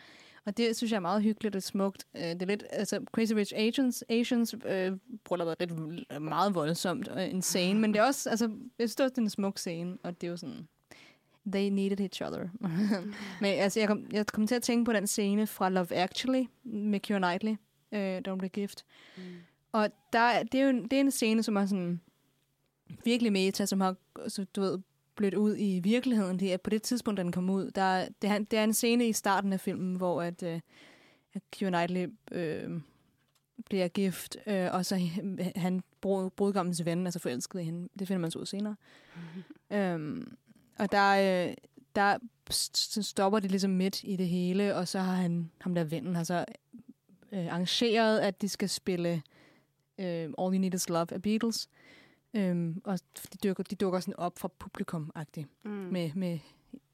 [0.45, 2.07] Og det synes jeg er meget hyggeligt og smukt.
[2.15, 4.91] Øh, det er lidt, altså Crazy Rich Asians, Asians øh,
[5.23, 8.45] bryllup er lidt meget voldsomt og en scene, men det er også, altså,
[8.79, 10.67] jeg synes også, det er en smuk scene, og det er jo sådan,
[11.45, 12.47] they needed each other.
[13.41, 16.43] men altså, jeg kom, jeg kom til at tænke på den scene fra Love Actually
[16.63, 17.55] med Keira Knightley,
[17.91, 18.85] øh, da hun blev gift.
[19.17, 19.23] Mm.
[19.71, 22.01] Og der, det er jo en, det er en scene, som er sådan
[23.03, 23.95] virkelig meta, som har,
[24.27, 24.79] så, du ved,
[25.15, 26.39] blødt ud i virkeligheden.
[26.39, 27.71] Det er på det tidspunkt, da den kom ud.
[27.71, 30.59] Der, det, er, det er en scene i starten af filmen, hvor at, uh,
[31.51, 32.81] Keira Knightley øh,
[33.65, 35.09] bliver gift, øh, og så
[35.55, 37.89] han brud, brudgommens ven, altså forelsket i hende.
[37.99, 38.75] Det finder man så ud senere.
[39.15, 39.77] Mm-hmm.
[39.77, 40.37] øhm,
[40.79, 41.53] og der, øh,
[41.95, 42.17] der
[43.01, 46.23] stopper det ligesom midt i det hele, og så har han, ham der vennen, har
[46.23, 46.45] så
[47.31, 49.21] øh, arrangeret, at de skal spille
[49.99, 51.69] øh, All You Need Is Love af Beatles.
[52.35, 52.99] Øhm, og
[53.33, 55.71] de dukker, de dukker sådan op fra publikum-agtigt mm.
[55.71, 56.39] med, med,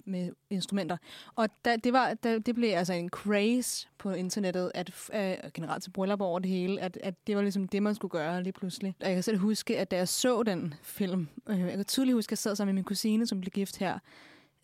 [0.06, 0.98] med instrumenter.
[1.36, 5.84] Og da, det, var, da, det blev altså en craze på internettet, at uh, generelt
[5.84, 8.54] til bryllup over det hele, at, at det var ligesom det, man skulle gøre lige
[8.54, 8.96] pludselig.
[9.00, 12.16] Og jeg kan selv huske, at da jeg så den film, øh, jeg kan tydeligt
[12.16, 14.00] huske, at jeg sad sammen med min kusine, som blev gift her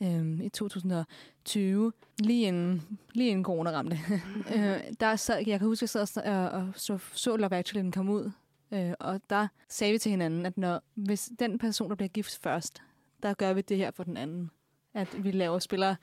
[0.01, 3.99] øh, i 2020, lige inden, lige inden corona ramte.
[4.55, 7.83] øh, der sad, jeg kan huske, at jeg sad og, og så, så Love Actually,
[7.83, 8.31] den kom ud,
[8.71, 12.39] Øh, og der sagde vi til hinanden, at når, hvis den person, der bliver gift
[12.43, 12.81] først,
[13.23, 14.51] der gør vi det her for den anden.
[14.93, 15.95] At vi laver spiller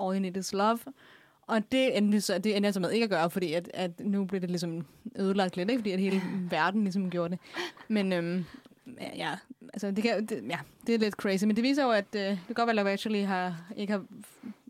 [0.00, 0.78] All You Need Is Love.
[1.42, 4.00] Og det endte, så, det endte jeg så med ikke at gøre, fordi at, at
[4.00, 5.80] nu blev det ligesom ødelagt lidt, ikke?
[5.80, 7.38] fordi at hele verden ligesom gjorde det.
[7.88, 8.44] Men øhm,
[9.16, 9.36] ja,
[9.72, 12.22] altså det, kan, det, ja, det er lidt crazy, men det viser jo, at øh,
[12.22, 14.04] det kan godt være, at Love Actually har, ikke har,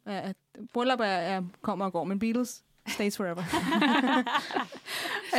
[0.06, 0.36] at
[0.72, 3.42] bryllup er, er, kommer og går, men Beatles stays forever.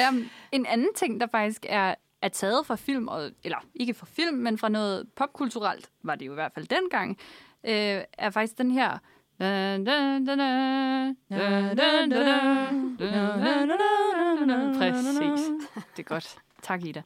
[0.09, 4.05] um, en anden ting, der faktisk er, er taget fra film, og, eller ikke fra
[4.09, 7.17] film, men fra noget popkulturelt, var det jo i hvert fald dengang,
[7.63, 8.97] øh, er faktisk den her...
[14.77, 15.49] Præcis.
[15.97, 16.37] Det er godt.
[16.61, 17.01] Tak, Ida.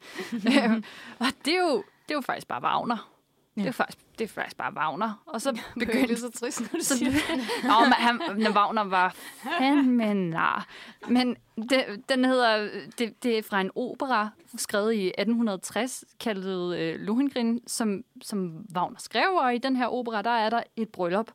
[1.19, 3.14] og det er, jo, det er jo faktisk bare Wagner.
[3.57, 3.61] Ja.
[3.61, 5.23] Det, er faktisk, det er faktisk bare Wagner.
[5.25, 7.11] Og så begyndte det så trist, når du så, siger
[7.69, 8.21] Nå, men han,
[8.55, 9.15] Wagner var
[9.59, 10.67] fandme nar.
[11.09, 11.37] Men
[11.69, 17.61] det, den hedder, det, det er fra en opera, skrevet i 1860, kaldet øh, Lohengrin,
[17.67, 21.31] som, som Wagner skrev, og i den her opera, der er der et bryllup.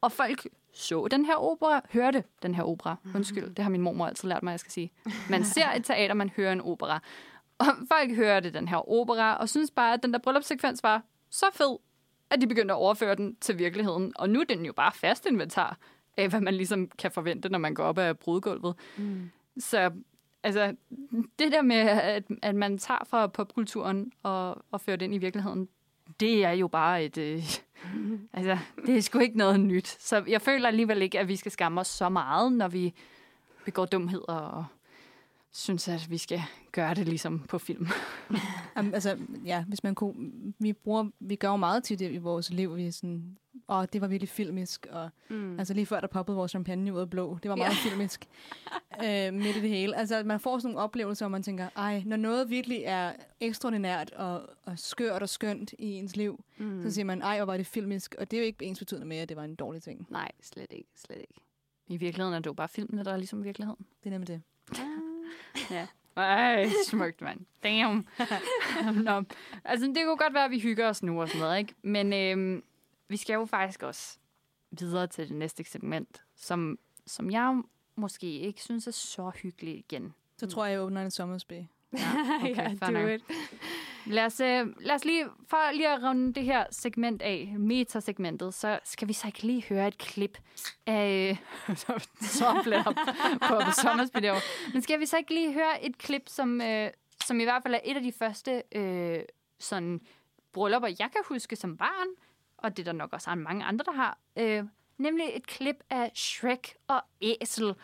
[0.00, 2.96] Og folk så den her opera, hørte den her opera.
[3.14, 4.92] Undskyld, det har min mormor altid lært mig, jeg skal sige.
[5.30, 7.00] Man ser et teater, man hører en opera.
[7.58, 11.02] Og folk hørte den her opera, og synes bare, at den der bryllupssekvens var
[11.32, 11.78] så fed,
[12.30, 14.12] at de begyndte at overføre den til virkeligheden.
[14.14, 15.78] Og nu er den jo bare fast inventar
[16.16, 18.74] af, hvad man ligesom kan forvente, når man går op ad brudgulvet.
[18.96, 19.30] Mm.
[19.58, 19.90] Så
[20.42, 20.76] altså,
[21.38, 25.18] det der med, at, at man tager fra popkulturen og, og fører det ind i
[25.18, 25.68] virkeligheden,
[26.20, 27.18] det er jo bare et...
[27.18, 27.42] Øh,
[28.32, 29.88] altså, det er sgu ikke noget nyt.
[29.88, 32.94] Så jeg føler alligevel ikke, at vi skal skamme os så meget, når vi
[33.64, 34.64] begår dumheder og
[35.52, 36.40] synes, at vi skal
[36.72, 37.86] gøre det ligesom på film.
[38.76, 40.32] altså, ja, hvis man kunne...
[40.58, 42.76] Vi, bruger, vi gør jo meget til det i vores liv.
[42.76, 43.36] Vi er sådan,
[43.68, 44.86] åh, det var virkelig filmisk.
[44.90, 45.58] Og, mm.
[45.58, 47.38] Altså lige før, der poppede vores champagne ud af blå.
[47.42, 47.90] Det var meget ja.
[47.90, 48.28] filmisk.
[49.04, 49.96] øh, midt i det hele.
[49.96, 54.10] Altså, man får sådan nogle oplevelser, hvor man tænker, ej, når noget virkelig er ekstraordinært
[54.10, 56.82] og, og skørt og skønt i ens liv, mm.
[56.82, 58.14] så siger man, ej, hvor var det filmisk.
[58.18, 60.06] Og det er jo ikke ens betydende med, at det var en dårlig ting.
[60.10, 60.88] Nej, slet ikke.
[60.96, 61.34] Slet ikke.
[61.86, 63.86] I virkeligheden er det jo bare filmene, der er ligesom virkeligheden.
[64.04, 64.42] Det er nemlig det.
[64.78, 65.11] Ja.
[66.16, 67.40] Ej, smukt, mand.
[67.62, 68.06] Damn.
[69.04, 69.22] Nå.
[69.64, 71.74] Altså, det kunne godt være, at vi hygger os nu og sådan noget, ikke?
[71.82, 72.62] Men øhm,
[73.08, 74.18] vi skal jo faktisk også
[74.70, 77.62] videre til det næste segment, som, som jeg
[77.96, 80.14] måske ikke synes er så hyggeligt igen.
[80.36, 81.68] Så tror jeg, jeg åbner en sommerspil.
[81.92, 81.98] Ja,
[82.36, 83.22] okay, ja, do it.
[84.06, 88.54] Lad os, øh, lad os lige, for lige at runde det her segment af, metasegmentet,
[88.54, 90.38] så skal vi så ikke lige høre et klip
[90.86, 91.38] af...
[91.74, 92.94] så så op
[93.48, 94.34] på, på sommerspillet.
[94.72, 96.90] Men skal vi så ikke lige høre et klip, som, øh,
[97.24, 99.18] som i hvert fald er et af de første øh,
[99.58, 100.00] sådan
[100.52, 102.08] bryllupper, jeg kan huske som barn,
[102.56, 104.64] og det er der nok også mange andre, der har, øh,
[104.98, 107.74] nemlig et klip af Shrek og Æsel,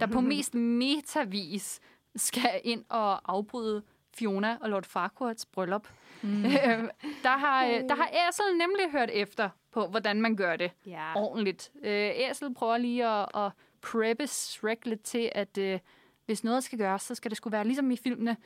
[0.00, 1.80] der på mest metavis
[2.16, 3.82] skal ind og afbryde
[4.18, 5.88] Fiona og Lord Farquhards bryllup.
[6.22, 6.42] Mm.
[7.26, 11.16] der, har, øh, der har Æsel nemlig hørt efter på, hvordan man gør det ja.
[11.16, 11.72] ordentligt.
[11.82, 15.78] Øh, Æsel prøver lige at, at preppe Shrek lidt til, at øh,
[16.26, 18.36] hvis noget skal gøres, så skal det skulle være ligesom i filmene.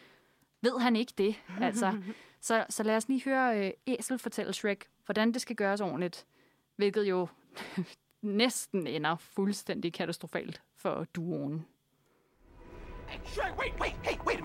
[0.60, 1.34] Ved han ikke det?
[1.60, 1.98] Altså.
[2.40, 6.26] så, så lad os lige høre øh, Æsel fortælle Shrek, hvordan det skal gøres ordentligt.
[6.76, 7.28] Hvilket jo
[8.22, 11.66] næsten ender fuldstændig katastrofalt for duoen.
[13.24, 14.39] Shrek, wait, wait, hey, wait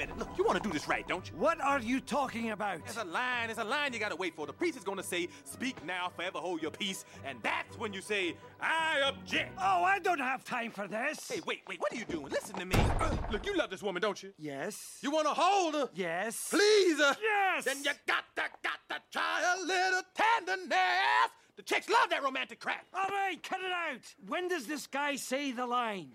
[0.55, 1.35] want to do this right, don't you?
[1.35, 2.79] What are you talking about?
[2.85, 4.47] There's a line, there's a line you gotta wait for.
[4.47, 7.03] The priest is gonna say, speak now, forever hold your peace.
[7.25, 9.51] And that's when you say, I object.
[9.57, 11.29] Oh, I don't have time for this.
[11.29, 12.29] Hey, wait, wait, what are you doing?
[12.29, 12.75] Listen to me.
[13.01, 14.31] Uh, look, you love this woman, don't you?
[14.37, 14.99] Yes.
[15.01, 15.89] You wanna hold her?
[15.93, 16.47] Yes.
[16.49, 17.17] Please her?
[17.21, 17.65] Yes.
[17.65, 21.31] Then you got to, got to try a little tenderness.
[21.57, 22.85] The chicks love that romantic crap.
[22.93, 23.99] All right, cut it out.
[24.27, 26.11] When does this guy say the line?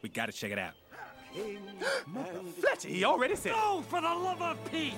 [0.00, 0.74] We gotta check it out.
[2.60, 3.58] Fletcher, he already said it.
[3.58, 4.94] Oh, for the love of Pete!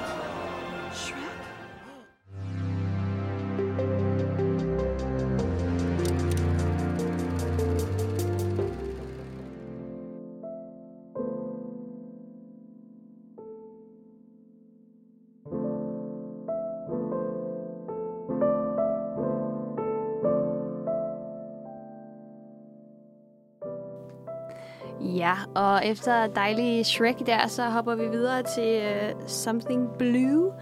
[25.21, 30.53] Ja, og efter dejlig Shrek der, så hopper vi videre til uh, Something Blue,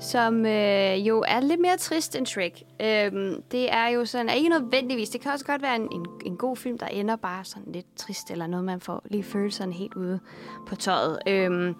[0.00, 2.62] som uh, jo er lidt mere trist end Shrek.
[2.80, 2.86] Uh,
[3.52, 6.36] det er jo sådan, er ikke nødvendigvis, det kan også godt være en, en, en
[6.36, 9.94] god film, der ender bare sådan lidt trist, eller noget, man får lige følelserne helt
[9.94, 10.20] ude
[10.68, 11.18] på tøjet.
[11.26, 11.74] Uh,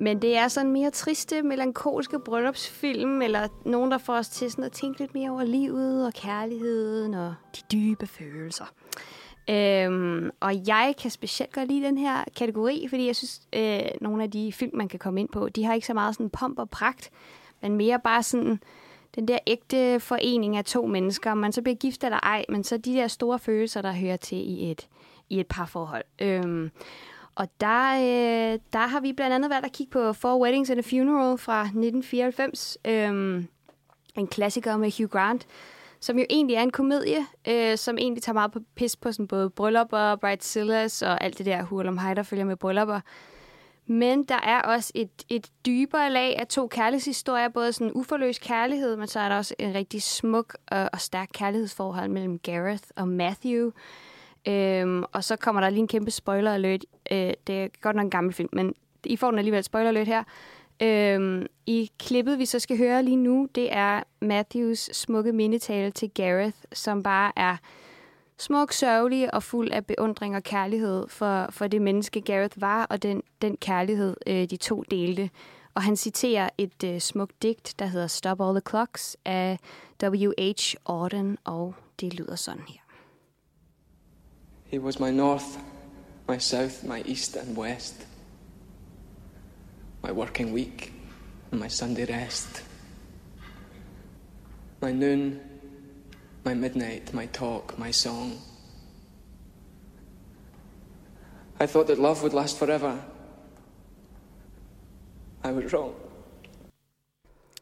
[0.00, 4.64] men det er sådan mere triste, melankolske bryllupsfilm, eller nogen, der får os til sådan
[4.64, 8.64] at tænke lidt mere over livet og kærligheden og de dybe følelser.
[9.50, 14.22] Øhm, og jeg kan specielt godt lide den her kategori, fordi jeg synes, øh, nogle
[14.22, 16.58] af de film, man kan komme ind på, de har ikke så meget sådan pomp
[16.58, 17.10] og pragt,
[17.62, 18.60] men mere bare sådan
[19.14, 22.64] den der ægte forening af to mennesker, om man så bliver gift eller ej, men
[22.64, 24.88] så de der store følelser, der hører til i et,
[25.28, 26.04] i et parforhold.
[26.18, 26.70] Øhm,
[27.34, 30.78] og der, øh, der har vi blandt andet valgt at kigge på Four Weddings and
[30.78, 33.48] a Funeral fra 1994, øhm,
[34.16, 35.46] en klassiker med Hugh Grant,
[36.00, 39.28] som jo egentlig er en komedie, øh, som egentlig tager meget på pis på sådan
[39.28, 43.00] både bryllupper, bridezillas og alt det der hul om hej, der følger med bryllupper.
[43.86, 48.96] Men der er også et, et dybere lag af to kærlighedshistorier, både sådan uforløst kærlighed,
[48.96, 53.08] men så er der også en rigtig smuk og, og stærk kærlighedsforhold mellem Gareth og
[53.08, 53.70] Matthew.
[54.48, 56.84] Øhm, og så kommer der lige en kæmpe spoiler alert.
[57.10, 58.74] Øh, det er godt nok en gammel film, men
[59.04, 60.24] I får den alligevel spoiler alert her.
[60.82, 66.10] Øhm, I klippet, vi så skal høre lige nu, det er Matthews smukke mindetale til
[66.10, 67.56] Gareth, som bare er
[68.38, 73.02] smuk, sørgelig og fuld af beundring og kærlighed for, for det menneske, Gareth var, og
[73.02, 75.30] den, den kærlighed, øh, de to delte.
[75.74, 79.58] Og han citerer et øh, smukt digt, der hedder Stop All the Clocks af
[80.02, 80.74] W.H.
[80.86, 82.80] Auden, og det lyder sådan her.
[84.64, 85.44] He was my north,
[86.28, 88.06] my south, my east and west.
[90.02, 90.92] My working week
[91.50, 92.62] and my Sunday rest.
[94.80, 95.40] My noon,
[96.44, 98.32] my midnight, my talk, my song.
[101.60, 102.96] I thought that love would last forever.
[105.44, 105.94] I was wrong.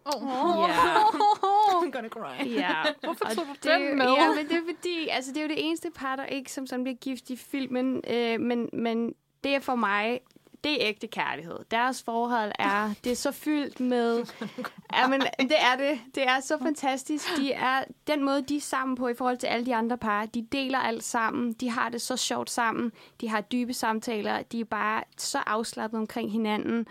[0.04, 1.04] Oh, Ja.
[1.82, 2.44] I'm gonna cry.
[2.46, 4.04] Ja, Hvorfor og tog du det den jo- med?
[4.06, 6.66] Ja, men det er fordi, altså det er jo det eneste par, der ikke som
[6.66, 9.12] sådan bliver gift i filmen, øh, men, men
[9.44, 10.20] det er for mig,
[10.64, 11.58] det er ægte kærlighed.
[11.70, 14.24] Deres forhold er, det er så fyldt med,
[14.94, 16.00] ja, men det er det.
[16.14, 17.36] Det er så fantastisk.
[17.36, 20.26] De er, den måde, de er sammen på i forhold til alle de andre par,
[20.26, 21.52] de deler alt sammen.
[21.52, 22.92] De har det så sjovt sammen.
[23.20, 24.42] De har dybe samtaler.
[24.42, 26.86] De er bare så afslappet omkring hinanden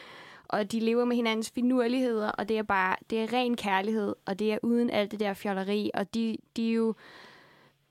[0.47, 4.39] og de lever med hinandens finurligheder, og det er bare, det er ren kærlighed, og
[4.39, 6.95] det er uden alt det der fjolleri, og de, de er jo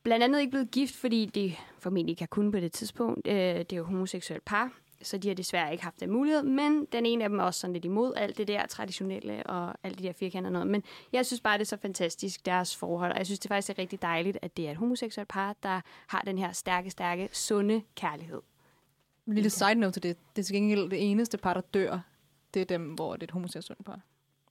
[0.03, 3.27] blandt andet ikke blevet gift, fordi de formentlig ikke har kunnet på det tidspunkt.
[3.29, 4.71] Øh, det er jo homoseksuelt par,
[5.05, 7.61] så de har desværre ikke haft den mulighed, men den ene af dem er også
[7.61, 10.67] sådan lidt imod alt det der traditionelle og alt det der firkanter noget.
[10.67, 10.83] Men
[11.13, 13.79] jeg synes bare, det er så fantastisk, deres forhold, og jeg synes det faktisk er
[13.79, 17.83] rigtig dejligt, at det er et homoseksuelt par, der har den her stærke, stærke, sunde
[17.95, 18.41] kærlighed.
[19.27, 20.17] En lille side note til det.
[20.37, 22.01] Det er til gengæld det eneste par, der dør.
[22.55, 24.01] Det er dem, hvor det er et homoseksuelt par.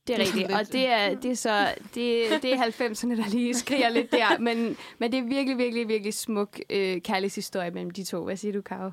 [0.08, 3.54] Det er rigtigt, og det er, det er så det, det er 90'erne, der lige
[3.54, 8.04] skriger lidt der, men, men det er virkelig, virkelig, virkelig smuk øh, kærlighedshistorie mellem de
[8.04, 8.24] to.
[8.24, 8.92] Hvad siger du, Karo?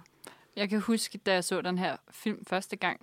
[0.57, 3.01] Jeg kan huske, da jeg så den her film første gang,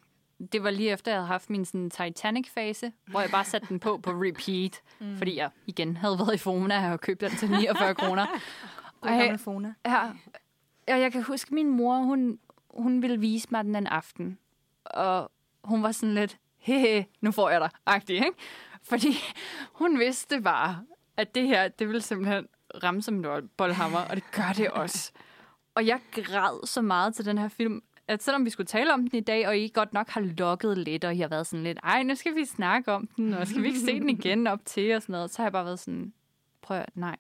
[0.51, 3.79] det var lige efter, jeg havde haft min sådan, Titanic-fase, hvor jeg bare satte den
[3.79, 5.17] på på repeat, Mm.
[5.17, 8.25] fordi jeg igen havde været i Fona og købt den til 49 kroner.
[9.01, 9.73] God gamle Fona.
[9.85, 10.03] Ja,
[10.87, 12.39] og jeg kan huske, min mor, hun,
[12.69, 14.37] hun ville vise mig den en aften,
[14.85, 15.31] og
[15.63, 18.31] hun var sådan lidt, hehe, nu får jeg dig, agtig, ikke?
[18.83, 19.07] Fordi
[19.73, 20.83] hun vidste bare,
[21.17, 22.47] at det her, det ville simpelthen
[22.83, 25.11] ramme som en boldhammer, og det gør det også.
[25.77, 29.07] Og jeg græd så meget til den her film, at selvom vi skulle tale om
[29.07, 31.63] den i dag, og I godt nok har lukket lidt, og I har været sådan
[31.63, 34.47] lidt, ej, nu skal vi snakke om den, og skal vi ikke se den igen
[34.47, 36.13] op til, og sådan noget, så har jeg bare været sådan,
[36.61, 37.15] prøv at, nej,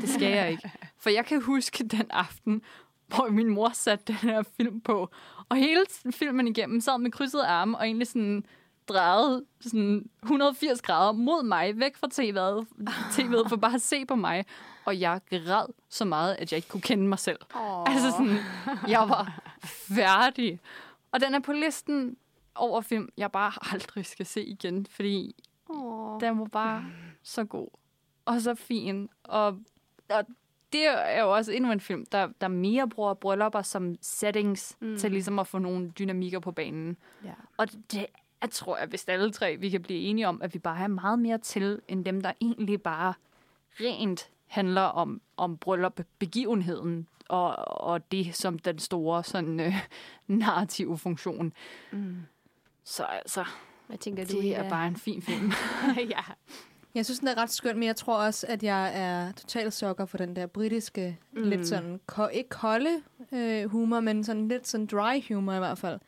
[0.00, 0.70] det skal jeg ikke.
[0.98, 2.62] For jeg kan huske den aften,
[3.06, 5.10] hvor min mor satte den her film på,
[5.48, 5.80] og hele
[6.10, 8.44] filmen igennem sad med krydsede arme, og egentlig sådan
[8.88, 14.14] drejet sådan 180 grader mod mig, væk fra tv'et, TV'et for bare at se på
[14.14, 14.44] mig.
[14.86, 17.38] Og jeg græd så meget, at jeg ikke kunne kende mig selv.
[17.56, 17.84] Åh.
[17.94, 18.36] Altså sådan,
[18.88, 19.42] jeg var
[19.96, 20.60] færdig.
[21.12, 22.16] Og den er på listen
[22.54, 25.34] over film, jeg bare aldrig skal se igen, fordi
[25.68, 26.20] Åh.
[26.20, 26.84] den var bare
[27.22, 27.68] så god.
[28.24, 29.08] Og så fin.
[29.24, 29.46] Og,
[30.10, 30.24] og
[30.72, 34.96] det er jo også endnu en film, der, der mere bruger bryllupper som settings Mm.
[34.98, 36.96] til ligesom at få nogle dynamikker på banen.
[37.24, 37.32] Ja.
[37.56, 38.06] Og det
[38.42, 40.86] jeg tror jeg, hvis alle tre vi kan blive enige om, at vi bare har
[40.88, 43.14] meget mere til, end dem, der egentlig bare
[43.80, 49.74] rent handler om, om bryllup, begivenheden, og, og det som den store sådan, øh,
[50.26, 51.52] narrative funktion.
[51.92, 52.16] Mm.
[52.84, 53.44] Så altså,
[53.86, 54.68] Hvad tænker det du, er Ida?
[54.68, 55.52] bare en fin film.
[56.14, 56.20] ja.
[56.94, 60.04] Jeg synes, den er ret skøn, men jeg tror også, at jeg er totalt sokker
[60.06, 61.40] for den der britiske, Mm.
[61.42, 61.48] mm.
[61.48, 65.78] lidt sådan, ko- ikke kolde øh, humor, men sådan lidt sådan dry humor i hvert
[65.78, 66.00] fald.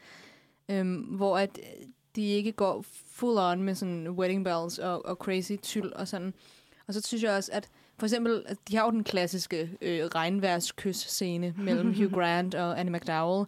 [0.69, 1.87] Øhm, hvor at øh,
[2.17, 6.35] de ikke går full on med sådan wedding bells og, og crazy tyld og sådan.
[6.87, 7.69] Og så synes jeg også, at
[7.99, 13.47] for eksempel, de har jo den klassiske øh, regnværskys-scene mellem Hugh Grant og Annie McDowell,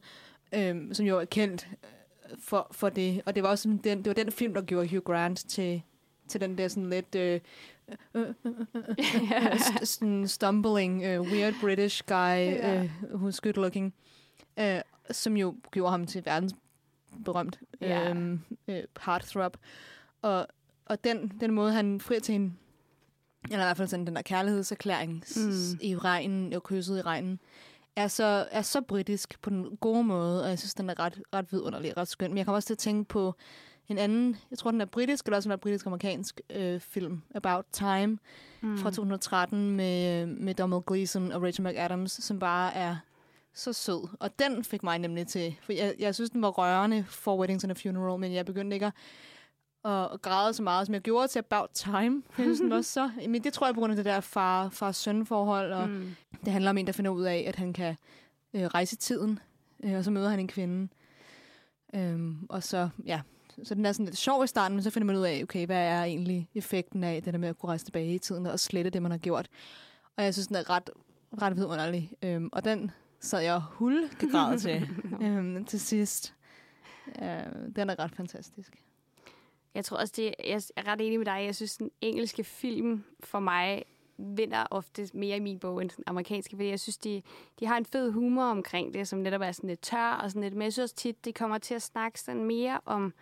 [0.55, 3.23] øh, som jo er kendt øh, for, for det.
[3.27, 5.83] Og det var også sådan den, det var den film, der gjorde Hugh Grant til,
[6.29, 7.15] til den der sådan lidt...
[7.15, 7.41] Øh,
[8.15, 12.85] øh, øh, øh, øh, st- sådan stumbling, uh, weird British guy, uh,
[13.23, 13.95] who's good looking,
[14.61, 14.65] uh,
[15.11, 16.55] som jo gjorde ham til verdens
[17.25, 18.11] berømt Ja.
[18.11, 19.57] um, uh, heartthrob.
[20.23, 20.47] Og,
[20.85, 22.53] og den, den måde, han frier til hende,
[23.45, 25.79] eller i hvert fald sådan den der kærlighedserklæring Mm.
[25.83, 27.41] i regnen, og kysset i regnen,
[27.97, 31.21] er så, er så britisk på den gode måde, og jeg synes, den er ret,
[31.35, 32.31] ret vidunderlig, ret skøn.
[32.31, 33.35] Men jeg kommer også til at tænke på
[33.89, 38.19] en anden, jeg tror, den er britisk, eller også en britisk-amerikansk øh, film, About Time,
[38.61, 38.79] mm.
[38.79, 42.97] fra 2013, med, med Donald Gleeson og Rachel McAdams, som bare er
[43.55, 44.09] så sød.
[44.21, 47.65] Og den fik mig nemlig til, for jeg, jeg synes, den var rørende for Weddings
[47.65, 48.93] and a Funeral, men jeg begyndte ikke at,
[49.85, 52.23] at, at græde så meget, som jeg gjorde til About Time.
[52.37, 53.11] Den var så...
[53.29, 56.15] Men det tror jeg på grund af det der far, far-søn-forhold, og Mm.
[56.45, 57.97] det handler om en, der finder ud af, at han kan
[58.55, 59.39] øh, rejse i tiden,
[59.85, 60.89] øh, og så møder han en kvinde.
[61.95, 63.21] Øhm, og så, ja,
[63.63, 65.67] så den er sådan lidt sjov i starten, men så finder man ud af, okay,
[65.67, 68.61] hvad er egentlig effekten af det der med at kunne rejse tilbage i tiden og
[68.61, 69.49] slette det, man har gjort.
[70.17, 70.91] Og jeg synes, den er ret,
[71.43, 72.13] ret vidunderlig.
[72.23, 74.89] Øhm, og den sad jeg hulkegræd til
[75.23, 76.35] øhm, til sidst.
[77.23, 77.27] Øh,
[77.77, 78.75] den er ret fantastisk.
[79.75, 81.43] Jeg tror også, det, jeg er ret enig med dig.
[81.45, 83.85] Jeg synes, den engelske film for mig
[84.19, 87.23] vinder ofte mere i min bog end den amerikanske, fordi jeg synes, de,
[87.61, 90.43] de har en fed humor omkring det, som netop er sådan lidt tør og sådan
[90.43, 93.15] lidt, men jeg synes også tit, det kommer til at snakke sådan mere om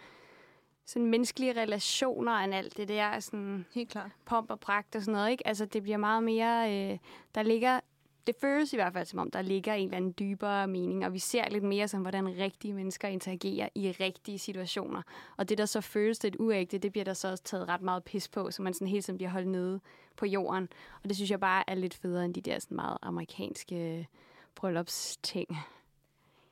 [0.87, 4.11] sådan menneskelige relationer end alt det der sådan Helt klart.
[4.25, 5.47] pomp og pragt og sådan noget, ikke?
[5.47, 6.99] Altså, det bliver meget mere, øh,
[7.35, 7.81] der ligger,
[8.29, 11.13] det føles i hvert fald som om, der ligger en eller anden dybere mening, og
[11.13, 15.03] vi ser lidt mere som, hvordan rigtige mennesker interagerer i rigtige situationer.
[15.37, 18.05] Og det, der så føles lidt uægte, det bliver der så også taget ret meget
[18.05, 19.81] pis på, så man sådan hele tiden bliver holdt nede
[20.17, 20.69] på jorden.
[21.03, 24.09] Og det synes jeg bare er lidt federe end de der sådan meget amerikanske
[24.55, 25.59] bryllupsting.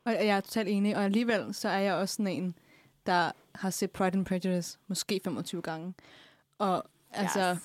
[0.04, 2.54] Og jeg er totalt enig, og alligevel så er jeg også sådan en,
[3.06, 5.94] der har set Pride and Prejudice måske 25 gange.
[6.58, 7.56] Og altså...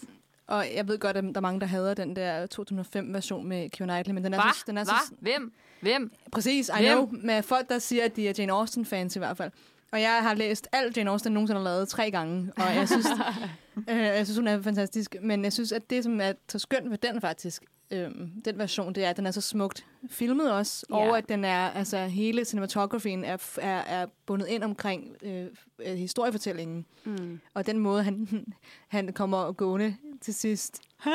[0.51, 3.85] Og jeg ved godt, at der er mange, der hader den der 2005-version med Keira
[3.85, 4.53] Knightley, men den er, Hva?
[4.53, 4.93] så, den er Hva?
[5.07, 5.13] så...
[5.19, 5.53] Hvem?
[5.81, 6.11] Hvem?
[6.31, 7.07] Præcis, I Hvem?
[7.07, 7.09] know.
[7.23, 9.51] Med folk, der siger, at de er Jane Austen-fans i hvert fald.
[9.91, 13.07] Og jeg har læst alt Jane Austen nogensinde har lavet tre gange, og jeg synes,
[13.89, 15.15] øh, jeg synes, hun er fantastisk.
[15.21, 18.11] Men jeg synes, at det, som er så skønt ved den faktisk, øh,
[18.45, 20.95] den version, det er, at den er så smukt filmet også, Ja.
[20.95, 25.45] og at den er, altså hele cinematografien er, er, er bundet ind omkring øh,
[25.79, 26.85] øh, historiefortællingen.
[27.03, 27.39] Mm.
[27.53, 28.45] Og den måde, han,
[28.87, 30.81] han kommer gående til sidst.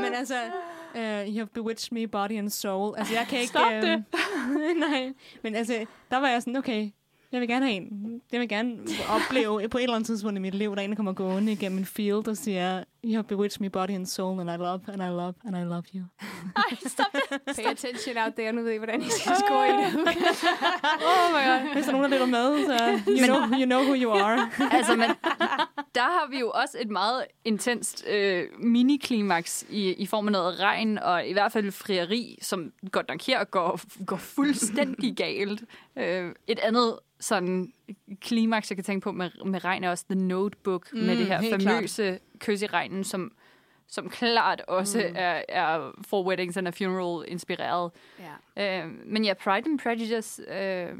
[0.00, 0.34] Men altså,
[0.94, 2.94] uh, you have bewitched me, body and soul.
[2.98, 3.48] Altså, jeg kan ikke...
[3.50, 4.04] Stop øhm, det.
[4.90, 6.90] nej, men altså, der var jeg sådan, okay,
[7.36, 8.20] jeg vil gerne have en.
[8.32, 8.78] Jeg vil gerne
[9.08, 11.78] opleve på et eller andet tidspunkt i mit liv, der er en, kommer gående igennem
[11.78, 15.02] en field og siger, you have bewitched me, body and soul, and I love, and
[15.02, 16.04] I love, and I love you.
[16.62, 17.40] Ej, stop det.
[17.56, 19.86] Pay attention out there, nu ved I, hvordan I skal score i det.
[21.10, 21.72] oh my god.
[21.72, 24.50] Hvis der er nogen, der lytter med, så you, know, you know who you are.
[24.70, 25.08] altså, men
[25.94, 30.60] der har vi jo også et meget intenst øh, mini-klimaks i, i form af noget
[30.60, 35.64] regn, og i hvert fald frieri, som godt nok her går, går fuldstændig galt.
[35.96, 37.72] Øh, et andet sådan
[38.20, 41.26] klimaks, jeg kan tænke på med, med regn, er også The Notebook, mm, med det
[41.26, 43.32] her famøse kys i regnen, som,
[43.86, 45.14] som klart også mm.
[45.16, 47.90] er, er For Weddings and a Funeral inspireret.
[48.56, 48.84] Ja.
[48.84, 50.94] Øh, men ja, Pride and Prejudice øh,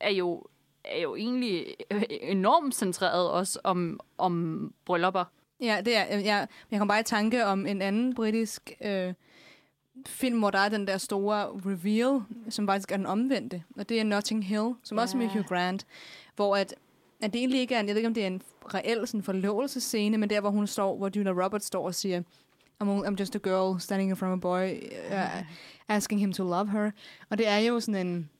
[0.00, 0.46] er jo
[0.84, 1.74] er jo egentlig
[2.08, 5.24] enormt centreret også om, om bryllupper.
[5.60, 9.14] Ja, det er, jeg, jeg kom bare i tanke om en anden britisk øh,
[10.06, 14.00] film, hvor der er den der store reveal, som faktisk er den omvendte, og det
[14.00, 15.02] er Notting Hill, som ja.
[15.02, 15.86] også er med Hugh Grant,
[16.36, 16.74] hvor at,
[17.20, 18.42] at det egentlig ikke er, en, jeg ved ikke om det er en
[18.74, 22.22] reel sådan, forlovelsescene, men der hvor hun står, hvor Julia Roberts står og siger,
[22.82, 24.80] I'm, I'm just a girl standing in front of a boy,
[25.10, 25.42] uh,
[25.88, 26.90] asking him to love her.
[27.30, 28.30] Og det er jo sådan en,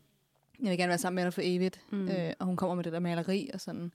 [0.63, 2.09] jeg vil gerne være sammen med dig for evigt, mm.
[2.09, 3.93] øh, og hun kommer med det der maleri og sådan.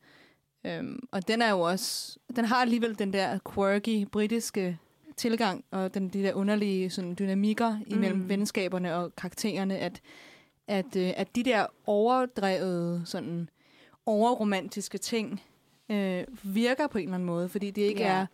[0.66, 4.80] Øhm, og den er jo også, den har alligevel den der quirky, britiske
[5.18, 8.30] tilgang, og den, de der underlige sådan, dynamikker imellem mm.
[8.30, 10.02] venskaberne og karaktererne, at,
[10.68, 13.50] at, øh, at de der overdrevede, sådan
[14.06, 15.42] overromantiske ting,
[15.90, 18.22] øh, virker på en eller anden måde, fordi det ikke yeah.
[18.22, 18.26] er,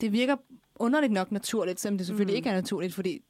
[0.00, 0.36] det virker
[0.74, 2.36] underligt nok naturligt, selvom det selvfølgelig mm.
[2.36, 3.22] ikke er naturligt, fordi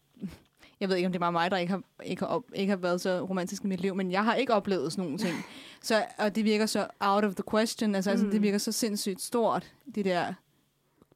[0.81, 2.71] jeg ved ikke, om det er bare mig, der ikke har, ikke, har, op, ikke
[2.71, 5.35] har været så romantisk i mit liv, men jeg har ikke oplevet sådan nogle ting.
[5.83, 8.13] Så, og det virker så out of the question, altså, mm.
[8.13, 10.35] altså det virker så sindssygt stort, de der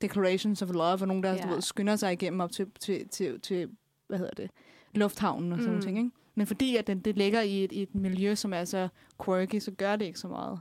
[0.02, 1.48] declarations of love, og nogen, der yeah.
[1.48, 3.68] du ved, skynder sig igennem op til, til, til, til
[4.08, 4.50] hvad hedder det,
[4.94, 5.70] lufthavnen og sådan mm.
[5.70, 6.10] noget ting, ikke?
[6.34, 8.88] Men fordi at den, det ligger i et, i et miljø, som er så
[9.24, 10.60] quirky, så gør det ikke så meget.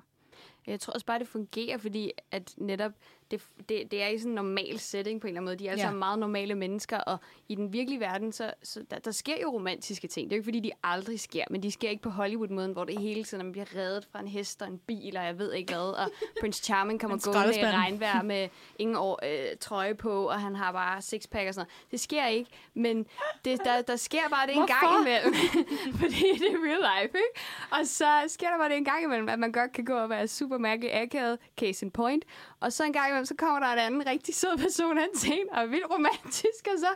[0.68, 2.92] Jeg tror også bare, det fungerer, fordi at netop
[3.32, 5.60] det, det, det er i sådan en normal setting på en eller anden måde.
[5.60, 5.94] De er altså ja.
[5.94, 7.18] meget normale mennesker, og
[7.50, 10.30] i den virkelige verden, så, så der, der sker jo romantiske ting.
[10.30, 12.84] Det er jo ikke, fordi de aldrig sker, men de sker ikke på Hollywood-måden, hvor
[12.84, 15.54] det hele tiden man bliver reddet fra en hest og en bil, og jeg ved
[15.54, 18.50] ikke hvad, og Prince Charming kommer gående i regnvejr med
[18.80, 21.92] ingen år, øh, trøje på, og han har bare sixpack og sådan noget.
[21.92, 23.06] Det sker ikke, men
[23.46, 25.34] det, der, der sker bare det en gang imellem,
[26.02, 27.42] fordi det er real life, ikke?
[27.72, 30.10] Og så sker der bare det en gang imellem, at man godt kan gå og
[30.10, 32.26] være super mærkelig akavet, case in point,
[32.62, 35.34] og så en gang imellem, så kommer der en anden rigtig sød person hen til
[35.34, 36.88] en, og er vildt romantisk, og så...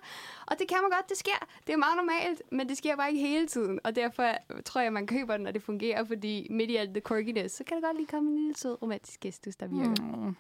[0.47, 1.47] Og det kan man godt, det sker.
[1.67, 3.79] Det er meget normalt, men det sker bare ikke hele tiden.
[3.83, 4.31] Og derfor
[4.65, 7.63] tror jeg, man køber den, når det fungerer, fordi midt i alt det quirkiness, så
[7.63, 10.17] kan der godt lige komme en lille sød romantisk gestus, der virker.
[10.17, 10.35] Mm.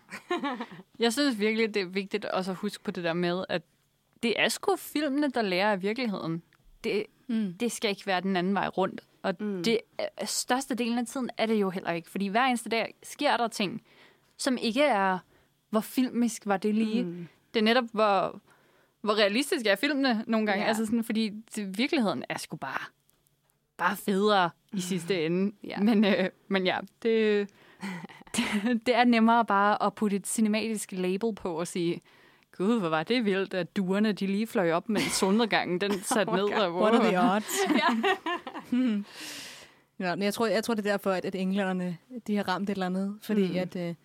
[0.99, 3.61] jeg synes virkelig, det er vigtigt også at huske på det der med, at
[4.23, 6.43] det er sgu filmene, der lærer af virkeligheden.
[6.83, 7.53] Det, mm.
[7.53, 9.01] det skal ikke være den anden vej rundt.
[9.23, 9.63] Og mm.
[9.63, 9.79] det
[10.25, 12.09] største delen af tiden er det jo heller ikke.
[12.09, 13.81] Fordi hver eneste dag sker der ting,
[14.37, 15.19] som ikke er,
[15.69, 17.03] hvor filmisk var det lige.
[17.03, 17.27] Mm.
[17.53, 18.41] Det er netop, hvor,
[19.01, 20.61] hvor realistisk er filmene nogle gange.
[20.61, 20.67] Ja.
[20.67, 22.85] Altså sådan, fordi det, virkeligheden er sgu bare,
[23.77, 25.55] bare federe i sidste ende.
[25.63, 25.79] Ja.
[25.79, 27.49] Men, øh, men ja, det,
[28.35, 28.45] det,
[28.85, 32.01] det er nemmere bare at putte et cinematisk label på og sige,
[32.57, 36.29] Gud, hvor var det vildt, at duerne de lige fløj op, mens solnedgangen den satte
[36.29, 36.43] oh ned.
[36.43, 36.81] Og, wow.
[36.81, 37.53] What are the odds?
[37.69, 38.11] ja.
[39.99, 41.97] ja, men jeg tror, jeg tror, det er derfor, at, at englænderne
[42.27, 43.17] de har ramt et eller andet.
[43.21, 43.57] Fordi mm.
[43.57, 43.95] at, øh,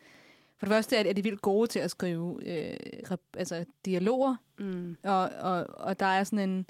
[0.61, 2.77] for det første er, er de vildt gode til at skrive øh,
[3.11, 4.97] rep, altså, dialoger, mm.
[5.05, 6.67] og, og, og der er sådan en...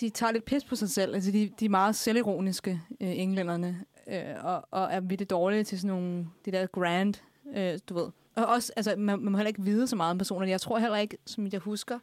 [0.00, 1.14] De tager lidt pis på sig selv.
[1.14, 5.80] Altså, de, de er meget selvironiske, øh, englænderne, øh, og, og er vildt dårlige til
[5.80, 6.26] sådan nogle...
[6.44, 7.14] De der grand,
[7.56, 8.08] øh, du ved.
[8.36, 10.50] Og også, altså, man, man må heller ikke vide så meget om personerne.
[10.50, 11.98] Jeg tror heller ikke, som jeg husker,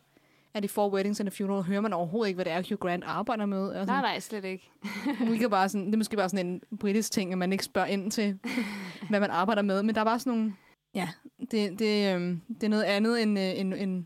[0.53, 2.79] at i Four Weddings and a Funeral hører man overhovedet ikke, hvad det er, Hugh
[2.79, 3.67] Grant arbejder med.
[3.67, 3.87] Og sådan.
[3.87, 4.71] Nej, nej, slet ikke.
[5.31, 7.63] vi kan bare sådan, det er måske bare sådan en britisk ting, at man ikke
[7.63, 8.39] spørger ind til,
[9.09, 9.83] hvad man arbejder med.
[9.83, 10.53] Men der er bare sådan nogle
[10.95, 11.09] Ja,
[11.51, 14.05] det, det, øh, det er noget andet end, øh, end, end,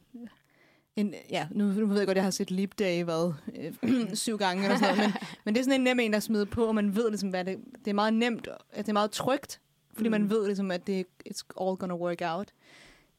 [0.96, 4.16] end ja, nu, nu ved jeg godt, at jeg har set Leap Day, hvad, øh,
[4.24, 6.46] syv gange eller sådan noget, men, men det er sådan en nem en, der smider
[6.46, 9.12] på, og man ved ligesom, hvad det, det er meget nemt, at det er meget
[9.12, 9.60] trygt,
[9.94, 10.12] fordi mm.
[10.12, 12.54] man ved ligesom, at det it's all gonna work out.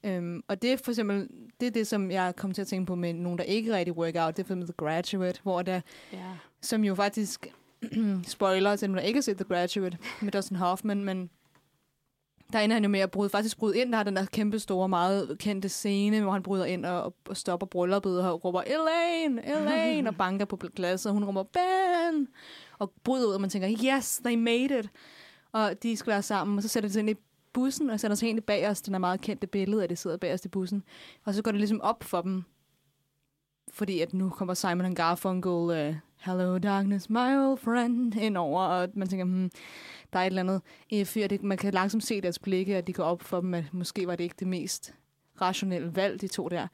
[0.09, 1.29] Um, og det er for eksempel,
[1.61, 3.97] det er det, som jeg kom til at tænke på med nogen, der ikke rigtig
[3.97, 5.81] work out, det er for eksempel The Graduate, hvor der,
[6.15, 6.37] yeah.
[6.61, 7.47] som jo faktisk
[8.27, 11.31] spoiler til dem, der ikke har set The Graduate med Dustin Hoffman, men
[12.55, 13.91] der ender han jo med at bryde, faktisk bryde ind.
[13.91, 17.37] Der har den der kæmpe store, meget kendte scene, hvor han bryder ind og, og
[17.37, 22.29] stopper brylluppet og råber, Elaine, Elaine, og banker på glasset, og hun råber, Ben!
[22.79, 24.91] Og bryder ud, og man tænker, yes, they made it!
[25.53, 27.15] Og de skal være sammen, og så sætter de sig ind i
[27.53, 30.17] bussen, og sætter sig ind bag os, den er meget kendte billede, at de sidder
[30.17, 30.83] bag os i bussen.
[31.25, 32.45] Og så går det ligesom op for dem,
[33.73, 35.95] fordi at nu kommer Simon Garfunkel, uh,
[36.25, 39.51] Hello Darkness, my old friend, ind over, og man tænker, hmm,
[40.15, 42.87] der er et eller andet i fyr, det, man kan langsomt se deres blikke, at
[42.87, 44.95] de går op for dem, at måske var det ikke det mest
[45.41, 46.67] rationelle valg, de to der.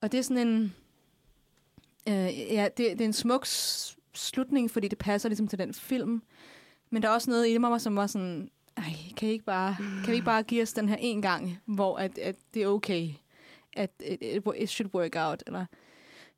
[0.00, 0.74] Og det er sådan en,
[2.08, 3.46] øh, ja, det, det er en smuk
[4.14, 6.22] slutning, fordi det passer ligesom til den film,
[6.90, 9.76] men der er også noget i mig, som var sådan, ej, kan I ikke bare,
[9.78, 12.66] kan vi ikke bare give os den her en gang, hvor at, at det er
[12.66, 13.08] okay,
[13.72, 15.66] at it, it, it should work out, eller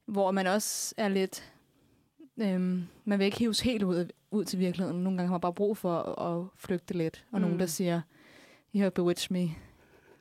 [0.06, 1.52] hvor man også er lidt,
[2.40, 5.02] øhm, man vil ikke hives helt ud, ud til virkeligheden.
[5.02, 7.42] Nogle gange har man bare brug for at, at flygte lidt, og mm.
[7.42, 8.00] nogen, der siger,
[8.74, 9.50] you have bewitched me,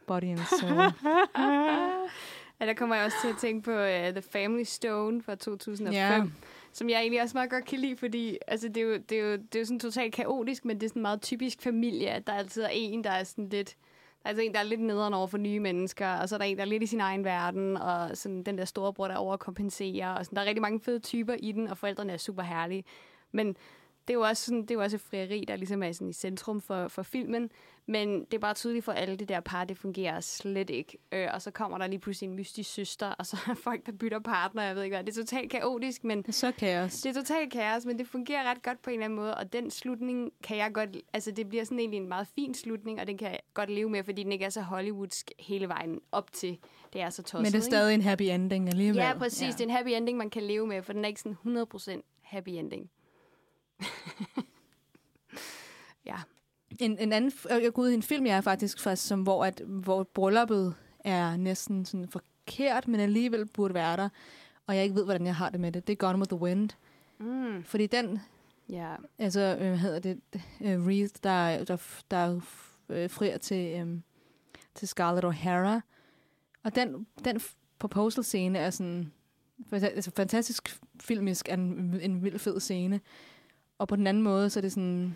[0.08, 0.74] body and soul.
[2.60, 5.94] ja, der kommer jeg også til at tænke på uh, The Family Stone fra 2005.
[5.94, 6.28] Yeah
[6.74, 9.22] som jeg egentlig også meget godt kan lide, fordi altså, det, er jo, det, er
[9.22, 12.28] jo, det er jo sådan totalt kaotisk, men det er sådan meget typisk familie, at
[12.28, 13.76] der altid er en, der er sådan lidt
[14.26, 16.58] Altså en, der er lidt nederen over for nye mennesker, og så er der en,
[16.58, 20.26] der er lidt i sin egen verden, og sådan den der storebror, der overkompenserer, og
[20.26, 22.84] sådan, der er rigtig mange fede typer i den, og forældrene er super herlige.
[23.32, 23.56] Men
[24.08, 26.10] det er jo også, sådan, det er jo også et frieri, der ligesom er sådan
[26.10, 27.50] i centrum for, for filmen.
[27.86, 30.98] Men det er bare tydeligt for alle det der par, det fungerer slet ikke.
[31.12, 33.92] Øh, og så kommer der lige pludselig en mystisk søster, og så er folk, der
[33.92, 35.04] bytter partner, jeg ved ikke hvad.
[35.04, 36.18] Det er totalt kaotisk, men...
[36.18, 37.02] Det er så kaos.
[37.02, 39.38] Det er totalt kaos, men det fungerer ret godt på en eller anden måde.
[39.38, 40.98] Og den slutning kan jeg godt...
[41.14, 43.90] Altså, det bliver sådan egentlig en meget fin slutning, og den kan jeg godt leve
[43.90, 46.58] med, fordi den ikke er så hollywoodsk hele vejen op til.
[46.94, 48.02] Det er så tosset, Men det er stadig ikke?
[48.04, 48.98] en happy ending alligevel.
[48.98, 49.42] Ja, præcis.
[49.42, 49.48] Ja.
[49.48, 51.38] Det er en happy ending, man kan leve med, for den er ikke sådan
[51.96, 52.90] 100% happy ending.
[56.10, 56.16] ja.
[56.80, 60.04] En, en anden, jeg gud, en film, jeg er faktisk fast, som, hvor, at, hvor
[60.04, 64.10] brylluppet er næsten sådan forkert, men alligevel burde være der,
[64.68, 65.88] og jeg ikke ved, hvordan jeg har det med det.
[65.88, 66.70] Det er Gone with the Wind.
[67.20, 67.64] Mm.
[67.64, 68.20] Fordi den,
[68.70, 68.96] ja.
[69.20, 70.20] altså, øh, hvad hedder det,
[70.60, 71.78] uh, Reed, der, der,
[72.12, 72.40] der
[72.90, 74.00] øh, frier til, øh,
[74.76, 75.82] til Scarlett O'Hara,
[76.64, 77.42] og den, den
[77.80, 79.12] proposal-scene er sådan,
[79.72, 81.60] altså fantastisk filmisk, en,
[82.02, 83.00] en vild fed scene,
[83.82, 85.16] og på den anden måde, så er det sådan,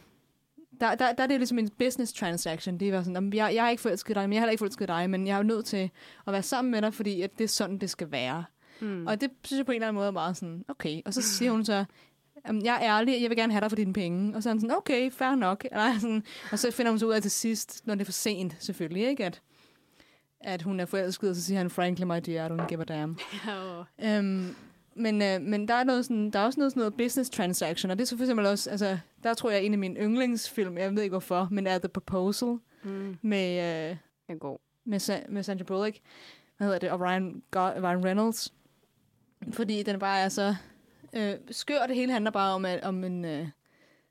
[0.79, 2.77] der, der, der er det ligesom en business transaction.
[2.77, 4.87] Det var sådan, jeg, jeg er ikke forelsket dig, men jeg har heller ikke forelsket
[4.87, 5.89] dig, men jeg er nødt til
[6.27, 8.45] at være sammen med dig, fordi at det er sådan, det skal være.
[8.81, 9.07] Mm.
[9.07, 11.01] Og det synes jeg på en eller anden måde er meget sådan, okay.
[11.05, 11.85] Og så siger hun så,
[12.63, 14.35] jeg er ærlig, jeg vil gerne have dig for dine penge.
[14.35, 15.65] Og så er han sådan, okay, fair nok.
[15.71, 18.11] Eller sådan, og så finder hun så ud af til sidst, når det er for
[18.11, 19.25] sent selvfølgelig, ikke?
[19.25, 19.41] At,
[20.39, 22.83] at hun er forelsket, og så siger han, frankly, my dear, I don't give a
[22.83, 23.17] damn.
[23.49, 23.85] Oh.
[24.03, 24.55] Øhm,
[24.95, 27.91] men, øh, men der er, noget sådan, der er også noget, sådan noget business transaction,
[27.91, 30.77] og det er så for eksempel også, altså, der tror jeg, en af mine yndlingsfilm,
[30.77, 33.17] jeg ved ikke hvorfor, men er The Proposal, mm.
[33.21, 33.97] med, øh,
[34.27, 34.57] er god.
[34.85, 35.99] med, Sa- med Sandra Bullock,
[36.57, 38.53] hvad hedder det, og Ryan, God, Ryan Reynolds,
[39.51, 40.55] fordi den bare er så
[41.13, 43.25] øh, skør, det hele handler bare om, at, om en...
[43.25, 43.47] Øh,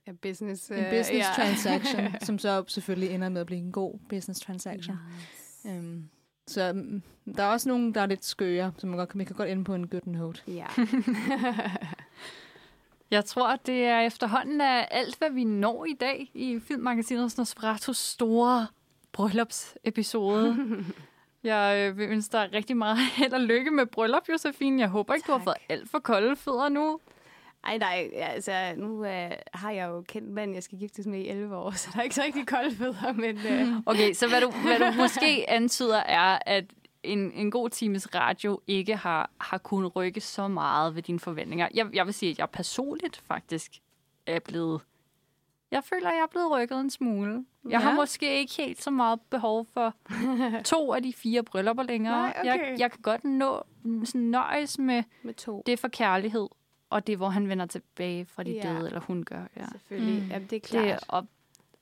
[0.06, 1.32] Ja, business, en øh, business ja.
[1.36, 4.97] transaction, som så selvfølgelig ender med at blive en god business transaction.
[5.66, 5.66] Yes.
[5.66, 6.09] Øhm,
[6.46, 7.02] så mm,
[7.36, 9.64] der er også nogen, der er lidt skøre, som man, godt, man kan godt ende
[9.64, 10.42] på en good note.
[10.48, 10.66] Ja.
[13.10, 17.96] Jeg tror, det er efterhånden af alt, hvad vi når i dag i Filmmagasinet Nosferatus
[17.96, 18.66] store
[19.12, 20.56] bryllupsepisode.
[21.44, 24.80] Jeg øh, vil ønske dig rigtig meget held og lykke med bryllup, Josefine.
[24.80, 25.34] Jeg håber ikke, tak.
[25.34, 27.00] du har fået alt for kolde fødder nu.
[27.66, 31.28] Ej, nej, altså, nu øh, har jeg jo kendt mand, jeg skal giftes med i
[31.28, 33.39] 11 år, så der er ikke så rigtig kolde fødder, men...
[33.47, 33.69] Øh.
[33.86, 36.65] Okay, så hvad du, hvad du måske antyder er, at
[37.03, 41.69] en, en god times radio ikke har, har kunnet rykke så meget ved dine forventninger.
[41.74, 43.73] Jeg, jeg vil sige, at jeg personligt faktisk
[44.27, 44.81] er blevet...
[45.70, 47.45] Jeg føler, at jeg er blevet rykket en smule.
[47.65, 47.78] Jeg Ja.
[47.78, 49.95] har måske ikke helt så meget behov for
[50.65, 52.15] to af de fire bryllupper længere.
[52.16, 52.47] Nej, okay.
[52.47, 53.62] jeg, jeg kan godt nå
[54.05, 55.62] sådan nøjes med, med to.
[55.66, 56.47] det for kærlighed,
[56.90, 58.62] og det, hvor han vender tilbage fra de Ja.
[58.73, 59.44] døde, eller hun gør.
[59.56, 59.66] Ja.
[59.73, 60.23] Selvfølgelig.
[60.23, 60.28] Mm.
[60.31, 60.85] Jamen, det er klart.
[60.85, 61.27] Det, og,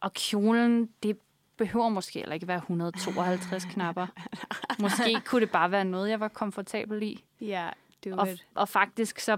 [0.00, 1.18] og kjolen, det
[1.56, 4.06] behøver måske heller ikke være 152 knapper.
[4.82, 7.24] Måske kunne det bare være noget, jeg var komfortabel i.
[7.40, 7.68] Ja,
[8.04, 8.46] do Og, it.
[8.54, 9.36] og faktisk så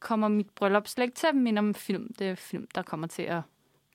[0.00, 2.12] kommer mit bryllup slet ikke til at minde om film.
[2.18, 3.40] Det er film, der kommer til at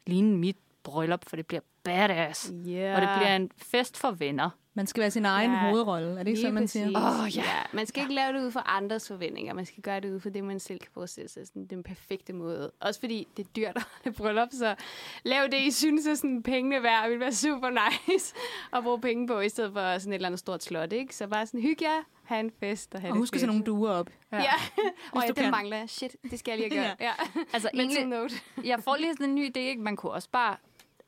[0.07, 2.53] ligne mit bryllup, for det bliver badass.
[2.67, 2.95] Yeah.
[2.95, 4.49] Og det bliver en fest for venner.
[4.75, 6.87] Man skal være sin egen Ja, hovedrolle, er det ikke sådan, man siger?
[6.87, 7.41] Åh, ja.
[7.41, 7.61] ja.
[7.73, 9.53] Man skal ikke lave det ud for andres forventninger.
[9.53, 11.47] Man skal gøre det ud for det, man selv kan forestille sig.
[11.47, 12.71] Sådan den perfekte måde.
[12.79, 14.75] Også fordi det er dyrt at holde bryllup, så
[15.23, 17.09] lav det, I synes er sådan pengene værd.
[17.09, 18.35] Vil være super nice
[18.73, 20.93] at bruge penge på, i stedet for sådan et eller andet stort slot.
[20.93, 21.15] Ikke?
[21.15, 23.65] Så bare sådan, hygge jer, have en fest og have Og husk at sætte nogle
[23.65, 24.09] duer op.
[24.31, 24.43] Ja, ja.
[25.11, 25.51] og ja, det kan.
[25.51, 25.85] mangler.
[25.87, 27.07] Shit, det skal jeg lige have gjort.
[27.07, 27.41] ja.
[27.53, 28.35] Altså egentlig, note.
[28.71, 29.81] jeg får lige sådan en ny idé, ikke?
[29.81, 30.55] Man kunne også bare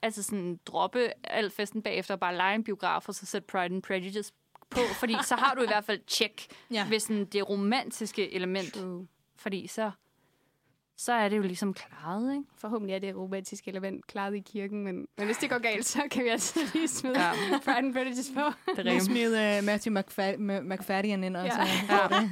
[0.06, 3.64] altså sådan, droppe al festen bagefter og bare lege en biograf og så sætte Pride
[3.76, 4.34] and Prejudice
[4.69, 6.88] på, fordi så har du i hvert fald tjek Ja.
[6.90, 8.73] ved sådan det romantiske element.
[8.73, 9.07] True.
[9.36, 9.91] Fordi så,
[10.98, 12.44] så er det jo ligesom klaret, ikke?
[12.58, 16.02] Forhåbentlig er det romantiske element klaret i kirken, men, men hvis det går galt, så
[16.12, 17.32] kan vi altså lige smide Ja.
[17.66, 18.42] Pride and Prejudice på.
[18.76, 21.58] Det er smide uh, Matthew McFad- M- McFadden ind også.
[21.90, 21.96] Ja.
[21.96, 22.26] Ja.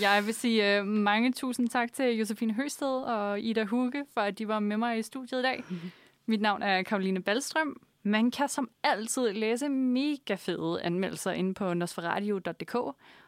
[0.00, 4.38] Jeg vil sige uh, mange tusind tak til Josefine Høsted og Ida Hugge, for at
[4.38, 5.64] de var med mig i studiet i dag.
[6.26, 7.80] Mit navn er Karoline Ballstrøm.
[8.02, 12.76] Man kan som altid læse mega fede anmeldelser inde på nosferadio.dk.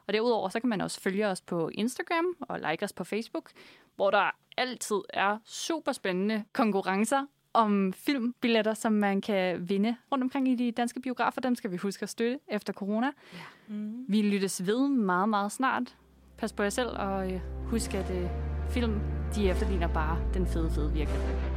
[0.07, 3.51] Og derudover så kan man også følge os på Instagram og like os på Facebook,
[3.97, 10.49] hvor der altid er super spændende konkurrencer om filmbilletter, som man kan vinde rundt omkring
[10.49, 11.41] i de danske biografer.
[11.41, 13.11] Dem skal vi huske at støtte efter corona.
[13.69, 14.05] Mm.
[14.09, 15.97] Vi lyttes ved meget, meget snart.
[16.39, 18.31] Pas på jer selv, og øh, husk, at øh,
[18.71, 19.01] film,
[19.35, 21.56] de efterligner bare den fede, fede virkelighed.